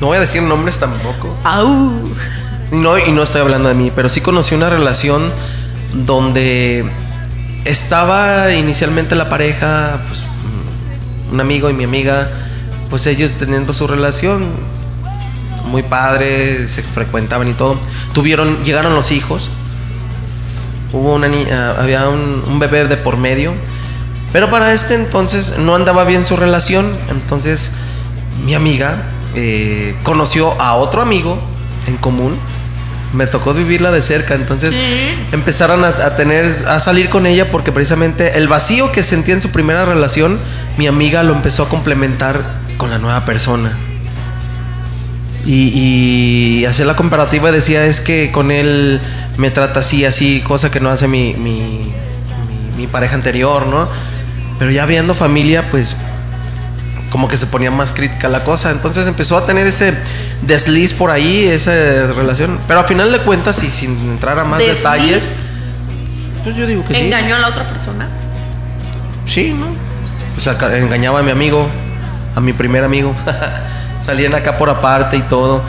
[0.00, 1.92] no voy a decir nombres tampoco, Au.
[2.70, 5.22] no, y no estoy hablando de mí, pero sí conocí una relación
[5.92, 6.84] donde
[7.64, 10.20] estaba inicialmente la pareja, pues,
[11.30, 12.28] un amigo y mi amiga,
[12.90, 14.44] pues ellos teniendo su relación
[15.66, 17.76] muy padre, se frecuentaban y todo.
[18.12, 19.50] Tuvieron, llegaron los hijos.
[20.92, 23.54] Hubo niña, había un, un bebé de por medio.
[24.32, 26.94] Pero para este entonces no andaba bien su relación.
[27.10, 27.72] Entonces
[28.44, 31.38] mi amiga eh, conoció a otro amigo
[31.86, 32.36] en común.
[33.12, 34.74] Me tocó vivirla de cerca, entonces
[35.32, 39.40] empezaron a, a tener, a salir con ella porque precisamente el vacío que sentía en
[39.40, 40.38] su primera relación,
[40.78, 42.40] mi amiga lo empezó a complementar
[42.78, 43.72] con la nueva persona.
[45.44, 49.00] Y, y hacía la comparativa decía, es que con él
[49.36, 53.88] me trata así, así, cosa que no hace mi, mi, mi- mi pareja anterior, ¿no?
[54.58, 55.96] Pero ya viendo familia, pues
[57.12, 58.70] como que se ponía más crítica la cosa.
[58.70, 59.92] Entonces empezó a tener ese
[60.40, 61.70] desliz por ahí, esa
[62.16, 62.58] relación.
[62.66, 64.78] Pero al final de cuentas, y sin entrar a más Desliz.
[64.78, 65.30] detalles,
[66.42, 67.00] pues yo digo que sí.
[67.02, 68.08] Engañó a la otra persona.
[69.26, 69.66] Sí, ¿no?
[70.34, 71.68] Pues acá engañaba a mi amigo,
[72.34, 73.14] a mi primer amigo.
[74.00, 75.62] Salían acá por aparte y todo.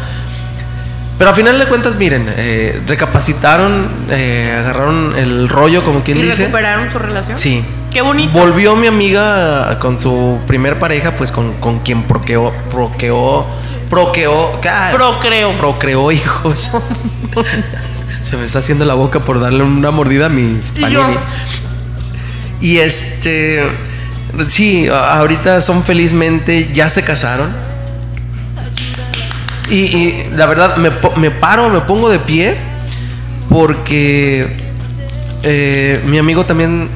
[1.20, 6.22] Pero a final de cuentas, miren, eh, recapacitaron, eh, agarraron el rollo, como quien ¿Y
[6.24, 6.44] dice.
[6.44, 7.38] recuperaron su relación?
[7.38, 7.64] Sí.
[7.94, 8.32] Qué bonito.
[8.34, 13.46] Volvió mi amiga con su primer pareja, pues con, con quien proqueó, proqueó,
[13.88, 14.72] proqueó, ¿qué?
[14.92, 15.56] Procreo.
[15.56, 16.72] procreó hijos.
[18.22, 21.18] Se me está haciendo la boca por darle una mordida a mis panini.
[22.62, 23.64] Y este,
[24.48, 27.52] sí, ahorita son felizmente, ya se casaron.
[29.70, 32.56] Y, y la verdad, me, me paro, me pongo de pie,
[33.50, 34.48] porque
[35.44, 36.90] eh, mi amigo también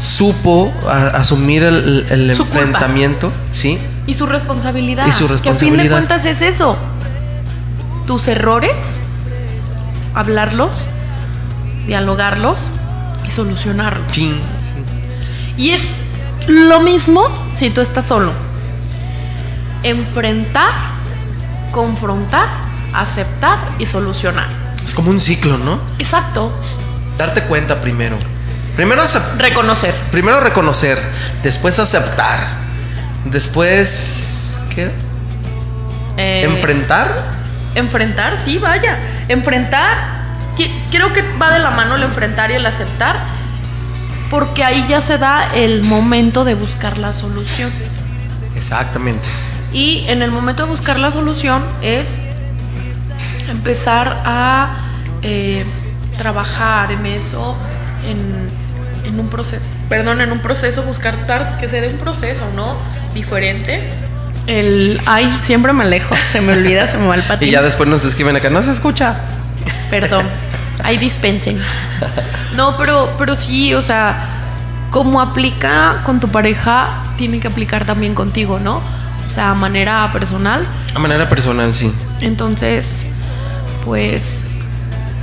[0.00, 2.58] supo a- asumir el, el Su culpa.
[2.60, 3.78] enfrentamiento, ¿sí?
[4.06, 5.06] Y su responsabilidad.
[5.06, 5.90] Y su Que a fin de responsabilidad.
[5.96, 6.76] cuentas es eso.
[8.06, 8.74] Tus errores,
[10.14, 10.70] hablarlos,
[11.86, 12.58] dialogarlos
[13.26, 14.06] y solucionarlos.
[14.12, 14.38] Chin,
[15.56, 15.82] Y es
[16.48, 18.32] lo mismo si tú estás solo.
[19.82, 20.72] Enfrentar,
[21.70, 22.46] confrontar,
[22.94, 24.48] aceptar y solucionar.
[24.86, 25.78] Es como un ciclo, ¿no?
[25.98, 26.52] Exacto.
[27.16, 28.16] Darte cuenta primero.
[28.76, 29.04] Primero,
[29.38, 29.94] Reconocer.
[30.10, 30.98] primero reconocer,
[31.44, 32.40] después aceptar,
[33.24, 34.90] después ¿qué?
[36.16, 37.12] Eh, enfrentar.
[37.74, 38.98] Enfrentar, sí, vaya.
[39.28, 39.96] Enfrentar,
[40.90, 43.16] creo que va de la mano el enfrentar y el aceptar,
[44.30, 47.70] porque ahí ya se da el momento de buscar la solución.
[48.56, 49.26] Exactamente.
[49.72, 52.20] Y en el momento de buscar la solución es
[53.50, 54.76] empezar a
[55.22, 55.64] eh,
[56.16, 57.56] trabajar en eso,
[58.06, 58.48] en,
[59.04, 62.76] en un proceso, perdón, en un proceso, buscar tar- que se dé un proceso, ¿no?
[63.14, 63.90] Diferente.
[64.46, 67.48] El, ay, siempre me alejo, se me olvida, se me va el patín.
[67.48, 69.16] Y ya después nos escriben acá, no se escucha.
[69.90, 70.24] Perdón.
[70.82, 71.58] Ahí dispensen.
[72.56, 74.16] No, pero, pero sí, o sea,
[74.90, 78.82] como aplica con tu pareja, tiene que aplicar también contigo, ¿no?
[79.26, 80.66] O sea, a manera personal.
[80.94, 81.90] A manera personal, sí.
[82.20, 82.86] Entonces,
[83.84, 84.24] pues,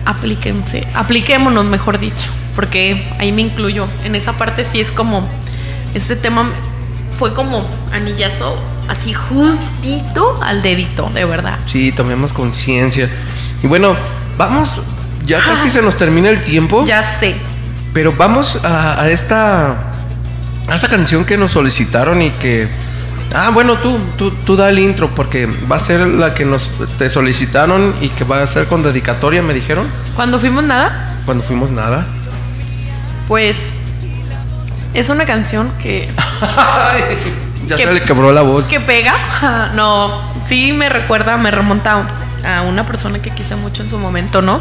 [0.05, 0.87] aplíquense.
[0.95, 2.27] Apliquémonos, mejor dicho.
[2.55, 3.87] Porque ahí me incluyo.
[4.03, 5.27] En esa parte sí es como.
[5.93, 6.49] Este tema
[7.17, 8.57] fue como anillazo,
[8.87, 11.59] así justito al dedito, de verdad.
[11.65, 13.09] Sí, tomemos conciencia.
[13.61, 13.95] Y bueno,
[14.37, 14.81] vamos,
[15.25, 16.85] ya casi se nos termina el tiempo.
[16.85, 17.35] Ya sé.
[17.93, 19.91] Pero vamos a, a esta.
[20.67, 22.67] A esa canción que nos solicitaron y que.
[23.33, 26.69] Ah, bueno, tú, tú, tú da el intro porque va a ser la que nos
[26.97, 29.87] te solicitaron y que va a ser con dedicatoria, me dijeron.
[30.15, 32.05] Cuando fuimos nada, Cuando fuimos nada.
[33.31, 33.55] Pues
[34.93, 36.05] es una canción que,
[37.65, 37.85] ya ¿Qué?
[37.85, 38.67] se le quebró la voz.
[38.67, 39.15] que pega.
[39.73, 40.11] No,
[40.47, 42.03] sí me recuerda, me remonta
[42.45, 44.59] a una persona que quise mucho en su momento, ¿no?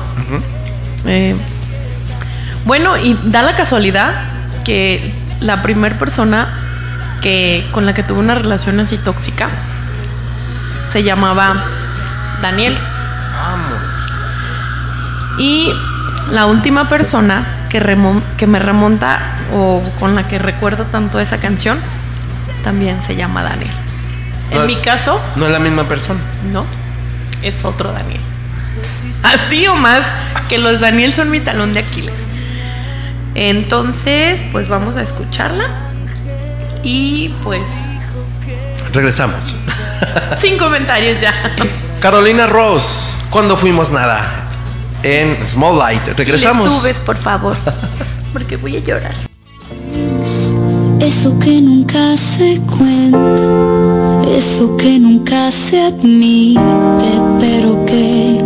[1.04, 1.34] Eh,
[2.64, 4.22] bueno, y da la casualidad
[4.64, 6.46] que la primera persona
[7.22, 9.48] que con la que tuve una relación así tóxica
[10.88, 11.64] se llamaba
[12.40, 12.78] Daniel.
[15.40, 15.72] Y
[16.30, 17.96] la última persona que,
[18.36, 19.20] que me remonta
[19.54, 21.78] o con la que recuerdo tanto esa canción
[22.64, 23.70] también se llama Daniel.
[24.50, 26.20] No En es- mi caso, No es la misma persona.
[26.52, 26.66] no,
[27.42, 28.20] es otro Daniel.
[29.22, 30.04] Así o más
[30.48, 32.14] que los Daniel son mi talón de Aquiles.
[33.34, 35.66] Entonces, pues vamos a escucharla.
[36.82, 37.62] Y pues,
[38.92, 39.38] Regresamos.
[40.40, 41.32] sin comentarios ya.
[42.00, 44.39] Carolina Ross, cuando fuimos nada.
[45.02, 46.02] En Small Light.
[46.16, 46.66] Regresamos.
[46.66, 47.56] Le subes, por favor.
[48.32, 49.14] Porque voy a llorar.
[51.00, 56.60] Eso que nunca se cuenta, eso que nunca se admite,
[57.40, 58.42] pero que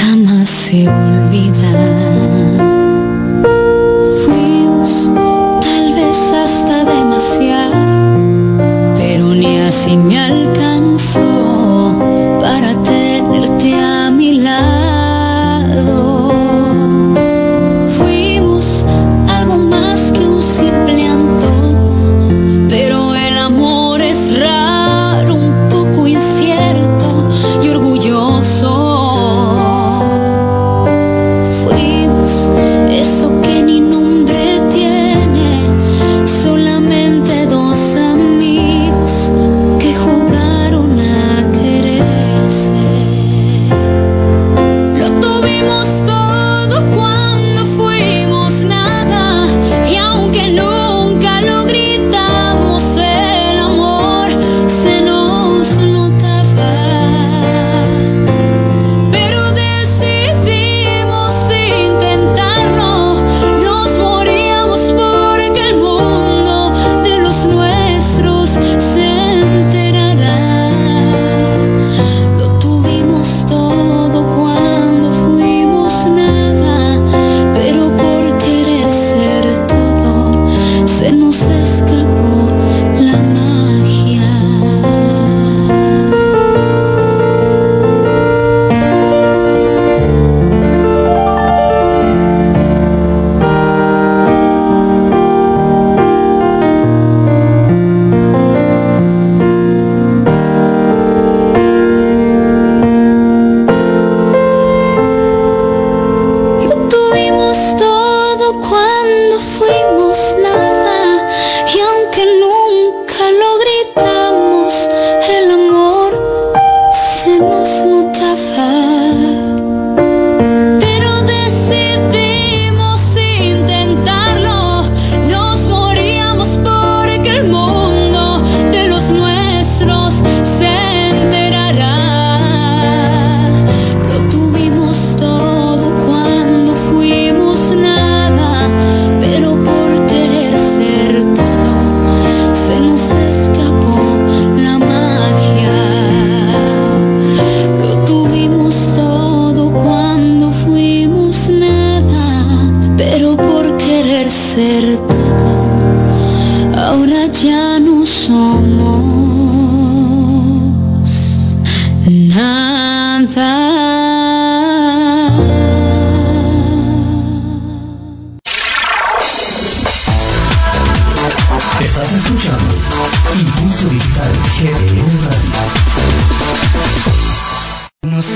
[0.00, 1.72] jamás se olvida.
[4.24, 5.10] Fuimos
[5.60, 7.74] tal vez hasta demasiado,
[8.96, 11.27] pero ni así me alcanzó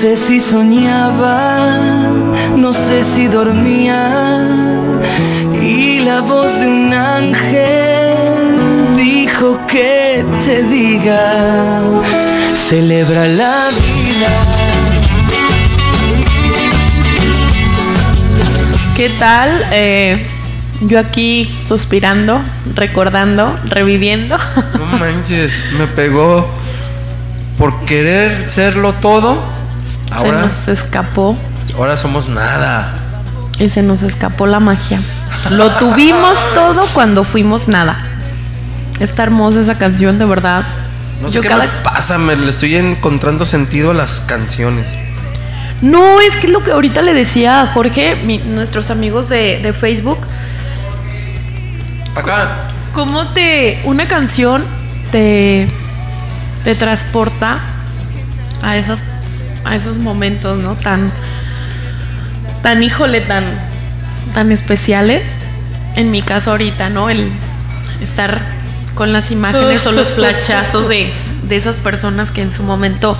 [0.03, 1.61] sé si soñaba,
[2.57, 4.41] no sé si dormía.
[5.61, 11.79] Y la voz de un ángel dijo que te diga,
[12.53, 14.29] celebra la vida.
[18.97, 19.65] ¿Qué tal?
[19.71, 20.21] Eh,
[20.81, 22.41] yo aquí suspirando,
[22.75, 24.37] recordando, reviviendo.
[24.77, 26.45] No manches, me pegó
[27.57, 29.52] por querer serlo todo.
[30.21, 31.37] Se nos escapó
[31.75, 32.93] ahora somos nada.
[33.59, 34.99] y se nos escapó la magia.
[35.51, 37.97] Lo tuvimos todo cuando fuimos nada.
[38.99, 40.63] Está hermosa esa canción, de verdad.
[41.21, 44.85] No sé Yo qué cada- me pasa, me le estoy encontrando sentido a las canciones.
[45.81, 49.59] No, es que es lo que ahorita le decía a Jorge, mi- nuestros amigos de,
[49.61, 50.19] de Facebook,
[52.15, 52.47] Acá,
[52.93, 54.63] cómo te una canción
[55.11, 55.67] te,
[56.63, 57.57] te transporta
[58.61, 59.03] a esas
[59.65, 60.75] a esos momentos, ¿no?
[60.75, 61.11] Tan
[62.61, 63.43] tan híjole, tan
[64.33, 65.23] tan especiales.
[65.95, 67.09] En mi caso ahorita, ¿no?
[67.09, 67.29] El
[68.01, 68.41] estar
[68.95, 71.11] con las imágenes o los flachazos de,
[71.47, 73.17] de esas personas que en su momento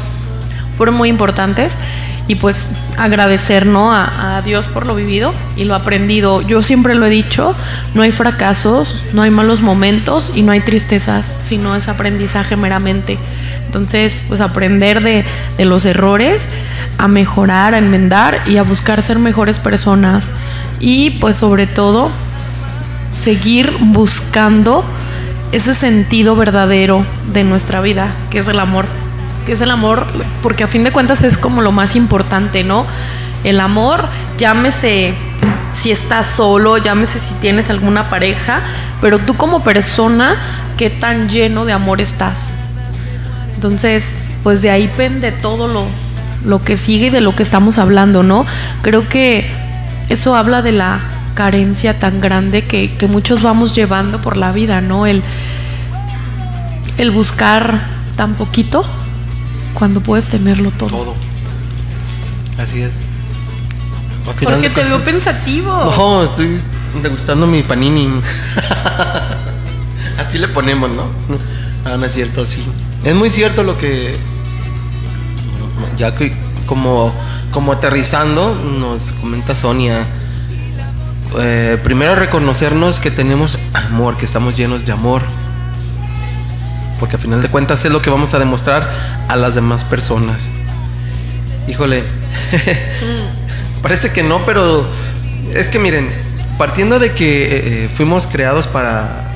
[0.78, 1.72] fueron muy importantes
[2.28, 2.58] y pues
[2.98, 3.92] agradecer ¿no?
[3.92, 6.42] a, a Dios por lo vivido y lo aprendido.
[6.42, 7.56] Yo siempre lo he dicho,
[7.94, 13.18] no hay fracasos, no hay malos momentos y no hay tristezas, sino es aprendizaje meramente.
[13.66, 15.26] Entonces, pues aprender de,
[15.58, 16.44] de los errores,
[16.98, 20.32] a mejorar, a enmendar y a buscar ser mejores personas.
[20.80, 22.12] Y pues sobre todo,
[23.12, 24.84] seguir buscando
[25.52, 28.86] ese sentido verdadero de nuestra vida, que es el amor.
[29.46, 30.06] Que es el amor,
[30.42, 32.86] porque a fin de cuentas es como lo más importante, ¿no?
[33.44, 34.08] El amor,
[34.38, 35.14] llámese
[35.74, 38.62] si estás solo, llámese si tienes alguna pareja,
[39.02, 40.38] pero tú como persona,
[40.78, 42.54] ¿qué tan lleno de amor estás?
[43.56, 45.86] Entonces, pues de ahí pende todo lo,
[46.46, 48.46] lo que sigue y de lo que estamos hablando, ¿no?
[48.82, 49.50] Creo que
[50.10, 51.00] eso habla de la
[51.34, 55.06] carencia tan grande que, que muchos vamos llevando por la vida, ¿no?
[55.06, 55.24] El,
[56.98, 57.80] el buscar
[58.16, 58.86] tan poquito
[59.74, 60.90] cuando puedes tenerlo todo.
[60.90, 61.16] todo.
[62.58, 62.94] Así es.
[64.26, 65.72] Porque te veo pensativo.
[65.98, 66.60] No, estoy
[67.02, 68.08] degustando mi panini.
[70.18, 71.06] Así le ponemos, ¿no?
[71.86, 72.64] Ah, no es cierto, sí.
[73.04, 74.16] Es muy cierto lo que.
[75.98, 76.34] Ya que
[76.66, 77.14] como,
[77.52, 80.06] como aterrizando, nos comenta Sonia.
[81.40, 85.24] eh, primero reconocernos que tenemos amor, que estamos llenos de amor.
[87.04, 88.90] Porque al final de cuentas es lo que vamos a demostrar
[89.28, 90.48] a las demás personas.
[91.68, 92.02] Híjole.
[93.82, 94.86] Parece que no, pero
[95.54, 96.10] es que miren,
[96.58, 99.34] partiendo de que eh, eh, fuimos creados para,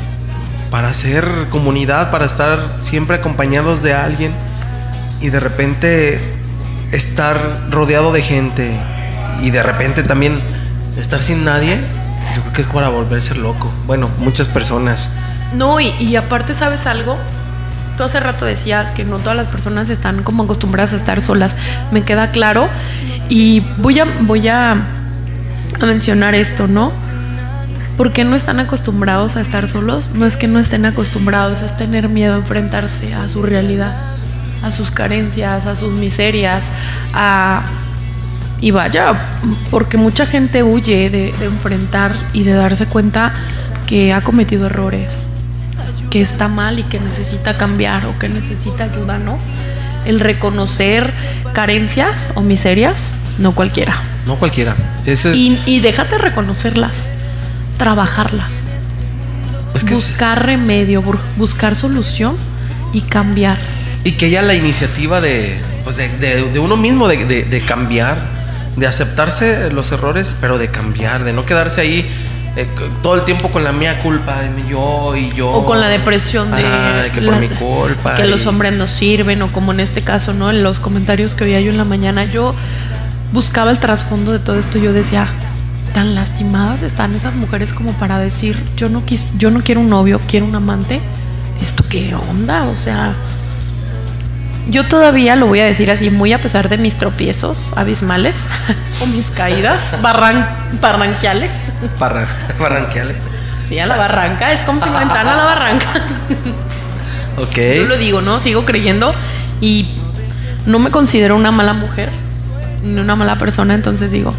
[0.72, 4.32] para ser comunidad, para estar siempre acompañados de alguien
[5.20, 6.22] y de repente
[6.94, 8.72] estar rodeado de gente
[9.42, 10.40] y de repente también
[10.98, 11.82] estar sin nadie,
[12.34, 13.70] yo creo que es para volverse loco.
[13.86, 15.10] Bueno, muchas personas.
[15.54, 17.18] No, y aparte, ¿sabes algo?
[17.98, 21.56] Tú hace rato decías que no todas las personas están como acostumbradas a estar solas.
[21.92, 22.70] Me queda claro.
[23.28, 24.86] Y voy a, voy a,
[25.82, 26.92] mencionar esto, ¿no?
[27.98, 30.12] ¿Por qué no están acostumbrados a estar solos?
[30.14, 33.96] No es que no estén acostumbrados, es tener miedo a enfrentarse a su realidad,
[34.64, 36.66] a sus carencias, a sus miserias,
[37.14, 37.64] a...
[38.60, 39.14] Y vaya,
[39.70, 43.34] porque mucha gente huye de enfrentar y de darse cuenta
[43.86, 45.26] que ha cometido errores,
[46.10, 49.38] que está mal y que necesita cambiar o que necesita ayuda, ¿no?
[50.06, 51.12] El reconocer
[51.54, 52.96] carencias o miserias,
[53.40, 54.00] no cualquiera.
[54.26, 54.76] No cualquiera.
[55.06, 56.94] Ese es, Y, y déjate reconocerlas,
[57.78, 58.50] trabajarlas,
[59.76, 62.36] es que es- buscar remedio, bur- buscar solución
[62.94, 63.58] y cambiar.
[64.04, 68.18] Y que haya la iniciativa de, pues de, de- de uno mismo, de- de cambiar,
[68.78, 72.10] de aceptarse los errores, pero de cambiar, de no quedarse ahí
[72.58, 72.68] eh,
[73.04, 75.50] todo el tiempo con la mía culpa, de mi yo y yo.
[75.52, 78.16] O con la depresión de, Ah, que por la- mi culpa.
[78.16, 80.50] que los hombres no sirven o como en este caso, ¿no?
[80.50, 82.54] En los comentarios que veía yo en la mañana, yo
[83.32, 85.28] buscaba el trasfondo de todo esto y yo decía,
[85.94, 89.88] tan lastimadas están esas mujeres como para decir, yo no quis, yo no quiero un
[89.88, 91.00] novio, quiero un amante.
[91.62, 92.64] ¿Esto qué onda?
[92.64, 93.14] O sea,
[94.70, 98.36] yo todavía lo voy a decir así, muy a pesar de mis tropiezos abismales
[99.02, 100.48] o mis caídas barran,
[100.82, 101.52] barranquiales.
[102.00, 102.28] Barra-
[102.60, 103.18] barranqueales.
[103.70, 105.86] Sí, a la barranca, es como si me aventaran a la barranca.
[107.40, 107.56] Ok.
[107.76, 108.40] Yo lo digo, ¿no?
[108.40, 109.14] Sigo creyendo
[109.62, 109.88] y
[110.66, 112.10] no me considero una mala mujer,
[112.84, 114.34] ni una mala persona, entonces digo,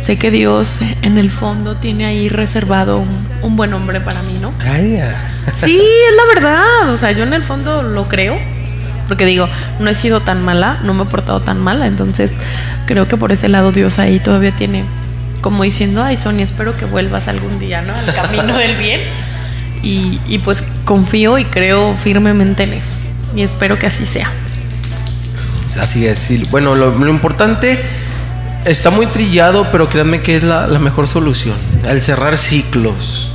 [0.00, 3.08] sé que Dios en el fondo tiene ahí reservado un,
[3.42, 4.52] un buen hombre para mí, ¿no?
[5.58, 8.38] Sí, es la verdad, o sea, yo en el fondo lo creo,
[9.08, 9.48] porque digo,
[9.80, 12.32] no he sido tan mala, no me he portado tan mala, entonces
[12.86, 14.84] creo que por ese lado Dios ahí todavía tiene,
[15.40, 17.94] como diciendo, ay Sonia, espero que vuelvas algún día, ¿no?
[17.94, 19.00] Al camino del bien.
[19.82, 22.96] Y, pues confío y creo firmemente en eso.
[23.36, 24.32] Y espero que así sea.
[25.80, 26.28] Así es.
[26.50, 27.78] bueno, lo, importante
[28.64, 31.54] está muy trillado, pero créanme que es la, mejor solución.
[31.88, 33.30] El cerrar ciclos.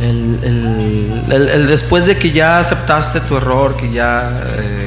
[0.00, 4.81] El después de que ya aceptaste tu error, que ya eh,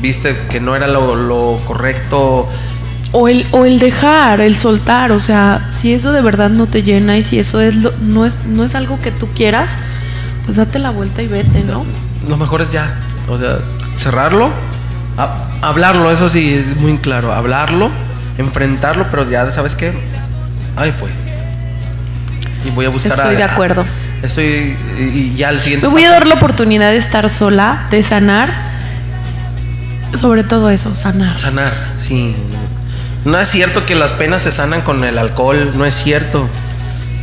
[0.00, 2.48] viste que no era lo, lo correcto.
[3.12, 6.82] O el, o el dejar, el soltar, o sea, si eso de verdad no te
[6.82, 9.70] llena y si eso es lo- no, es, no es algo que tú quieras,
[10.44, 11.84] pues date la vuelta y vete, ¿no?
[12.28, 12.92] Lo mejor es ya.
[13.28, 13.58] O sea,
[13.96, 14.50] cerrarlo.
[15.18, 17.32] ha- hablarlo, eso sí, es muy claro.
[17.32, 17.90] Hablarlo,
[18.38, 19.92] enfrentarlo, pero ya, ¿sabes qué?
[20.76, 21.08] Ahí fue.
[22.66, 23.84] Y voy a buscar a- Estoy de acuerdo.
[24.22, 24.76] Estoy.
[24.98, 25.86] Y y ya el siguiente.
[25.86, 28.75] Me voy a dar la oportunidad de estar sola, de sanar.
[30.18, 31.38] Sobre todo eso, sanar.
[31.38, 32.34] Sanar, sí.
[33.24, 36.46] No es cierto que las penas se sanan con el alcohol, no es cierto.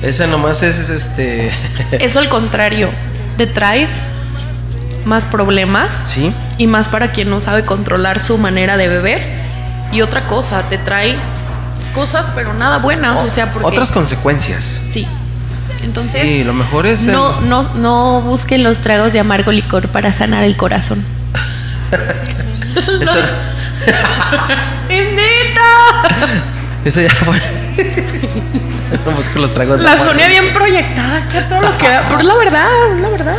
[0.02, 1.50] Ese nomás es, es, este.
[1.92, 2.90] Eso al contrario,
[3.38, 3.88] te trae
[5.06, 6.34] más problemas sí.
[6.58, 9.22] y más para quien no sabe controlar su manera de beber.
[9.94, 11.16] Y otra cosa, te trae
[11.96, 14.82] cosas pero nada buenas, o sea, porque Otras consecuencias.
[14.90, 15.08] sí.
[15.84, 17.08] Entonces, Sí, lo mejor es.
[17.08, 21.04] el- no, no, no busquen los tragos de amargo licor para sanar el corazón.
[23.02, 23.20] esa,
[24.90, 26.04] ¡Es neta!
[26.86, 27.42] esa ya fue.
[29.06, 29.82] no busco los tragos.
[29.82, 29.98] La.
[29.98, 32.04] Sonia bien proyectada, que todo lo que da.
[32.08, 33.38] Pero es la verdad, es la verdad.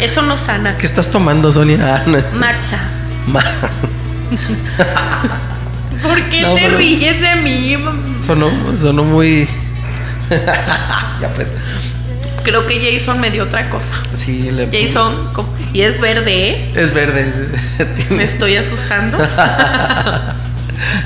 [0.00, 0.76] Eso no sana.
[0.78, 1.78] ¿Qué estás tomando, Sonia?
[1.82, 2.18] Ah, no.
[2.38, 2.78] Marcha.
[3.26, 3.44] Ma-
[6.02, 7.76] ¿Por qué No, te pero- ríes de mí?
[8.24, 9.48] Sonó, sonó muy.
[11.20, 11.52] ya pues.
[12.42, 13.94] Creo que Jason me dio otra cosa.
[14.14, 15.14] Sí, le Jason,
[15.72, 16.72] y es verde, ¿eh?
[16.74, 17.26] Es verde.
[18.10, 19.18] Me estoy asustando.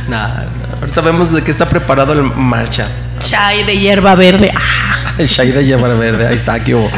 [0.07, 0.45] Nah, nah,
[0.81, 2.87] ahorita vemos de qué está preparado el marcha.
[3.21, 4.53] Chai de hierba verde.
[4.55, 6.27] Ah, Shai de llevar verde.
[6.27, 6.91] Ahí está, aquí hubo.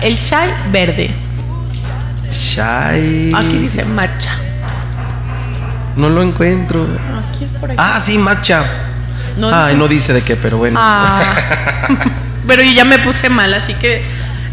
[0.00, 1.10] el chai verde.
[2.30, 3.32] Shai.
[3.34, 4.38] Aquí dice matcha.
[5.96, 6.84] No lo encuentro.
[6.84, 7.80] Aquí es por aquí.
[7.82, 8.62] Ah, sí, matcha.
[9.36, 10.78] No Ay, dice- no dice de qué, pero bueno.
[10.80, 11.20] Ah.
[12.46, 14.02] Pero yo ya me puse mal, así que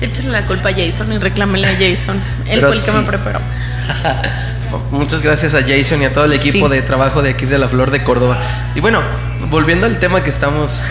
[0.01, 2.15] échenle la culpa a Jason y reclámenle a Jason.
[2.47, 3.39] Él Pero fue el que me preparó.
[4.91, 6.75] Muchas gracias a Jason y a todo el equipo Sí.
[6.75, 8.37] de trabajo de aquí de la Flor de Córdoba.
[8.73, 9.01] Y bueno,
[9.49, 10.81] volviendo al tema que estamos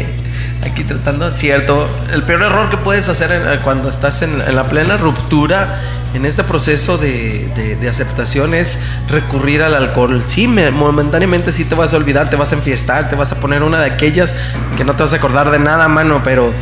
[0.66, 4.64] aquí tratando, cierto, el peor error que puedes hacer en- cuando estás en, en la
[4.64, 5.80] plena ruptura,
[6.14, 10.22] en este proceso de, de- de aceptación, es recurrir al alcohol.
[10.26, 13.40] Sí, me- momentáneamente sí te vas a olvidar, te vas a enfiestar, te vas a
[13.40, 14.34] poner una de aquellas
[14.76, 16.52] que no te vas a acordar de nada, mano, pero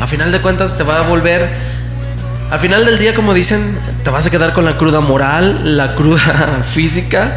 [0.00, 1.48] a final de cuentas te va a volver
[2.50, 5.94] al final del día, como dicen, te vas a quedar con la cruda moral, la
[5.94, 7.32] cruda física,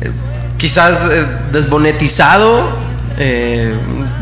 [0.00, 0.10] eh,
[0.56, 2.76] quizás eh, desmonetizado.
[3.18, 3.74] eh,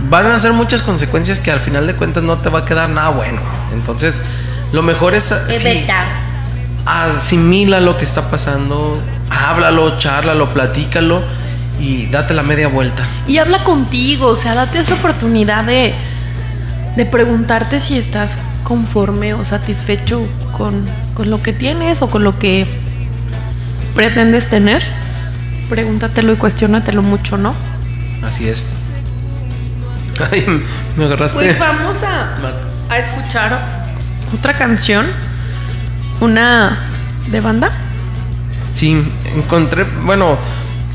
[0.09, 2.89] van a ser muchas consecuencias que al final de cuentas no te va a quedar
[2.89, 3.41] nada bueno.
[3.73, 4.23] Entonces,
[4.73, 5.25] lo mejor es,
[5.59, 5.63] sí.
[6.87, 8.99] Asimila lo que está pasando,
[9.29, 11.23] háblalo, charlalo, platícalo
[11.81, 13.05] y date la media vuelta.
[13.27, 15.95] Y habla contigo, o sea, date esa oportunidad de,
[16.97, 20.23] de preguntarte si estás conforme o satisfecho
[20.57, 22.67] con, con lo que tienes o con lo que
[23.95, 24.83] pretendes tener.
[25.69, 27.53] Pregúntatelo y cuestiónatelo mucho, ¿no?
[28.23, 28.65] Así es.
[30.31, 30.47] Ay,
[30.97, 31.39] me agarraste.
[31.39, 32.29] Pues vamos a,
[32.89, 33.59] a escuchar
[34.33, 35.07] otra canción,
[36.21, 36.79] una
[37.29, 37.71] de banda.
[38.75, 39.03] Sí,
[39.35, 40.37] encontré, bueno,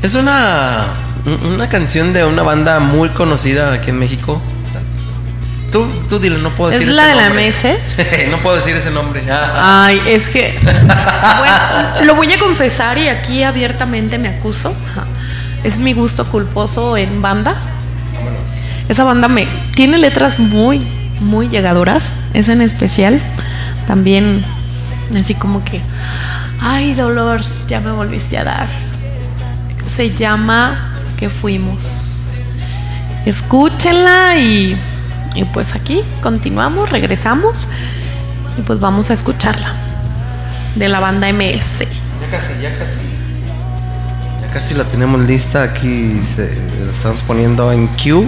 [0.02, 0.86] es una
[1.24, 4.40] una canción de una banda muy conocida aquí en México.
[5.70, 7.48] Tú, tú dile, no puedo Es decir la ese de la nombre.
[7.48, 8.30] MS.
[8.30, 9.22] no puedo decir ese nombre.
[9.30, 10.58] Ay, es que.
[10.62, 14.74] Bueno, lo voy a confesar y aquí abiertamente me acuso.
[15.64, 17.54] Es mi gusto culposo en banda.
[18.12, 18.64] vámonos.
[18.88, 20.86] Esa banda me tiene letras muy,
[21.20, 22.02] muy llegadoras.
[22.34, 23.18] Esa en especial.
[23.86, 24.44] También,
[25.16, 25.80] así como que.
[26.60, 28.68] Ay, Dolores, ya me volviste a dar.
[29.94, 32.02] Se llama Que Fuimos.
[33.26, 34.76] Escúchenla y,
[35.34, 37.68] y pues aquí continuamos, regresamos
[38.58, 39.74] y pues vamos a escucharla.
[40.76, 41.80] De la banda MS.
[41.80, 42.98] Ya casi, ya casi.
[44.40, 46.10] Ya casi la tenemos lista aquí.
[46.34, 46.48] Se,
[46.84, 48.26] la estamos poniendo en queue.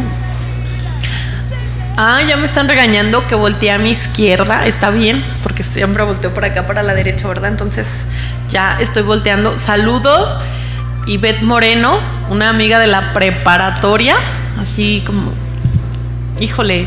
[1.96, 4.66] Ah, ya me están regañando que volteé a mi izquierda.
[4.66, 7.50] Está bien, porque siempre volteo por acá para la derecha, ¿verdad?
[7.50, 8.04] Entonces
[8.50, 9.58] ya estoy volteando.
[9.58, 10.38] Saludos.
[11.06, 12.00] Y Beth Moreno,
[12.30, 14.16] una amiga de la preparatoria,
[14.60, 15.32] así como,
[16.40, 16.86] híjole,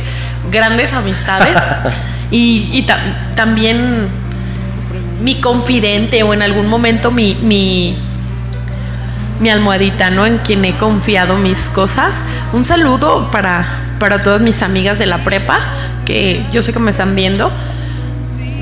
[0.51, 1.55] grandes amistades.
[2.31, 4.07] y y tam- también
[5.21, 7.95] mi confidente o en algún momento mi, mi,
[9.39, 10.25] mi almohadita, ¿no?
[10.25, 12.23] En quien he confiado mis cosas.
[12.53, 13.67] Un saludo para,
[13.99, 15.59] para todas mis amigas de la prepa,
[16.05, 17.51] que yo sé que me están viendo,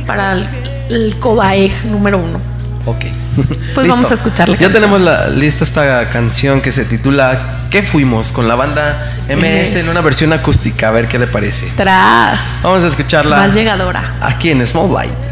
[0.05, 0.47] para el,
[0.89, 2.39] el Cobaeg número uno.
[2.85, 3.05] Ok.
[3.75, 7.83] Pues vamos a escuchar la Ya tenemos la, lista esta canción que se titula ¿Qué
[7.83, 8.31] fuimos?
[8.31, 9.75] con la banda MS MS.
[9.75, 10.87] en una versión acústica.
[10.87, 11.67] A ver qué le parece.
[11.75, 12.59] Tras.
[12.63, 14.13] Vamos a escucharla Más llegadora.
[14.21, 15.24] aquí en Small Light.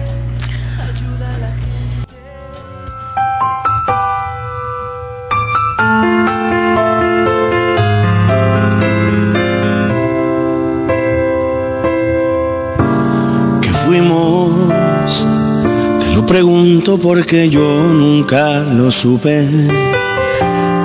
[16.33, 19.47] Pregunto porque yo nunca lo supe.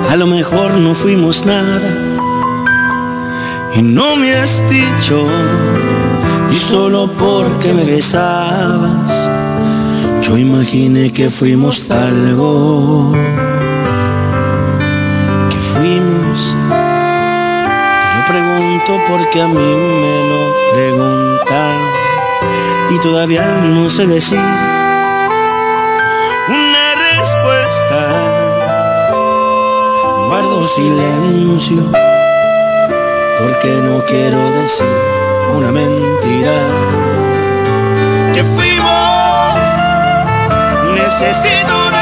[0.07, 1.89] A lo mejor no fuimos nada
[3.75, 5.25] y no me has dicho.
[6.51, 9.27] Y solo porque me besabas,
[10.21, 13.11] yo imaginé que fuimos algo.
[15.49, 16.55] Que fuimos.
[18.13, 19.69] Te pregunto porque a mí
[20.03, 20.41] me lo
[20.75, 21.75] preguntan
[22.91, 24.68] y todavía no sé decir
[27.19, 27.99] respuesta.
[30.27, 31.83] Guardo silencio
[33.39, 34.85] porque no quiero decir
[35.55, 36.57] una mentira.
[38.33, 39.59] Que fuimos,
[40.95, 41.98] necesito definir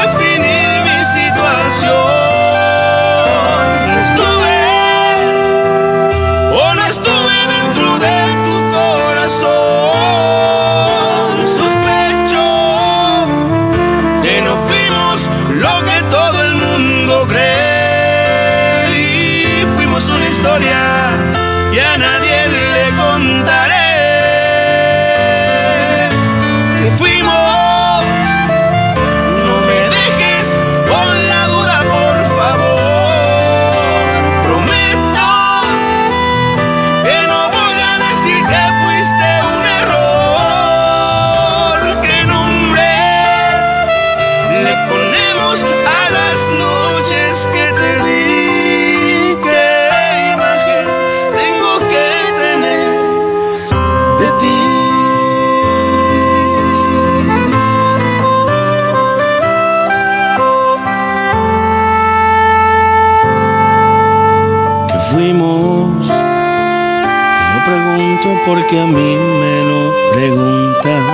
[68.48, 69.80] porque a mí me lo
[70.14, 71.04] preguntan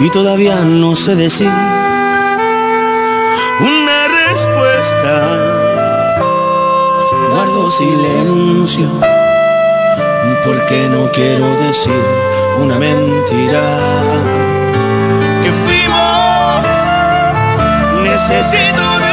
[0.00, 1.48] y todavía no sé decir
[3.60, 5.12] una respuesta.
[7.30, 8.90] Guardo silencio
[10.44, 12.02] porque no quiero decir
[12.58, 13.62] una mentira.
[15.44, 16.64] Que fuimos,
[18.02, 19.07] necesito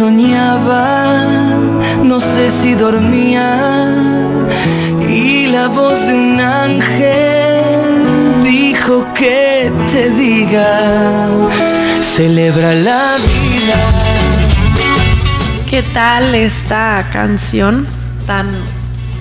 [0.00, 1.18] soñaba,
[2.02, 3.84] no sé si dormía
[5.06, 11.28] y la voz de un ángel dijo que te diga,
[12.00, 13.76] celebra la vida.
[15.68, 17.86] ¿Qué tal esta canción
[18.26, 18.48] tan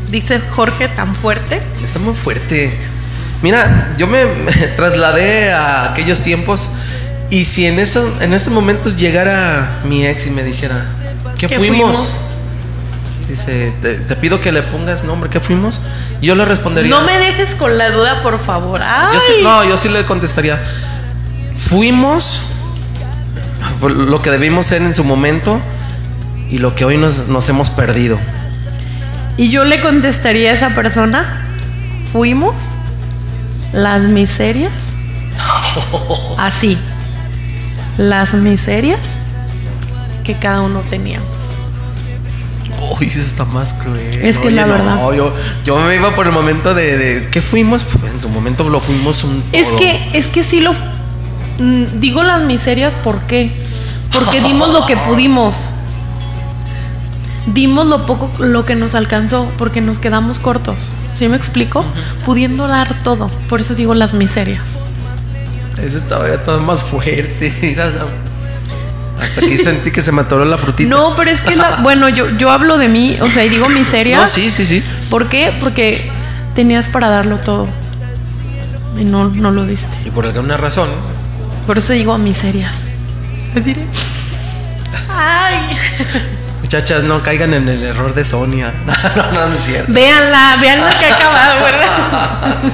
[0.10, 1.62] dice Jorge tan fuerte.
[1.84, 2.72] Está muy fuerte.
[3.42, 6.72] Mira, yo me, me trasladé a aquellos tiempos
[7.30, 10.86] y si en, eso, en este momento llegara mi ex y me dijera,
[11.38, 11.98] ¿qué, ¿Qué fuimos?
[11.98, 12.16] fuimos?
[13.28, 15.82] Dice, te, te pido que le pongas nombre, ¿qué fuimos?
[16.20, 16.90] Yo le respondería.
[16.90, 18.82] No me dejes con la duda, por favor.
[18.84, 19.14] Ay.
[19.14, 20.60] Yo sí, no, yo sí le contestaría.
[21.54, 22.42] Fuimos
[23.82, 25.60] lo que debimos ser en su momento
[26.50, 28.18] y lo que hoy nos, nos hemos perdido.
[29.38, 31.46] Y yo le contestaría a esa persona,
[32.12, 32.56] fuimos
[33.72, 34.74] las miserias.
[36.38, 36.78] Así.
[38.00, 38.98] Las miserias
[40.24, 41.28] que cada uno teníamos.
[42.98, 44.26] Uy, eso está más cruel.
[44.26, 44.96] Es que la verdad.
[44.96, 45.34] No, yo,
[45.66, 47.86] yo me iba por el momento de, de ¿qué fuimos?
[48.10, 49.80] En su momento lo fuimos un Es todo.
[49.80, 53.52] que, es que sí lo mm, digo las miserias, ¿por qué?
[54.14, 55.70] Porque dimos lo que pudimos.
[57.48, 60.78] Dimos lo poco lo que nos alcanzó, porque nos quedamos cortos.
[61.16, 61.84] ¿Sí me explico?
[62.26, 63.30] Pudiendo dar todo.
[63.50, 64.70] Por eso digo las miserias.
[65.84, 67.76] Eso estaba ya todo más fuerte.
[69.22, 70.90] Hasta que sentí que se me atoró la frutita.
[70.90, 73.68] No, pero es que la, bueno, yo, yo hablo de mí, o sea, y digo
[73.70, 74.22] miserias.
[74.22, 74.84] No, sí, sí, sí.
[75.10, 75.54] ¿Por qué?
[75.60, 76.10] Porque
[76.56, 77.68] tenías para darlo todo.
[78.98, 79.88] Y no, no lo diste.
[80.06, 80.90] Y por alguna razón,
[81.68, 82.74] Por eso digo miserias.
[83.54, 83.82] Les diré.
[85.10, 85.78] Ay.
[86.62, 88.72] muchachas, no caigan en el error de Sonia.
[89.16, 89.92] No, no, no es cierto.
[89.92, 92.72] Véanla, véanla que ha acabado, ¿verdad?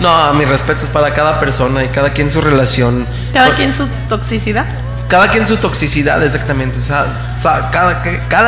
[0.00, 3.06] No, mi respeto es para cada persona y cada quien su relación.
[3.32, 4.66] Cada Por- quien su toxicidad.
[5.08, 6.80] Cada quien su toxicidad, exactamente.
[6.80, 8.02] Sa- sa- cada,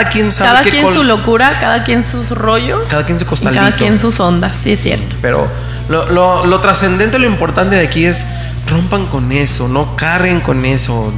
[0.09, 2.83] quien sabe Cada quien col- su locura, cada quien sus rollos.
[2.91, 3.63] Cada quien su y costalito.
[3.63, 5.17] cada quien sus ondas, sí es cierto.
[5.23, 5.47] Pero
[5.89, 8.27] lo, lo, lo trascendente, lo importante de aquí es
[8.69, 11.13] rompan con eso, no carguen con eso.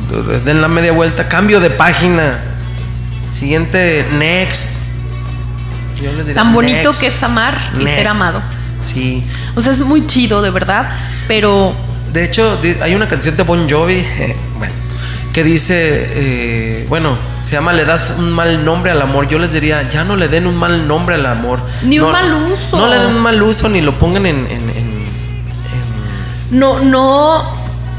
[0.44, 2.40] Den la media vuelta, cambio de página.
[3.32, 4.70] Siguiente, next.
[6.02, 8.42] Yo les diría, Tan bonito next, que es amar y ser amado.
[8.84, 9.24] Sí.
[9.56, 10.90] O sea, es muy chido, de verdad.
[11.26, 11.74] Pero
[12.12, 14.02] De hecho, hay una canción de Bon Jovi,
[14.59, 14.72] bueno,
[15.32, 19.28] que dice, eh, bueno, se llama Le das un mal nombre al amor.
[19.28, 21.60] Yo les diría, ya no le den un mal nombre al amor.
[21.82, 22.78] Ni un mal uso.
[22.78, 24.98] No le den un mal uso ni lo pongan en, en, en-
[26.50, 27.42] no, no.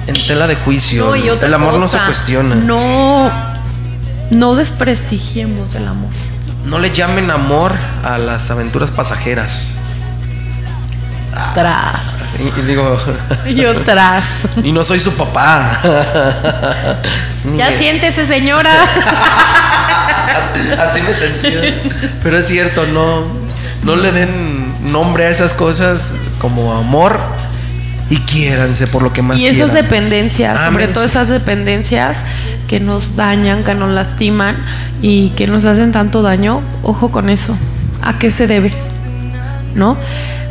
[0.07, 1.05] en tela de juicio.
[1.05, 2.55] no, y otra el amor no se cuestiona.
[2.55, 3.31] No.
[4.31, 6.09] No desprestigiemos el amor.
[6.65, 7.73] No le llamen amor
[8.03, 9.77] a las aventuras pasajeras.
[11.53, 12.05] Tras.
[12.39, 12.97] Y, y digo,
[13.47, 14.23] Y otras.
[14.63, 15.79] y no soy su papá.
[17.57, 18.71] ya siéntese, señora.
[20.79, 21.61] Así me sentía.
[22.23, 23.23] Pero es cierto, no,
[23.83, 27.19] no le den nombre a esas cosas como amor
[28.09, 29.83] y quiéranse por lo que más Y esas quieran.
[29.83, 32.23] dependencias, sobre todo esas dependencias
[32.67, 34.55] que nos dañan, que nos lastiman
[35.01, 37.55] y que nos hacen tanto daño, ojo con eso.
[38.01, 38.73] ¿A qué se debe?
[39.75, 39.97] ¿No?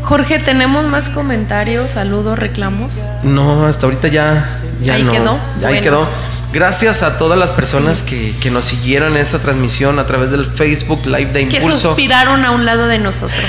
[0.09, 2.95] Jorge, tenemos más comentarios, saludos, reclamos.
[3.25, 4.47] No, hasta ahorita ya,
[4.81, 5.13] ya Ahí no.
[5.13, 5.33] quedó.
[5.33, 5.83] Ahí Bueno.
[5.83, 6.09] quedó.
[6.51, 10.47] Gracias a todas las personas que, que nos siguieron en esta transmisión a través del
[10.47, 11.89] Facebook Live de Que Impulso.
[11.89, 13.33] suspiraron a un lado de nosotros.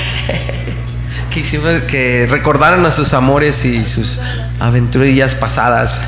[1.32, 4.18] Que hicimos que recordaran a sus amores y sus
[4.58, 6.02] aventurillas pasadas.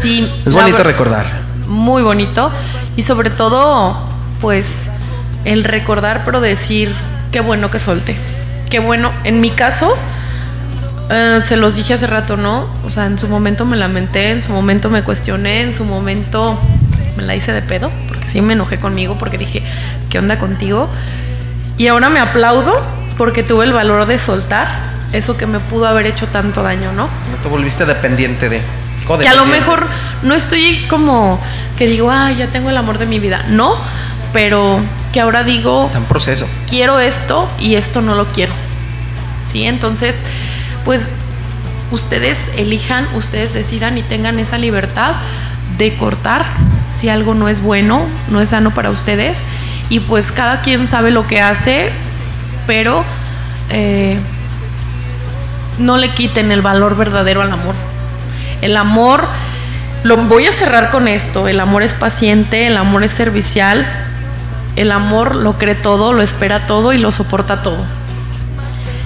[0.00, 0.32] Sí.
[0.46, 1.26] es bonito recordar.
[1.66, 2.48] Muy bonito.
[2.96, 3.96] Y sobre todo,
[4.40, 4.68] pues,
[5.44, 6.94] el recordar, pero decir,
[7.32, 8.14] qué bueno que solté.
[8.72, 9.12] Qué bueno.
[9.24, 9.94] En mi caso,
[11.10, 12.66] eh, se los dije hace rato, ¿no?
[12.86, 16.58] O sea, en su momento me lamenté, en su momento me cuestioné, en su momento
[17.18, 19.62] me la hice de pedo, porque sí me enojé conmigo, porque dije,
[20.08, 20.88] ¿qué onda contigo?
[21.76, 22.80] Y ahora me aplaudo
[23.18, 24.68] porque tuve el valor de soltar
[25.12, 27.08] eso que me pudo haber hecho tanto daño, ¿no?
[27.30, 28.62] No te volviste dependiente de.
[29.20, 29.86] Que a lo mejor
[30.22, 31.38] no estoy como
[31.76, 33.44] que digo, ah, ya tengo el amor de mi vida.
[33.50, 33.76] No,
[34.32, 34.80] pero
[35.12, 36.48] que ahora digo, Está en proceso.
[36.68, 38.52] quiero esto y esto no lo quiero.
[39.46, 39.64] ¿Sí?
[39.64, 40.22] Entonces,
[40.84, 41.02] pues
[41.90, 45.14] ustedes elijan, ustedes decidan y tengan esa libertad
[45.78, 46.46] de cortar
[46.88, 49.38] si algo no es bueno, no es sano para ustedes.
[49.88, 51.90] Y pues cada quien sabe lo que hace,
[52.66, 53.04] pero
[53.70, 54.18] eh,
[55.78, 57.74] no le quiten el valor verdadero al amor.
[58.62, 59.26] El amor,
[60.04, 63.86] lo voy a cerrar con esto, el amor es paciente, el amor es servicial,
[64.76, 67.84] el amor lo cree todo, lo espera todo y lo soporta todo.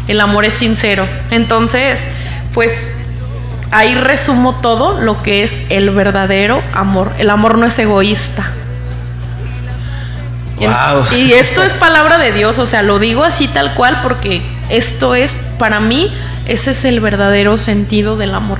[0.08, 1.06] El amor es sincero.
[1.30, 2.00] Entonces,
[2.54, 2.72] pues
[3.72, 7.12] ahí resumo todo lo que es el verdadero amor.
[7.18, 8.44] El amor no es egoísta.
[10.58, 11.04] Wow.
[11.12, 14.40] Y esto es palabra de Dios, o sea, lo digo así tal cual porque
[14.70, 16.10] esto es, para mí,
[16.46, 18.58] ese es el verdadero sentido del amor.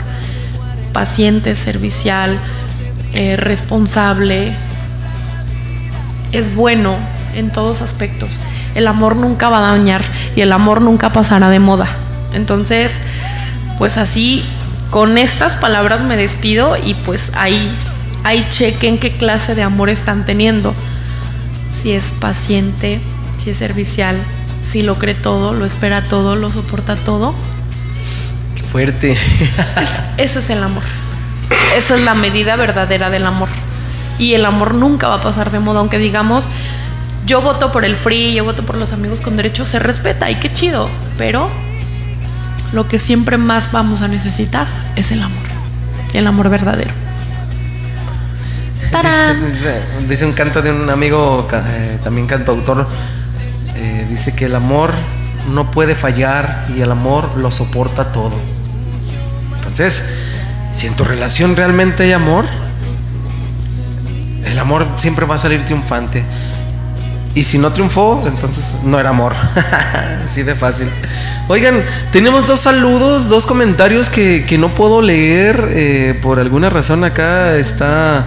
[0.93, 2.39] Paciente, servicial,
[3.15, 4.53] eh, responsable,
[6.37, 6.97] es bueno
[7.35, 8.31] en todos aspectos.
[8.75, 10.05] el amor nunca va a dañar
[10.37, 11.89] y el amor nunca pasará de moda.
[12.35, 12.93] Entonces,
[13.79, 14.45] pues así,
[14.91, 17.71] con estas palabras me despido y pues ahí,
[18.25, 20.75] ahí chequen qué clase de amor están teniendo.
[21.73, 23.01] Si es paciente,
[23.43, 24.17] si es servicial,
[24.71, 27.35] si lo cree todo, lo espera todo, lo soporta todo.
[28.57, 29.13] Qué fuerte.
[29.13, 29.21] Es-
[30.31, 30.83] ese es el amor.
[31.77, 33.49] Esa es la medida verdadera del amor.
[34.19, 36.49] Y el amor nunca va a pasar de moda, aunque digamos,
[37.27, 40.37] yo voto por el free, yo voto por los amigos con derechos, se respeta y
[40.37, 40.89] qué chido.
[41.19, 41.51] Pero
[42.73, 44.67] lo que siempre más vamos a necesitar
[44.97, 45.45] es el amor.
[46.15, 46.93] El amor verdadero.
[48.91, 49.51] ¡Tarán!
[49.51, 52.87] Dice, dice un canto de un amigo, eh, también cantautor,
[53.75, 54.93] eh, dice que el amor
[55.53, 58.33] no puede fallar y el amor lo soporta todo.
[59.57, 60.09] Entonces,
[60.73, 62.47] si en tu relación realmente hay amor,
[64.47, 66.23] el amor siempre va a salir triunfante.
[67.35, 69.35] Y si no triunfó, entonces no era amor.
[70.25, 70.89] Así de fácil.
[71.49, 75.69] Oigan, tenemos dos saludos, dos comentarios que, que no puedo leer.
[75.71, 78.25] eh, por alguna razón acá está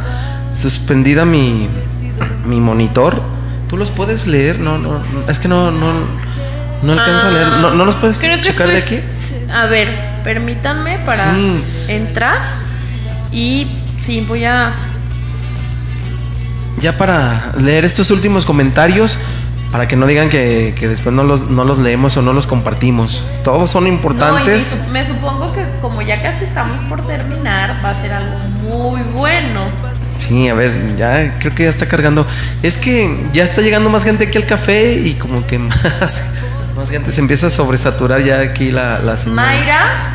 [0.56, 1.68] suspendida mi,
[2.46, 3.20] mi monitor.
[3.68, 4.60] ¿Tú los puedes leer?
[4.60, 5.92] No, no, es que no, no,
[6.84, 7.48] no alcanzo a leer.
[7.62, 9.00] ¿No, no los puedes checar de aquí?
[9.52, 9.88] A ver,
[10.24, 11.64] permítanme para Sí.
[11.88, 12.38] entrar.
[13.32, 13.68] Y
[13.98, 14.72] sí, voy a.
[16.80, 19.18] Ya para leer estos últimos comentarios,
[19.72, 22.48] para que no digan que, que después no los, no los leemos o no los
[22.48, 23.24] compartimos.
[23.44, 24.84] Todos son No, y me, importantes.
[24.86, 29.02] su- me supongo que como ya casi estamos por terminar, va a ser algo muy
[29.14, 29.62] bueno.
[30.18, 32.26] Sí, a ver, ya creo que ya está cargando.
[32.64, 36.24] Es que ya está llegando más gente aquí al café y como que más,
[36.76, 39.36] más gente se empieza a sobresaturar ya aquí la, la señal.
[39.36, 40.14] Mayra,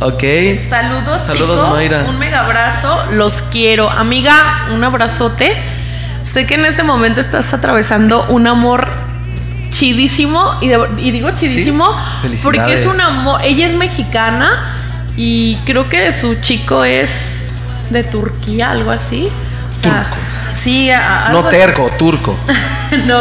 [0.00, 0.22] Ok.
[0.70, 1.70] saludos, Saludos, chicos.
[1.70, 2.04] Mayra.
[2.08, 3.90] Un mega abrazo, los quiero.
[3.90, 5.54] Amiga, un abrazote.
[6.26, 8.88] Sé que en este momento estás atravesando un amor
[9.70, 11.88] chidísimo y, de- y digo chidísimo
[12.42, 14.74] porque es un amor, ella es mexicana
[15.16, 17.10] y creo que su chico es
[17.90, 19.28] de Turquía, algo así.
[19.78, 20.16] O sea, Turco.
[20.54, 21.50] Sí, a- No así.
[21.50, 22.36] terco, turco.
[23.06, 23.18] no.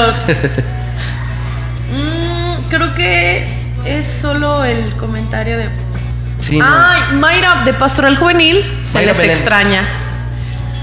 [1.91, 3.47] Mm, creo que
[3.85, 5.69] es solo el comentario de.
[6.39, 6.65] Sí, no.
[6.67, 9.35] Ay, Mayra de Pastoral Juvenil se Mayra les Belén.
[9.37, 9.81] extraña.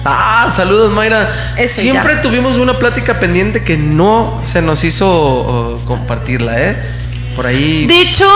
[0.05, 1.29] Ah, saludos Mayra.
[1.57, 2.23] Es Siempre ella.
[2.23, 6.77] tuvimos una plática pendiente que no se nos hizo oh, compartirla, ¿eh?
[7.37, 8.27] Por ahí De hecho,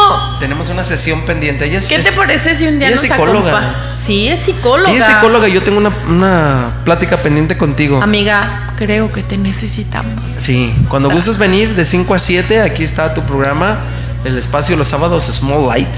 [0.40, 1.66] tenemos una sesión pendiente.
[1.66, 3.52] Ella es, ¿qué te es- parece si un día ella nos es psicóloga.
[3.52, 4.90] acompa- Sí, es psicóloga.
[4.90, 8.00] Ella es psicóloga yo tengo una, una plática pendiente contigo.
[8.02, 10.14] Amiga, creo que te necesitamos.
[10.38, 13.78] Sí, cuando gustes venir de 5 a 7, aquí está tu programa,
[14.24, 15.88] el espacio los sábados Small Light.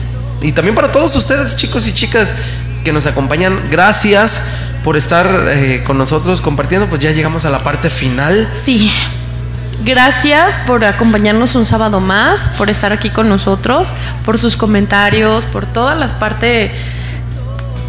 [0.40, 2.34] Y también para todos ustedes, chicos y chicas
[2.84, 4.46] que nos acompañan, gracias
[4.88, 6.86] por estar eh, con nosotros compartiendo.
[6.86, 8.48] Pues ya llegamos a la parte final.
[8.52, 8.90] Sí.
[9.84, 13.92] Gracias por acompañarnos un sábado más, por estar aquí con nosotros,
[14.24, 16.72] por sus comentarios, por todas las partes.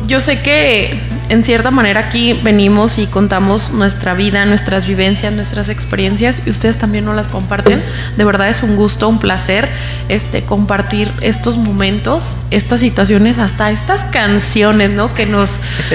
[0.07, 0.99] Yo sé que
[1.30, 6.77] en cierta manera aquí venimos y contamos nuestra vida, nuestras vivencias, nuestras experiencias y ustedes
[6.77, 7.81] también nos las comparten.
[8.17, 9.69] De verdad es un gusto, un placer
[10.09, 15.13] este compartir estos momentos, estas situaciones, hasta estas canciones, ¿no?
[15.13, 15.49] Que nos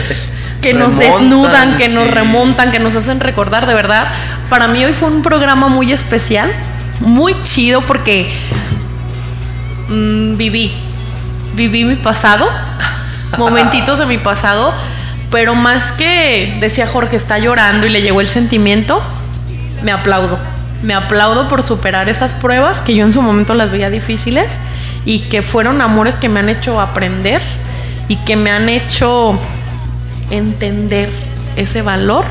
[0.65, 4.07] que nos desnudan, que nos remontan, que nos hacen recordar, de verdad.
[4.49, 6.51] Para mí hoy fue un programa muy especial,
[7.01, 8.33] muy chido porque
[9.91, 10.73] mm, viví,
[11.55, 12.49] viví mi pasado,
[13.39, 14.73] momentitos de mi pasado,
[15.31, 19.03] pero más que decía Jorge está llorando y le llegó el sentimiento,
[19.83, 20.39] me aplaudo.
[20.83, 24.51] Me aplaudo por superar esas pruebas que yo en su momento las veía difíciles
[25.05, 27.43] y que fueron amores que me han hecho aprender
[28.09, 29.39] y que me han hecho
[30.31, 31.11] entender
[31.57, 32.25] ese valor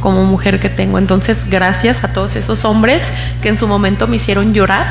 [0.00, 0.98] como mujer que tengo.
[0.98, 3.06] Entonces, gracias a todos esos hombres
[3.42, 4.86] que en su momento me hicieron llorar,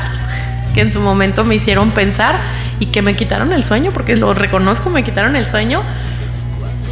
[0.74, 2.36] que en su momento me hicieron pensar
[2.80, 5.82] y que me quitaron el sueño, porque lo reconozco, me quitaron el sueño,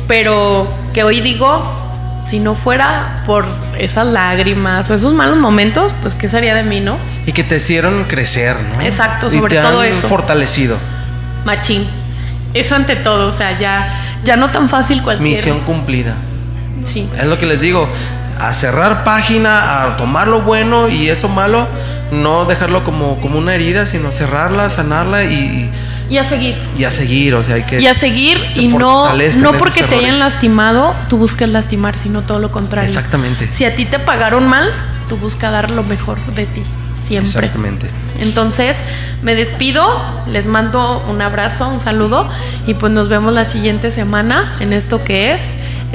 [0.09, 1.63] pero que hoy digo,
[2.27, 3.45] si no fuera por
[3.79, 6.97] esas lágrimas o esos malos momentos, pues qué sería de mí, ¿no?
[7.27, 8.83] Y que te hicieron crecer, ¿no?
[8.83, 10.09] Exacto, Y sobre te todo han eso.
[10.09, 10.77] fortalecido.
[11.45, 11.87] Machín.
[12.55, 13.93] Eso ante todo, o sea, ya,
[14.25, 15.29] ya no tan fácil cualquier.
[15.29, 16.15] Misión cumplida.
[16.85, 17.09] Sí.
[17.19, 17.89] Es lo que les digo.
[18.39, 21.69] A cerrar página, a tomar lo bueno y eso malo,
[22.11, 25.71] no dejarlo como, como una herida, sino cerrarla, sanarla y,
[26.11, 26.57] Y a seguir.
[26.77, 27.35] y a seguir.
[27.37, 27.81] O sea, hay que.
[27.81, 32.41] Y a seguir y no, no porque te hayan lastimado, tú buscas lastimar, sino todo
[32.41, 32.89] lo contrario.
[32.89, 33.49] Exactamente.
[33.51, 34.69] Si a ti te pagaron mal,
[35.09, 36.63] tú buscas dar lo mejor de ti,
[37.05, 37.29] siempre.
[37.29, 37.87] Exactamente.
[38.21, 38.77] Entonces,
[39.23, 39.85] me despido,
[40.29, 42.29] les mando un abrazo, un saludo
[42.67, 45.43] y pues nos vemos la siguiente semana en esto que es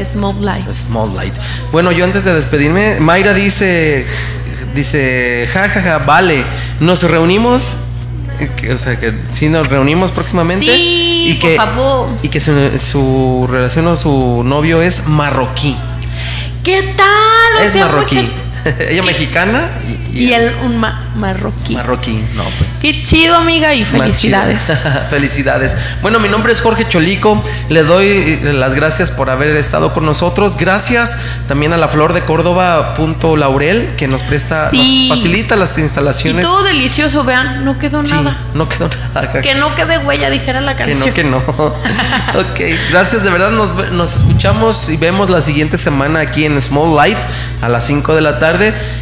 [0.03, 0.73] Small Life.
[0.73, 1.33] Small Light.
[1.71, 4.05] Bueno, yo antes de despedirme, Mayra dice,
[4.75, 6.43] dice, ja, ja, ja, vale,
[6.79, 7.77] nos reunimos.
[8.73, 10.65] o sea, que sí nos reunimos próximamente.
[10.65, 12.09] Sí, y que, por favor.
[12.23, 15.75] Y que su, su relación o su novio es marroquí.
[16.63, 17.65] ¿Qué tal?
[17.65, 18.15] Es marroquí.
[18.17, 18.29] mucha-
[18.89, 19.69] Ella mexicana
[20.13, 21.73] y, Y él un ma- marroquí.
[21.75, 22.23] marroquí.
[22.35, 22.79] No, pues.
[22.81, 24.59] Qué chido, amiga, y felicidades.
[25.09, 25.75] Felicidades.
[26.01, 27.41] Bueno, mi nombre es Jorge Cholico.
[27.69, 30.57] Le doy eh, las gracias por haber estado con nosotros.
[30.57, 35.07] Gracias también a la Flor de Córdoba punto Laurel que nos presta, Sí.
[35.09, 36.45] nos facilita las Y instalaciones.
[36.45, 38.37] todo delicioso, vean, no quedó Sí, nada.
[38.53, 39.31] no quedó nada.
[39.41, 41.07] Que no quede huella, dijera la Que canción.
[41.09, 41.37] no, que no.
[41.37, 42.59] ok,
[42.91, 47.17] gracias, de verdad nos, nos escuchamos y vemos la siguiente semana aquí en Small Light
[47.61, 48.48] a las 5 de la tarde.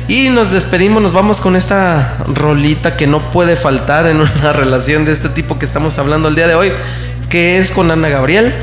[0.07, 5.05] Y nos despedimos, nos vamos con esta rolita que no puede faltar en una relación
[5.05, 6.71] de este tipo que estamos hablando el día de hoy,
[7.29, 8.53] que es con Ana Gabriel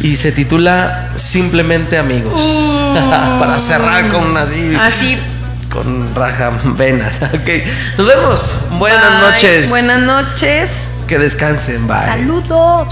[0.00, 2.40] y se titula Simplemente Amigos.
[3.38, 4.74] Para cerrar con así.
[4.78, 5.18] Así.
[5.70, 7.20] Con raja venas.
[7.32, 7.48] Ok,
[7.98, 8.56] nos vemos.
[8.78, 9.30] Buenas Bye.
[9.30, 9.68] noches.
[9.68, 10.70] Buenas noches.
[11.06, 11.86] Que descansen.
[11.86, 11.96] Bye.
[11.98, 12.88] Saludos.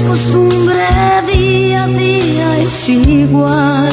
[0.00, 0.86] Es costumbre,
[1.32, 3.88] día a día es igual.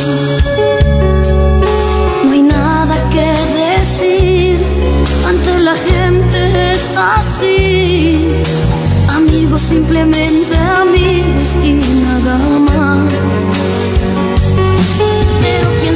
[2.25, 3.27] No hay nada que
[3.63, 4.59] decir,
[5.27, 8.27] ante la gente es así.
[9.09, 11.73] Amigos, simplemente amigos y
[12.03, 13.13] nada más.
[15.41, 15.95] Pero quién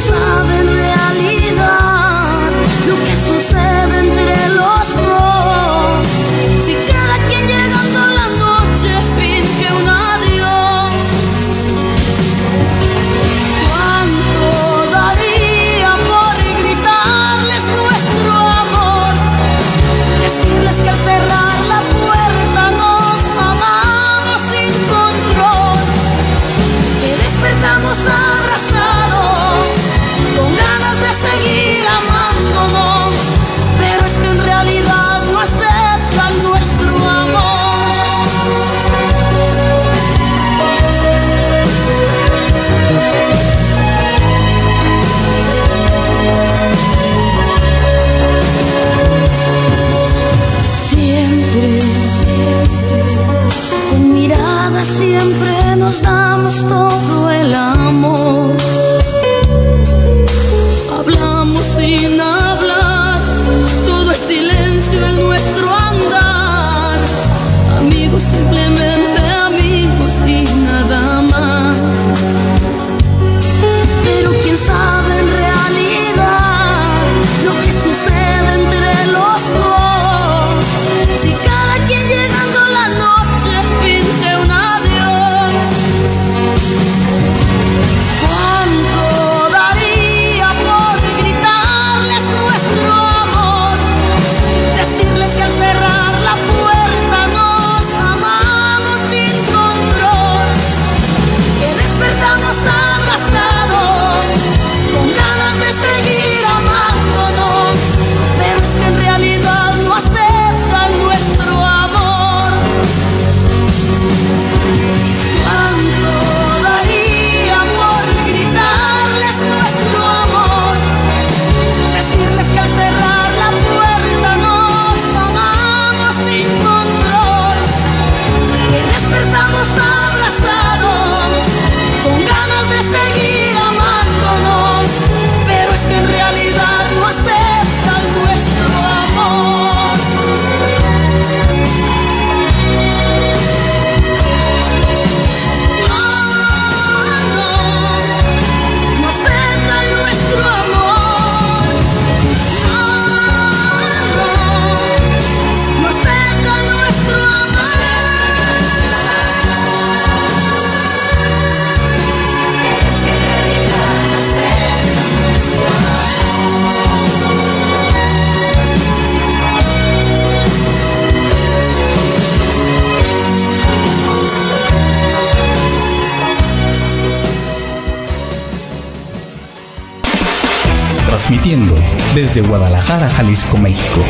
[181.31, 181.73] transmitiendo
[182.13, 184.03] desde Guadalajara, Jalisco, México.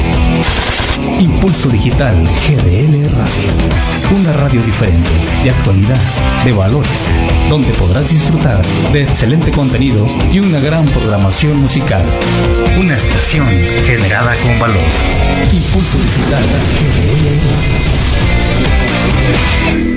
[1.20, 4.20] Impulso Digital GDL Radio.
[4.20, 5.10] Una radio diferente,
[5.44, 6.00] de actualidad,
[6.44, 6.90] de valores,
[7.48, 8.60] donde podrás disfrutar
[8.92, 12.04] de excelente contenido y una gran programación musical.
[12.80, 13.48] Una estación
[13.86, 14.82] generada con valor.
[15.54, 16.44] Impulso Digital
[16.80, 17.28] GDL
[19.78, 19.91] Radio.